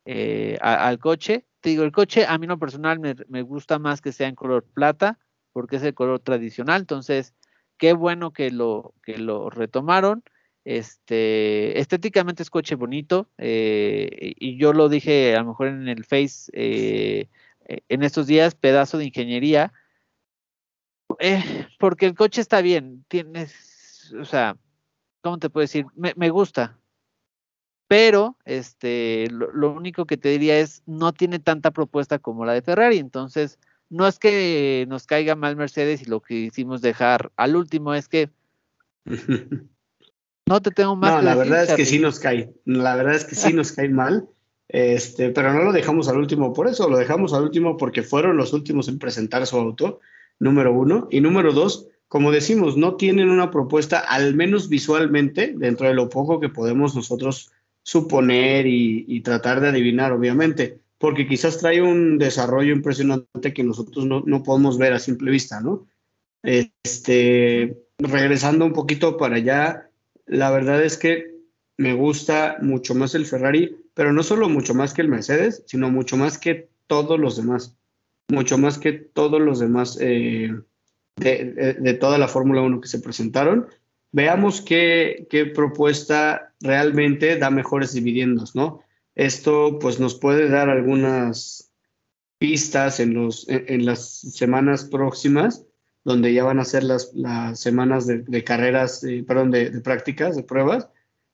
[0.04, 1.46] eh, al coche.
[1.60, 4.64] Te digo, el coche a mí no personal me, gusta más que sea en color
[4.64, 5.18] plata,
[5.52, 7.34] porque es el color tradicional, entonces
[7.76, 10.22] qué bueno que lo, que lo retomaron.
[10.64, 16.04] Este, estéticamente es coche bonito, eh, y yo lo dije a lo mejor en el
[16.04, 17.28] Face eh,
[17.66, 19.72] en estos días, pedazo de ingeniería,
[21.20, 24.56] eh, porque el coche está bien, tienes, o sea,
[25.20, 25.86] ¿cómo te puedo decir?
[25.94, 26.78] Me, me gusta,
[27.86, 32.54] pero este, lo, lo, único que te diría es, no tiene tanta propuesta como la
[32.54, 33.58] de Ferrari, entonces
[33.90, 38.08] no es que nos caiga mal Mercedes y lo que hicimos dejar al último, es
[38.08, 38.30] que
[40.46, 41.16] no te tengo más.
[41.16, 43.88] No, la verdad es que sí nos cae, la verdad es que sí nos cae
[43.88, 44.28] mal,
[44.68, 48.36] este, pero no lo dejamos al último por eso, lo dejamos al último porque fueron
[48.36, 50.00] los últimos en presentar su auto,
[50.40, 55.86] número uno, y número dos, como decimos, no tienen una propuesta, al menos visualmente, dentro
[55.86, 57.52] de lo poco que podemos nosotros
[57.84, 64.22] suponer y, tratar de adivinar, obviamente porque quizás trae un desarrollo impresionante que nosotros no,
[64.26, 65.86] no podemos ver a simple vista, ¿no?
[66.42, 69.90] Este, regresando un poquito para allá,
[70.26, 71.36] la verdad es que
[71.78, 75.90] me gusta mucho más el Ferrari, pero no solo mucho más que el Mercedes, sino
[75.90, 77.78] mucho más que todos los demás,
[78.30, 80.50] mucho más que todos los demás eh,
[81.16, 83.66] de, de, toda la Fórmula 1 que se presentaron.
[84.12, 88.82] Veamos qué, qué propuesta realmente da mejores dividendos, ¿no?
[89.14, 91.72] Esto pues nos puede dar algunas
[92.38, 95.66] pistas en, los, en, las semanas próximas,
[96.04, 100.36] donde ya van a ser las, las semanas de, carreras, eh, perdón, de, de, prácticas,
[100.36, 100.88] de pruebas,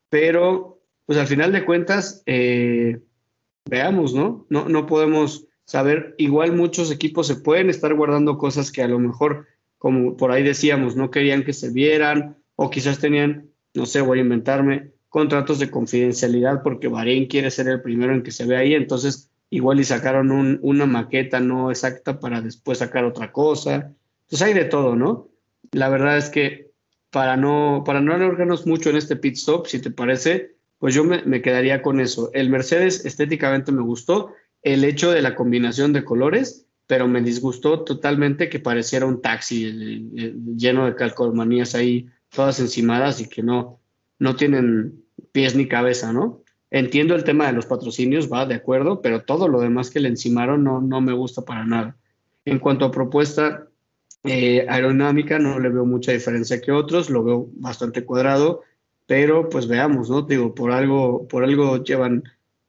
[0.09, 2.99] pero pues al final de cuentas, eh,
[3.69, 4.45] veamos, ¿no?
[4.49, 4.67] ¿no?
[4.67, 9.47] No podemos saber, igual muchos equipos se pueden estar guardando cosas que a lo mejor,
[9.77, 14.19] como por ahí decíamos, no querían que se vieran, o quizás tenían, no sé, voy
[14.19, 18.55] a inventarme, contratos de confidencialidad porque Bahrein quiere ser el primero en que se ve
[18.55, 23.93] ahí, entonces igual y sacaron un, una maqueta no exacta para después sacar otra cosa.
[24.21, 25.27] Entonces hay de todo, ¿no?
[25.73, 26.71] La verdad es que
[27.11, 31.03] para no, para no alargarnos mucho en este pit stop, si te parece, pues yo
[31.03, 32.31] me, me quedaría con eso.
[32.33, 34.33] El Mercedes estéticamente me gustó,
[34.73, 39.65] el hecho de la combinación de colores, pero me disgustó totalmente que pareciera un taxi
[39.65, 43.79] eh, eh, lleno de calcomanías ahí, todas encimadas y que no,
[44.19, 46.43] no tienen pies ni cabeza, ¿no?
[46.69, 50.09] Entiendo el tema de los patrocinios, va, de acuerdo, pero todo lo demás que le
[50.09, 51.95] encimaron no, no me gusta para nada.
[52.43, 53.67] En cuanto a propuesta
[54.25, 58.63] eh, aerodinámica, no le veo mucha diferencia que otros, lo veo bastante cuadrado,
[59.05, 60.23] pero pues veamos, ¿no?
[60.23, 62.23] Digo, por algo, por algo llevan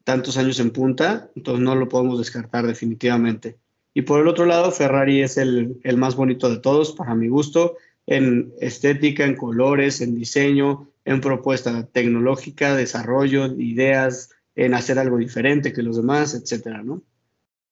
[0.09, 3.59] tantos años en punta, entonces no lo podemos descartar definitivamente.
[3.93, 7.77] Y por el otro lado, Ferrari es el, más bonito de todos, para mi gusto,
[8.07, 15.73] en estética, en colores, en diseño, en propuesta tecnológica, desarrollo, ideas, en hacer algo diferente
[15.73, 17.03] que los demás, etcétera, ¿no?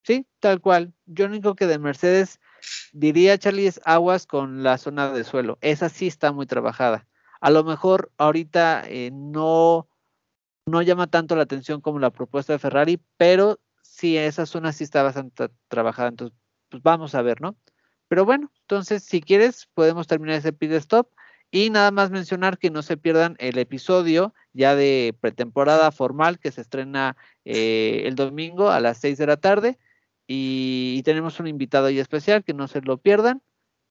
[0.03, 0.93] Sí, tal cual.
[1.07, 2.39] Yo único que de Mercedes
[2.93, 5.57] diría, Charlie, es aguas con la zona de suelo.
[5.61, 7.07] Esa sí está muy trabajada.
[7.41, 9.87] A lo mejor ahorita eh, no,
[10.67, 14.83] no llama tanto la atención como la propuesta de Ferrari, pero sí, esa zona sí
[14.83, 16.09] está bastante trabajada.
[16.09, 16.37] Entonces,
[16.69, 17.57] pues vamos a ver, ¿no?
[18.07, 21.09] Pero bueno, entonces, si quieres, podemos terminar ese pit stop.
[21.49, 26.51] Y nada más mencionar que no se pierdan el episodio ya de pretemporada formal que
[26.51, 27.15] se estrena
[27.45, 29.77] eh, el domingo a las 6 de la tarde.
[30.27, 33.41] Y, tenemos un invitado especial que no se lo pierdan,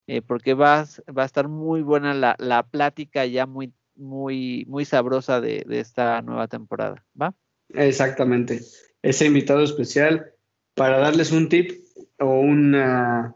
[0.07, 0.85] eh, porque va,
[1.17, 5.81] va, a estar muy buena la, la, plática ya muy, muy, muy sabrosa de, de
[5.81, 7.05] esta nueva temporada.
[7.21, 7.35] ¿Va?
[7.71, 8.61] Exactamente.
[9.03, 10.33] Ese invitado especial
[10.75, 11.85] para darles un tip
[12.19, 13.35] o una,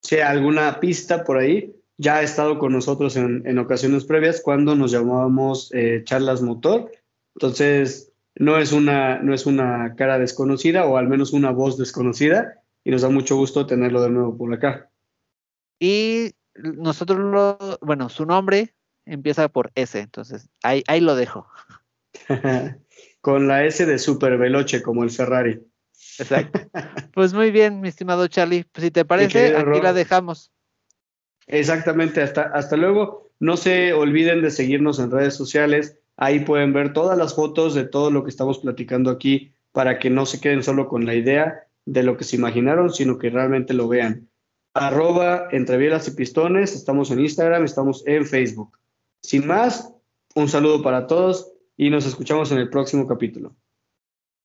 [0.00, 4.74] sea alguna pista por ahí ya ha estado con nosotros en, en ocasiones previas cuando
[4.74, 6.90] nos llamábamos eh, charlas motor.
[7.36, 12.60] Entonces, no es, una, no es una cara desconocida o al menos una voz desconocida
[12.82, 14.90] y nos da mucho gusto tenerlo de nuevo por acá.
[15.78, 18.74] Y nosotros, lo, bueno, su nombre
[19.06, 21.46] empieza por S, entonces ahí, ahí lo dejo.
[23.20, 25.60] con la S de Super Veloce, como el Ferrari.
[26.18, 26.60] Exacto.
[27.14, 28.64] Pues muy bien, mi estimado Charlie.
[28.72, 30.50] Pues si te parece, aquí la dejamos.
[31.46, 33.30] Exactamente, hasta, hasta luego.
[33.38, 35.98] No se olviden de seguirnos en redes sociales.
[36.16, 40.10] Ahí pueden ver todas las fotos de todo lo que estamos platicando aquí para que
[40.10, 43.74] no se queden solo con la idea de lo que se imaginaron, sino que realmente
[43.74, 44.28] lo vean.
[44.74, 48.78] Arroba entre bielas y pistones, estamos en Instagram, estamos en Facebook.
[49.22, 49.92] Sin más,
[50.34, 53.54] un saludo para todos y nos escuchamos en el próximo capítulo.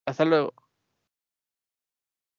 [0.06, 0.54] Hasta luego.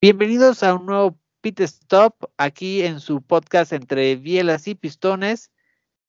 [0.01, 5.51] Bienvenidos a un nuevo Pit Stop aquí en su podcast entre bielas y pistones.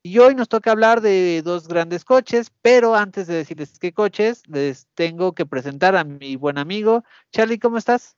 [0.03, 4.43] Y hoy nos toca hablar de dos grandes coches, pero antes de decirles qué coches,
[4.47, 7.03] les tengo que presentar a mi buen amigo.
[7.33, 8.15] Charlie, ¿cómo estás?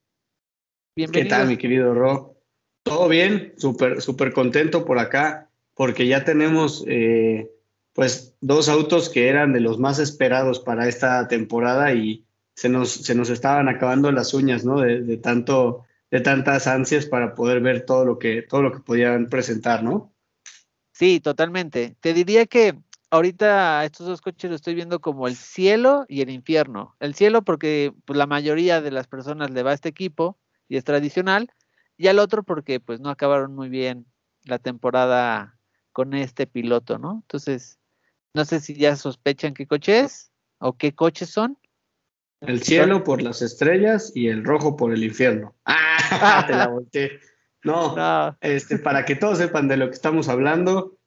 [0.96, 1.24] Bienvenido.
[1.24, 2.36] ¿Qué tal, mi querido Rob?
[2.84, 5.48] Todo bien, súper, súper contento por acá.
[5.74, 7.50] porque ya tenemos eh,
[7.94, 12.92] pues dos autos que eran de los más esperados para esta temporada y se nos,
[12.92, 14.82] se nos estaban acabando las uñas, ¿no?
[14.82, 19.28] De, tanto, de tantas ansias para poder ver todo lo que, todo lo que podían
[19.28, 20.14] presentar, ¿no?
[20.92, 21.96] Sí, totalmente.
[22.00, 22.78] Te diría que
[23.10, 26.96] ahorita estos dos coches los estoy viendo como el cielo y el infierno.
[27.00, 30.38] El cielo porque pues, la mayoría de las personas le va a este equipo
[30.68, 31.52] y es tradicional,
[31.98, 34.06] y al otro porque pues no acabaron muy bien
[34.46, 35.60] la temporada
[35.92, 37.24] con este piloto, ¿no?
[37.24, 37.81] Entonces,
[38.34, 41.58] no sé si ya sospechan qué coche es o qué coches son.
[42.42, 45.56] El cielo por las estrellas y el rojo por el infierno.
[45.66, 47.20] Ah, te la volteé.
[47.64, 50.98] No, Este, para que todos sepan de lo que estamos hablando,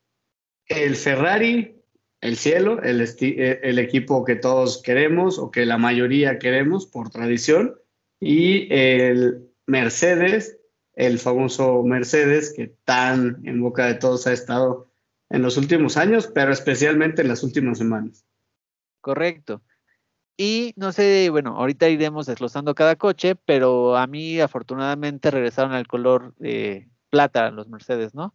[0.66, 1.82] el Ferrari,
[2.20, 7.10] el cielo, el, eh, el equipo que todos queremos o que la mayoría queremos por
[7.10, 7.74] tradición,
[8.20, 10.58] y el Mercedes,
[10.94, 14.93] el famoso Mercedes que tan en boca de todos ha estado
[15.34, 18.24] en los últimos años, pero especialmente en las últimas semanas.
[19.00, 19.62] Correcto.
[20.36, 25.86] Y no sé, bueno, ahorita iremos desglosando cada coche, pero a mí afortunadamente regresaron al
[25.88, 28.34] color eh, plata los Mercedes, ¿no?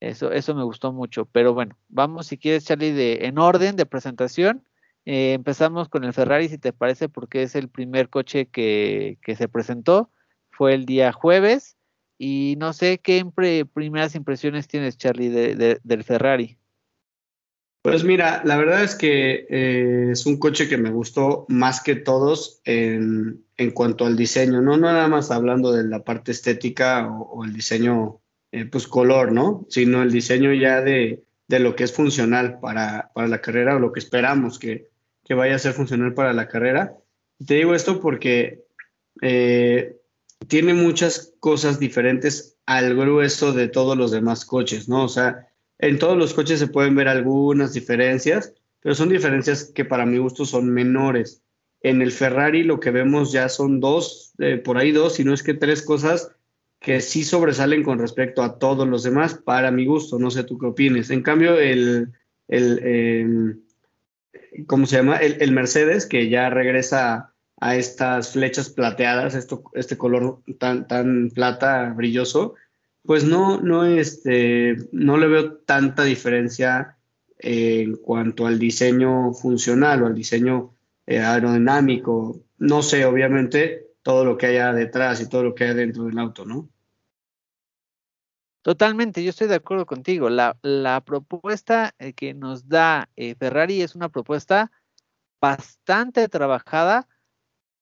[0.00, 1.24] Eso, eso me gustó mucho.
[1.26, 4.64] Pero bueno, vamos si quieres, Charlie, de, en orden de presentación.
[5.06, 9.34] Eh, empezamos con el Ferrari, si te parece, porque es el primer coche que, que
[9.34, 10.10] se presentó.
[10.50, 11.75] Fue el día jueves.
[12.18, 13.24] Y no sé qué
[13.72, 16.58] primeras impresiones tienes, Charlie, de, del Ferrari.
[17.86, 21.94] Pues mira, la verdad es que eh, es un coche que me gustó más que
[21.94, 24.76] todos en, en, cuanto al diseño, ¿no?
[24.76, 28.18] No nada más hablando de la parte estética o, el diseño,
[28.50, 29.66] eh, pues color, ¿no?
[29.68, 33.78] Sino el diseño ya de, de lo que es funcional para, para, la carrera o
[33.78, 34.90] lo que esperamos que,
[35.24, 36.96] que, vaya a ser funcional para la carrera.
[37.46, 38.64] Te digo esto porque
[39.22, 39.96] eh,
[40.48, 45.04] tiene muchas cosas diferentes al grueso de todos los demás coches, ¿no?
[45.04, 45.48] O sea,
[45.78, 50.18] en todos los coches se pueden ver algunas diferencias, pero son diferencias que para mi
[50.18, 51.42] gusto son menores.
[51.80, 55.34] En el Ferrari lo que vemos ya son dos, eh, por ahí dos, si no
[55.34, 56.32] es que tres cosas
[56.80, 60.58] que sí sobresalen con respecto a todos los demás, para mi gusto, no sé tú
[60.58, 61.10] qué opines.
[61.10, 62.12] En cambio, el,
[62.48, 63.60] el em,
[64.66, 65.16] ¿cómo se llama?
[65.16, 71.30] El, el Mercedes, que ya regresa a estas flechas plateadas, esto, este color tan, tan
[71.30, 72.54] plata, brilloso,
[73.02, 76.96] pues no, no, este, no le veo tanta diferencia
[77.38, 80.74] en cuanto al diseño funcional o al diseño
[81.06, 82.40] eh, aerodinámico.
[82.58, 86.18] No sé, obviamente, todo lo que haya detrás y todo lo que hay dentro del
[86.18, 86.68] auto, ¿no?
[88.62, 90.28] Totalmente, yo estoy de acuerdo contigo.
[90.28, 94.72] La, la propuesta eh, que nos da eh, Ferrari es una propuesta
[95.40, 97.06] bastante trabajada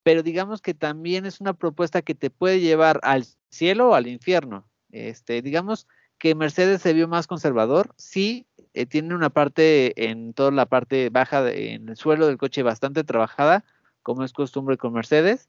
[0.04, 4.06] pero digamos que también es una propuesta que te puede llevar al cielo o al
[4.06, 4.68] infierno.
[4.92, 10.52] Este, digamos que Mercedes se vio más conservador, sí, eh, tiene una parte en toda
[10.52, 13.64] la parte baja, en el suelo del coche bastante trabajada,
[14.02, 15.48] como es costumbre con Mercedes,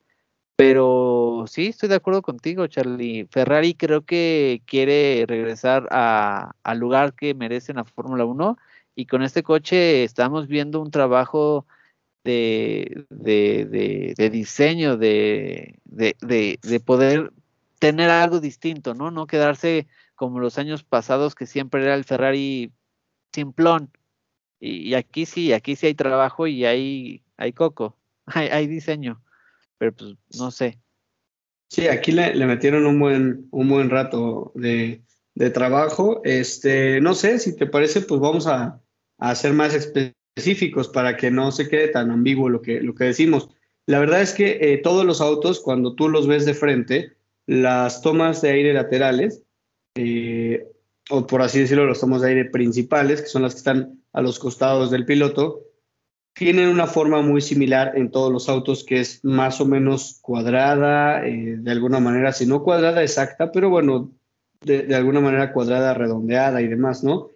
[0.56, 3.27] pero sí, estoy de acuerdo contigo, Charlie.
[3.30, 8.57] Ferrari creo que quiere regresar al lugar que merece en la Fórmula 1
[8.95, 11.65] y con este coche estamos viendo un trabajo
[12.26, 17.31] de, de, de, diseño, de, de, poder
[17.80, 19.11] tener algo distinto, ¿no?
[19.11, 22.72] No quedarse como los años pasados que siempre era el Ferrari
[23.31, 23.91] simplón.
[24.60, 27.95] Y, aquí sí, aquí sí hay trabajo y hay, hay coco,
[28.26, 29.22] hay, hay diseño,
[29.77, 30.80] pero pues no sé.
[31.69, 35.03] Sí, aquí le, metieron un buen, un buen rato de,
[35.35, 36.22] de, trabajo.
[36.23, 38.81] Este, no sé, si te parece, pues vamos a,
[39.19, 39.76] a hacer más
[40.36, 43.49] específicos para que no se quede tan ambiguo lo que, lo que decimos.
[43.86, 47.14] La verdad es que eh, todos los autos, cuando tú los ves de frente,
[47.45, 49.44] las tomas de aire laterales,
[49.95, 50.68] eh,
[51.10, 54.22] o por así decirlo, las tomas de aire principales, que son las que están a
[54.22, 55.62] los costados del piloto,
[56.34, 61.26] tienen una forma muy similar en todos los autos, que es más o menos cuadrada,
[61.26, 64.12] eh, de alguna manera, si no cuadrada exacta, pero bueno,
[64.62, 67.30] de, de, alguna manera cuadrada, redondeada y demás, ¿no?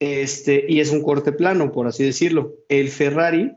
[0.00, 2.54] Este, y es un corte plano, por así decirlo.
[2.68, 3.52] El Ferrari,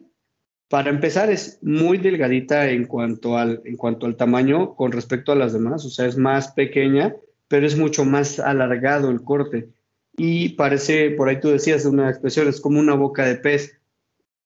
[0.69, 5.35] para empezar, es muy delgadita en cuanto al, en cuanto al tamaño con respecto a
[5.35, 7.15] las demás, o sea, es más pequeña,
[7.47, 9.69] pero es mucho más alargado el corte.
[10.18, 13.80] Y parece, por ahí tú decías una expresión, es como una boca de pez.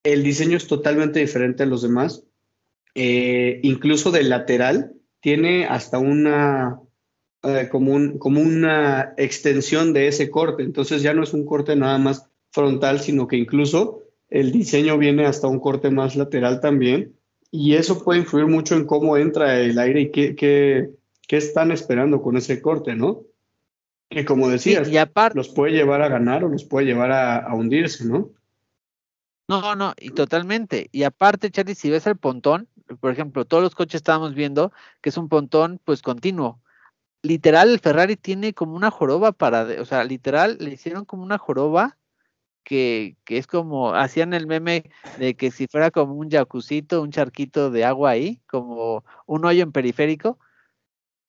[0.02, 2.24] El diseño es totalmente diferente a los demás.
[2.94, 6.80] Eh, incluso del lateral, tiene hasta una,
[7.48, 10.62] eh, como, un, como una extensión de ese corte.
[10.62, 15.26] Entonces ya no es un corte nada más frontal, sino que incluso el diseño viene
[15.26, 17.14] hasta un corte más lateral también.
[17.50, 20.90] Y eso puede influir mucho en cómo entra el aire y qué, qué,
[21.26, 23.22] qué están esperando con ese corte, ¿no?
[24.10, 27.52] Y como decías, y aparte, los puede llevar a ganar o los puede llevar a,
[27.54, 28.30] hundirse, ¿no?
[29.48, 30.88] No, no, y totalmente.
[30.92, 32.68] Y aparte, Charlie, si ves el pontón,
[33.00, 36.60] por ejemplo, todos los coches estábamos viendo que es un pontón pues continuo.
[37.26, 41.38] Literal, el Ferrari tiene como una joroba para, o sea, literal, le hicieron como una
[41.38, 41.98] joroba
[42.62, 44.84] que, que, es como, hacían el meme
[45.18, 49.64] de que si fuera como un jacuzito, un charquito de agua ahí, como un hoyo
[49.64, 50.38] en periférico,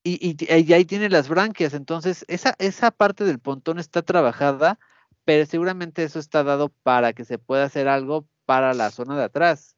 [0.04, 4.80] y, y, ahí tiene las branquias, entonces esa, esa parte del pontón está trabajada,
[5.26, 9.24] pero seguramente eso está dado para que se pueda hacer algo para la zona de
[9.24, 9.76] atrás.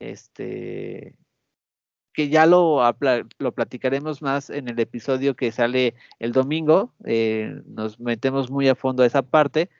[0.00, 1.16] Este,
[2.20, 2.82] que ya lo,
[3.38, 8.74] lo platicaremos más en el episodio que sale el domingo, eh, nos metemos muy a
[8.74, 9.70] fondo a esa parte,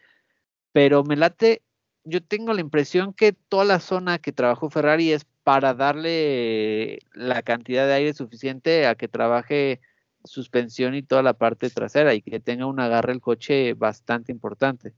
[0.73, 1.61] pero me late,
[2.05, 7.43] yo tengo la impresión que toda la zona que trabajó Ferrari es para darle la
[7.43, 9.83] cantidad de aire suficiente a que trabaje
[10.25, 14.95] suspensión y toda la parte trasera y que tenga un agarre el coche bastante importante.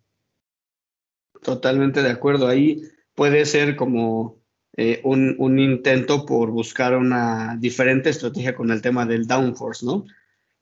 [1.42, 2.46] Totalmente de acuerdo.
[2.46, 2.82] Ahí
[3.16, 4.41] puede ser como
[4.76, 10.06] eh, un, intento por buscar una diferente estrategia con el tema del downforce, ¿no?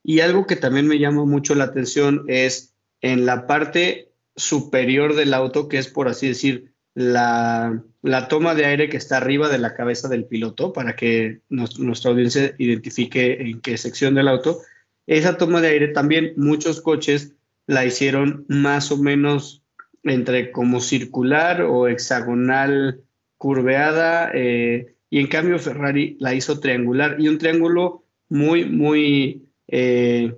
[0.02, 5.32] Y algo que también me llama mucho la atención es en la parte superior del
[5.32, 7.84] auto, que es por así decir la,
[8.28, 12.54] toma de aire que está arriba de la cabeza del piloto, para que nuestra audiencia
[12.58, 14.60] identifique en qué sección del auto.
[15.06, 17.34] Esa toma de aire también muchos coches
[17.66, 19.62] la hicieron más o menos
[20.02, 23.04] entre como circular o hexagonal
[23.40, 30.36] curveada eh, y en cambio Ferrari la hizo triangular y un triángulo muy, muy eh,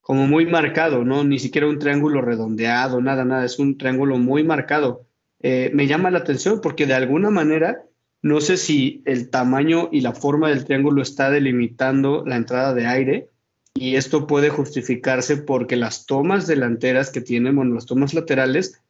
[0.00, 1.22] como muy marcado, ¿no?
[1.22, 5.06] Ni siquiera un triángulo redondeado, nada, nada, es un triángulo muy marcado.
[5.40, 7.84] Eh, me llama la atención porque de alguna manera,
[8.20, 12.86] no sé si el tamaño y la forma del triángulo está delimitando la entrada de
[12.88, 13.28] aire
[13.74, 18.82] y esto puede justificarse porque las tomas delanteras que tienen, bueno, las tomas laterales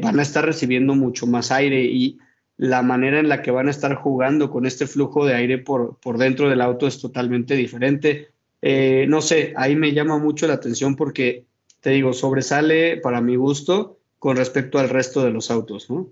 [0.00, 2.18] van a estar recibiendo mucho más aire y
[2.56, 5.98] la manera en la que van a estar jugando con este flujo de aire por,
[5.98, 8.30] por dentro del auto es totalmente diferente.
[8.62, 11.46] Eh, no sé, ahí me llama mucho la atención porque,
[11.80, 16.08] te digo, sobresale para mi gusto con respecto al resto de los autos, ¿no?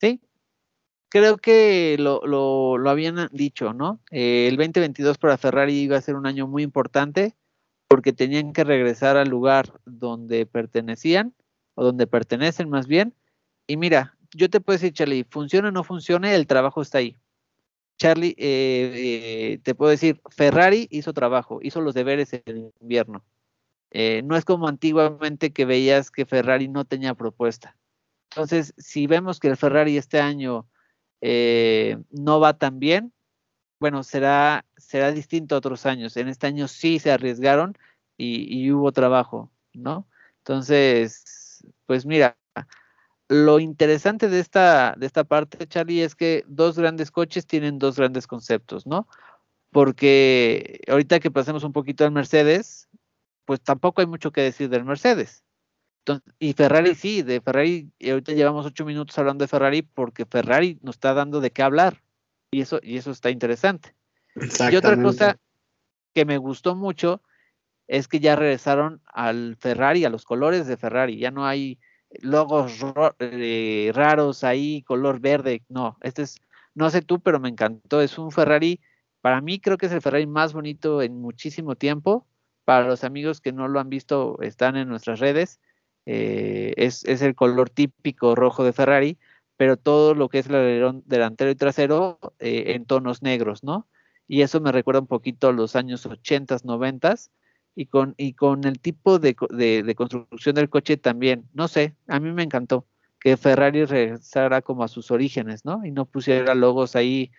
[0.00, 0.20] Sí,
[1.08, 4.00] creo que lo, lo, habían dicho, ¿no?
[4.10, 7.34] Eh, el 2022 para Ferrari iba a ser un año muy importante
[7.88, 11.34] porque tenían que regresar al lugar donde pertenecían,
[11.74, 13.14] o donde pertenecen más bien.
[13.66, 17.16] Y mira, yo te puedo decir, Charlie, funcione o no funcione, el trabajo está ahí.
[17.98, 23.24] Charlie, eh, eh, te puedo decir, Ferrari hizo trabajo, hizo los deberes en invierno.
[23.90, 27.76] Eh, no es como antiguamente que veías que Ferrari no tenía propuesta.
[28.30, 30.66] Entonces, si vemos que el Ferrari este año
[32.10, 33.12] no va tan bien,
[33.80, 36.16] bueno, será, será distinto a otros años.
[36.16, 37.76] En este año sí se arriesgaron
[38.16, 40.06] y hubo trabajo, ¿no?
[40.38, 42.36] Entonces, pues mira,
[43.30, 47.94] lo interesante de esta, de esta parte, Charlie, es que dos grandes coches tienen dos
[47.94, 49.06] grandes conceptos, ¿no?
[49.70, 52.88] Porque ahorita que pasemos un poquito al Mercedes,
[53.44, 55.44] pues tampoco hay mucho que decir del Mercedes.
[56.40, 60.80] y Ferrari sí, de Ferrari, y ahorita llevamos ocho minutos hablando de Ferrari porque Ferrari
[60.82, 62.02] nos está dando de qué hablar.
[62.50, 63.94] Y eso, y eso está interesante.
[64.72, 65.38] Y otra cosa
[66.16, 67.22] que me gustó mucho
[67.86, 71.16] es que ya regresaron al Ferrari, a los colores de Ferrari.
[71.16, 71.78] Ya no hay
[72.22, 72.80] logos
[73.18, 75.62] eh, raros ahí, color verde.
[75.68, 76.40] No, este es,
[76.74, 78.00] no sé tú, pero me encantó.
[78.00, 78.80] Es un Ferrari,
[79.20, 82.26] para mí creo que es el Ferrari más bonito en muchísimo tiempo.
[82.64, 85.60] Para los amigos que no lo han visto, están en nuestras redes.
[86.06, 89.18] Eh, es, el color típico rojo de Ferrari,
[89.56, 93.86] pero todo lo que es el alerón delantero y trasero eh, en tonos negros, ¿no?
[94.26, 97.14] Y eso me recuerda un poquito a los años 80, 90
[97.74, 101.44] y con, y con el tipo de, de, construcción del coche también.
[101.54, 102.86] No sé, a mí me encantó
[103.20, 105.84] que Ferrari regresara como a sus orígenes, ¿no?
[105.84, 107.30] Y no pusiera logos ahí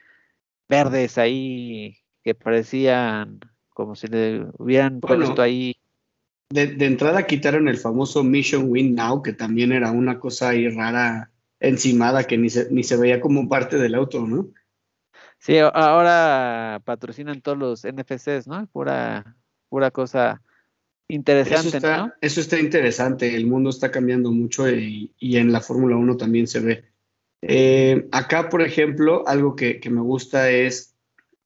[0.70, 3.40] verdes ahí que parecían
[3.70, 5.76] como si le hubieran puesto ahí.
[6.50, 10.68] De, de, entrada quitaron el famoso Mission Win Now, que también era una cosa ahí
[10.70, 14.50] rara encimada que ni se, ni se veía como parte del auto, ¿no?
[15.40, 18.68] Sí, ahora patrocinan todos los NFCs, ¿no?
[18.68, 19.38] Pura
[19.72, 20.42] pura cosa
[21.08, 21.70] interesante.
[21.70, 22.14] Eso está, ¿no?
[22.20, 26.60] eso está interesante, el mundo está cambiando mucho y, en la Fórmula 1 también se
[26.60, 26.84] ve.
[27.42, 30.94] Eh, acá, por ejemplo, algo que, me gusta es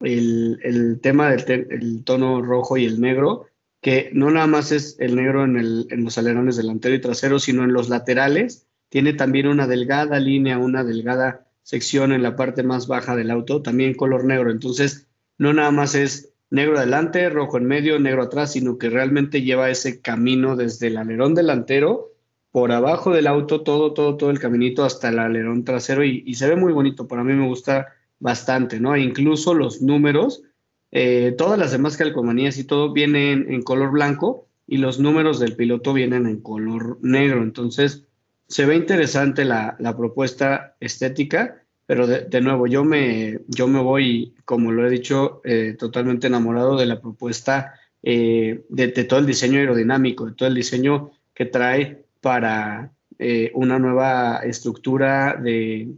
[0.01, 3.45] el, tema del tono rojo y el negro,
[3.79, 7.63] que no nada más es el negro en, en los alerones delantero y trasero, sino
[7.63, 8.67] en los laterales.
[8.89, 13.61] Tiene también una delgada línea, una delgada sección en la parte más baja del auto,
[13.61, 14.49] también color negro.
[14.49, 15.07] Entonces,
[15.37, 19.69] no nada más es negro adelante, rojo en medio, negro atrás, sino que realmente lleva
[19.69, 22.11] ese camino desde el alerón delantero
[22.51, 26.47] por abajo del auto, todo, todo, todo el caminito hasta el alerón trasero y, se
[26.47, 27.07] ve muy bonito.
[27.07, 27.87] Para mí me gusta
[28.19, 28.95] bastante, ¿no?
[28.95, 30.43] E incluso los números,
[30.91, 35.57] eh, todas las demás calcomanías y todo vienen en color blanco y los números del
[35.57, 37.43] piloto vienen en color negro.
[37.43, 38.05] Entonces,
[38.47, 44.71] se ve interesante la, propuesta estética, pero de, nuevo, yo me, yo me voy, como
[44.71, 49.59] lo he dicho, eh, totalmente enamorado de la propuesta eh, de, de, todo el diseño
[49.59, 55.93] aerodinámico, de todo el diseño que trae para eh, una nueva estructura de,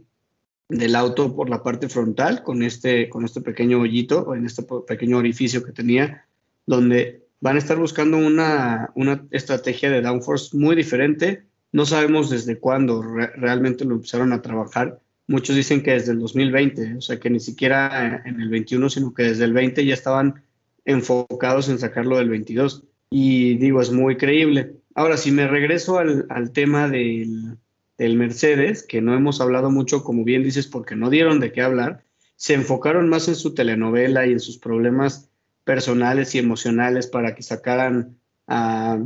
[0.68, 4.64] del auto por la parte frontal con este, con este pequeño hoyito o en este
[4.86, 6.26] pequeño orificio que tenía,
[6.66, 11.44] donde van a estar buscando una, una estrategia de downforce muy diferente.
[11.72, 15.00] No sabemos desde cuándo realmente lo empezaron a trabajar.
[15.28, 19.14] Muchos dicen que desde el 2020, o sea que ni siquiera en el 21, sino
[19.14, 20.42] que desde el 20 ya estaban
[20.86, 22.82] enfocados en sacarlo del 22.
[23.10, 24.76] Y digo, es muy creíble.
[24.94, 27.58] Ahora, si me regreso al, tema del,
[27.98, 32.04] Mercedes, que no hemos hablado mucho, como bien dices, porque no dieron de qué hablar,
[32.36, 35.30] se enfocaron más en su telenovela y en sus problemas
[35.64, 38.98] personales y emocionales para que sacaran a,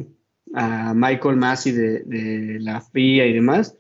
[0.94, 3.76] Michael Massey de, la FIA y demás,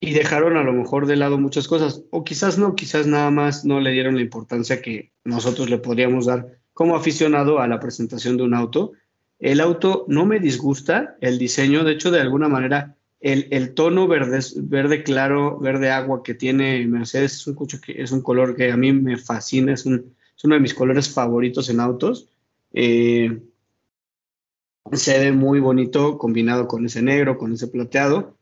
[0.00, 3.64] y dejaron a lo mejor de lado muchas cosas, o quizás no, quizás nada más
[3.64, 8.36] no le dieron la importancia que nosotros le podríamos dar como aficionado a la presentación
[8.36, 8.92] de un auto,
[9.38, 14.40] el auto no me disgusta, el diseño, de hecho, de alguna manera, el, tono verde,
[14.56, 17.56] verde claro, verde agua que tiene Mercedes es un,
[17.88, 20.04] es un color que a mí me fascina, es, uno
[20.42, 22.28] de mis colores favoritos en autos.
[22.72, 23.40] Eh,
[24.92, 28.37] se ve muy bonito combinado con ese negro, con ese plateado,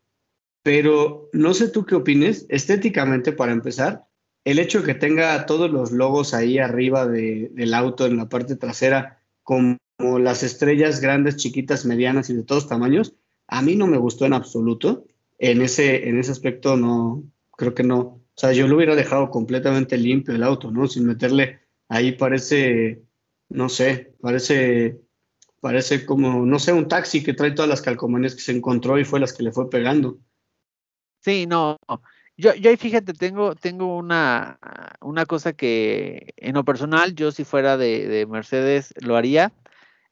[0.66, 4.08] pero no sé tú qué opines, estéticamente para empezar,
[4.44, 8.56] el hecho de que tenga todos los logos ahí arriba del auto en la parte
[8.56, 13.14] trasera, como las estrellas grandes, chiquitas, medianas y de todos tamaños,
[13.46, 15.04] a mí no me gustó en absoluto.
[15.38, 17.22] En ese, en ese aspecto no,
[17.52, 18.00] creo que no.
[18.00, 20.88] O sea, yo lo hubiera dejado completamente limpio el auto, ¿no?
[20.88, 23.04] Sin meterle ahí parece,
[23.50, 25.00] no sé, parece,
[25.60, 29.04] parece como, no sé, un taxi que trae todas las calcomanías que se encontró y
[29.04, 30.18] fue las que le fue pegando.
[31.26, 31.76] Sí, no.
[32.36, 34.60] Yo, yo ahí fíjate, tengo, tengo una,
[35.00, 39.52] una cosa que en lo personal, yo si fuera de, de Mercedes lo haría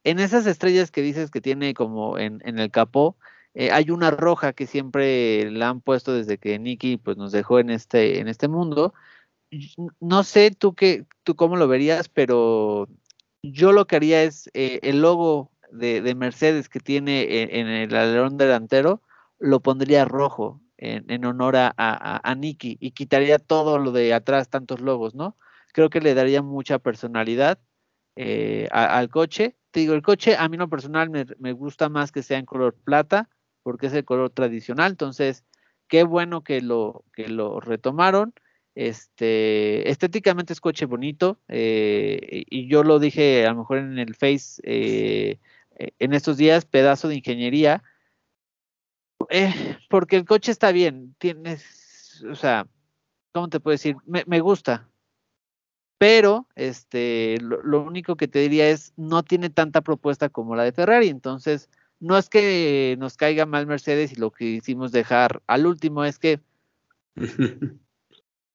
[0.02, 3.16] en esas estrellas que dices que tiene como en, el capó,
[3.54, 7.60] eh, hay una roja que siempre la han puesto desde que Nicky pues, nos dejó
[7.60, 8.92] en este, en este mundo.
[10.00, 12.88] No sé tú, qué, tú cómo lo verías, pero
[13.44, 18.36] yo lo que haría es eh, el logo de, Mercedes que tiene en, el alerón
[18.36, 19.00] delantero,
[19.38, 24.80] lo pondría rojo en, honor a, a, Nicky y quitaría todo lo de atrás, tantos
[24.80, 25.36] logos, ¿no?
[25.72, 27.58] Creo que le daría mucha personalidad
[28.16, 32.22] eh, al coche te digo, el coche a mí no personal me, gusta más que
[32.22, 33.28] sea en color plata,
[33.64, 35.44] porque es el color tradicional, entonces
[35.88, 38.34] qué bueno que lo, que lo retomaron.
[38.76, 44.14] Este, estéticamente es coche bonito, eh, y yo lo dije a lo mejor en el
[44.14, 45.40] Face eh,
[45.98, 47.82] en estos días, pedazo de ingeniería,
[49.30, 52.66] eh, porque el coche está bien, tienes, o sea,
[53.32, 53.96] ¿cómo te puedo decir?
[54.06, 54.88] Me, me gusta,
[55.98, 60.72] pero este, lo, único que te diría es, no tiene tanta propuesta como la de
[60.72, 61.70] Ferrari, entonces
[62.00, 66.18] no es que nos caiga mal Mercedes y lo que hicimos dejar al último es
[66.18, 66.40] que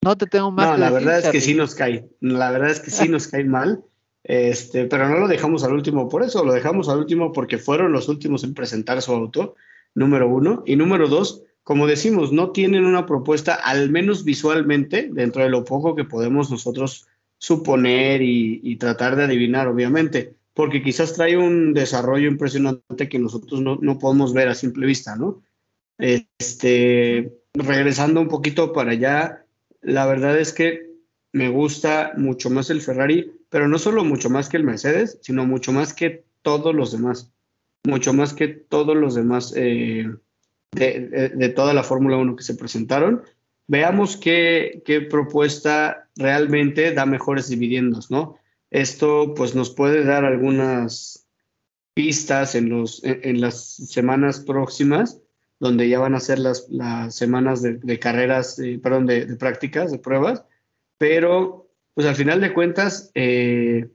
[0.03, 0.69] no te tengo más.
[0.69, 3.45] No, la verdad es que sí nos cae, la verdad es que sí nos cae
[3.45, 3.83] mal,
[4.23, 7.91] este, pero no lo dejamos al último por eso, lo dejamos al último porque fueron
[7.91, 9.55] los últimos en presentar su auto,
[9.95, 15.43] número uno, y número dos, como decimos, no tienen una propuesta, al menos visualmente, dentro
[15.43, 17.07] de lo poco que podemos nosotros
[17.37, 23.99] suponer y, tratar de adivinar, obviamente, porque quizás trae un desarrollo impresionante que nosotros no,
[23.99, 25.41] podemos ver a simple vista, ¿no?
[25.97, 29.45] Este, regresando un poquito para allá,
[29.81, 30.89] la verdad es que
[31.31, 35.45] me gusta mucho más el Ferrari, pero no solo mucho más que el Mercedes, sino
[35.45, 37.31] mucho más que todos los demás,
[37.85, 40.09] mucho más que todos los demás eh,
[40.71, 43.23] de, de, toda la Fórmula 1 que se presentaron
[43.69, 48.35] veamos qué, propuesta realmente da mejores dividendos, ¿no?
[48.71, 51.27] Esto pues nos puede dar algunas
[51.93, 55.21] pistas en, los, en, las semanas próximas,
[55.59, 59.99] donde ya van a ser las, las semanas de, carreras, eh, perdón, de, prácticas, de
[59.99, 60.43] pruebas,
[60.97, 63.87] pero pues al final de cuentas, eh,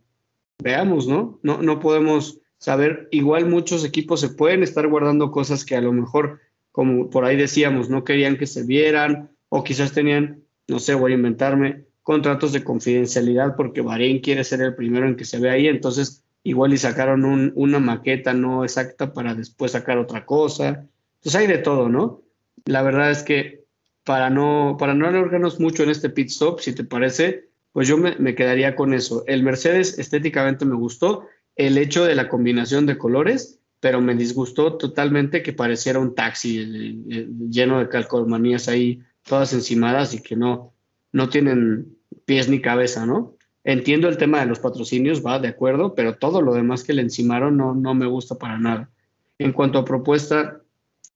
[0.62, 1.40] veamos, ¿no?
[1.42, 1.62] ¿no?
[1.62, 6.40] No podemos saber, igual muchos equipos se pueden estar guardando cosas que a lo mejor,
[6.72, 11.12] como por ahí decíamos, no querían que se vieran o quizás tenían, no sé, voy
[11.12, 15.50] a inventarme, contratos de confidencialidad porque Bahrein quiere ser el primero en que se ve
[15.50, 20.86] ahí, entonces igual y sacaron una maqueta no exacta para después sacar otra cosa.
[21.16, 22.22] Entonces hay de todo, ¿no?
[22.64, 23.64] La verdad es que
[24.04, 27.98] para no, para no alargarnos mucho en este pit stop, si te parece, pues yo
[27.98, 29.22] me, me quedaría con eso.
[29.26, 34.76] El Mercedes estéticamente me gustó, el hecho de la combinación de colores, pero me disgustó
[34.76, 40.36] totalmente que pareciera un taxi eh, eh, lleno de calcomanías ahí, todas encimadas y que
[40.36, 40.72] no,
[41.12, 43.36] no tienen pies ni cabeza, ¿no?
[43.62, 47.02] Entiendo el tema de los patrocinios, va, de acuerdo, pero todo lo demás que le
[47.02, 48.90] encimaron no, no me gusta para nada.
[49.38, 50.60] En cuanto a propuesta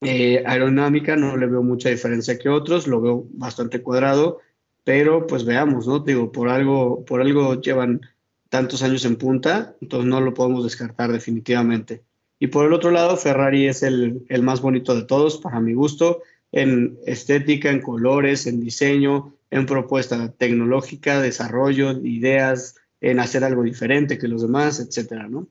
[0.00, 4.40] eh, aerodinámica, no le veo mucha diferencia que otros, lo veo bastante cuadrado,
[4.84, 5.98] pero pues veamos, ¿no?
[6.00, 8.00] Digo, por algo, por algo llevan
[8.48, 12.02] tantos años en punta, entonces no lo podemos descartar definitivamente.
[12.38, 15.74] Y por el otro lado, Ferrari es el, el más bonito de todos, para mi
[15.74, 16.22] gusto,
[16.52, 24.18] en estética, en colores, en diseño, en propuesta tecnológica, desarrollo, ideas, en hacer algo diferente
[24.18, 25.48] que los demás, etcétera, ¿no?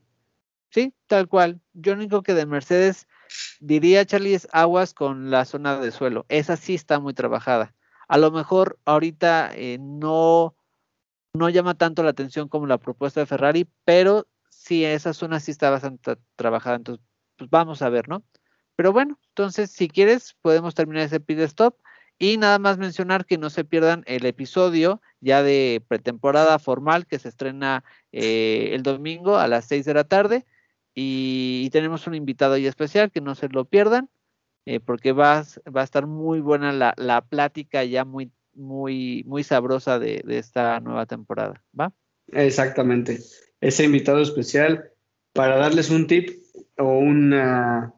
[0.70, 1.60] Sí, tal cual.
[1.72, 3.06] Yo único que de Mercedes
[3.60, 6.26] diría, Charlie, es aguas con la zona de suelo.
[6.28, 7.74] Esa sí está muy trabajada.
[8.06, 10.54] A lo mejor ahorita eh, no,
[11.38, 15.50] no llama tanto la atención como la propuesta de Ferrari, pero sí, esa zona sí
[15.50, 16.76] está bastante trabajada.
[16.76, 17.04] Entonces,
[17.36, 18.24] pues vamos a ver, ¿no?
[18.76, 21.76] Pero bueno, entonces, si quieres, podemos terminar ese pit stop.
[22.18, 27.18] Y nada más mencionar que no se pierdan el episodio ya de pretemporada formal que
[27.18, 30.44] se estrena eh, el domingo a las 6 de la tarde.
[30.94, 34.10] Y, tenemos un invitado ahí especial, que no se lo pierdan,
[34.66, 35.44] eh, porque va,
[35.74, 40.38] va, a estar muy buena la, la, plática ya muy, muy, muy sabrosa de, de
[40.38, 41.62] esta nueva temporada.
[41.78, 41.92] ¿Va?
[42.32, 43.20] Exactamente.
[43.60, 44.90] Ese invitado especial
[45.32, 46.42] para darles un tip
[46.76, 47.94] o una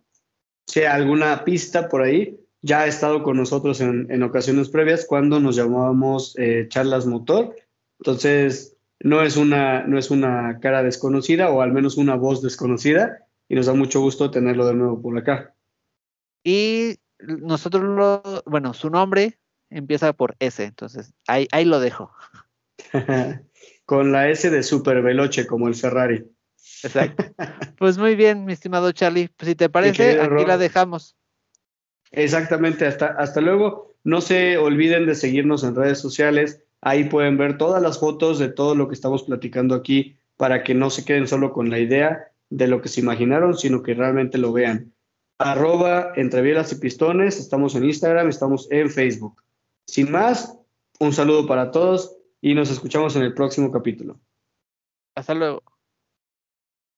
[0.70, 5.56] sea alguna pista por ahí, ya ha estado con nosotros en, ocasiones previas cuando nos
[5.56, 7.56] llamábamos eh, charlas motor.
[7.98, 13.26] Entonces, no es, una, no es una cara desconocida o al menos una voz desconocida
[13.48, 15.54] y nos da mucho gusto tenerlo de nuevo por acá.
[16.44, 19.39] Y nosotros, lo, bueno, su nombre
[19.70, 22.12] empieza por S, entonces ahí, ahí lo dejo.
[23.86, 26.24] con la S de super veloce como el Ferrari.
[26.82, 27.24] Exacto.
[27.76, 29.30] Pues muy bien, mi estimado Charlie.
[29.36, 31.16] Pues si te parece, aquí la dejamos.
[32.10, 33.94] Exactamente, hasta, hasta luego.
[34.04, 36.62] No se olviden de seguirnos en redes sociales.
[36.82, 40.74] Ahí pueden ver todas las fotos de todo lo que estamos platicando aquí para que
[40.74, 44.38] no se queden solo con la idea de lo que se imaginaron, sino que realmente
[44.38, 44.92] lo vean.
[45.38, 49.42] Arroba entre y pistones, estamos en Instagram, estamos en Facebook.
[49.86, 50.56] Sin más,
[50.98, 54.20] un saludo para todos y nos escuchamos en el próximo capítulo.
[55.14, 55.62] Hasta luego.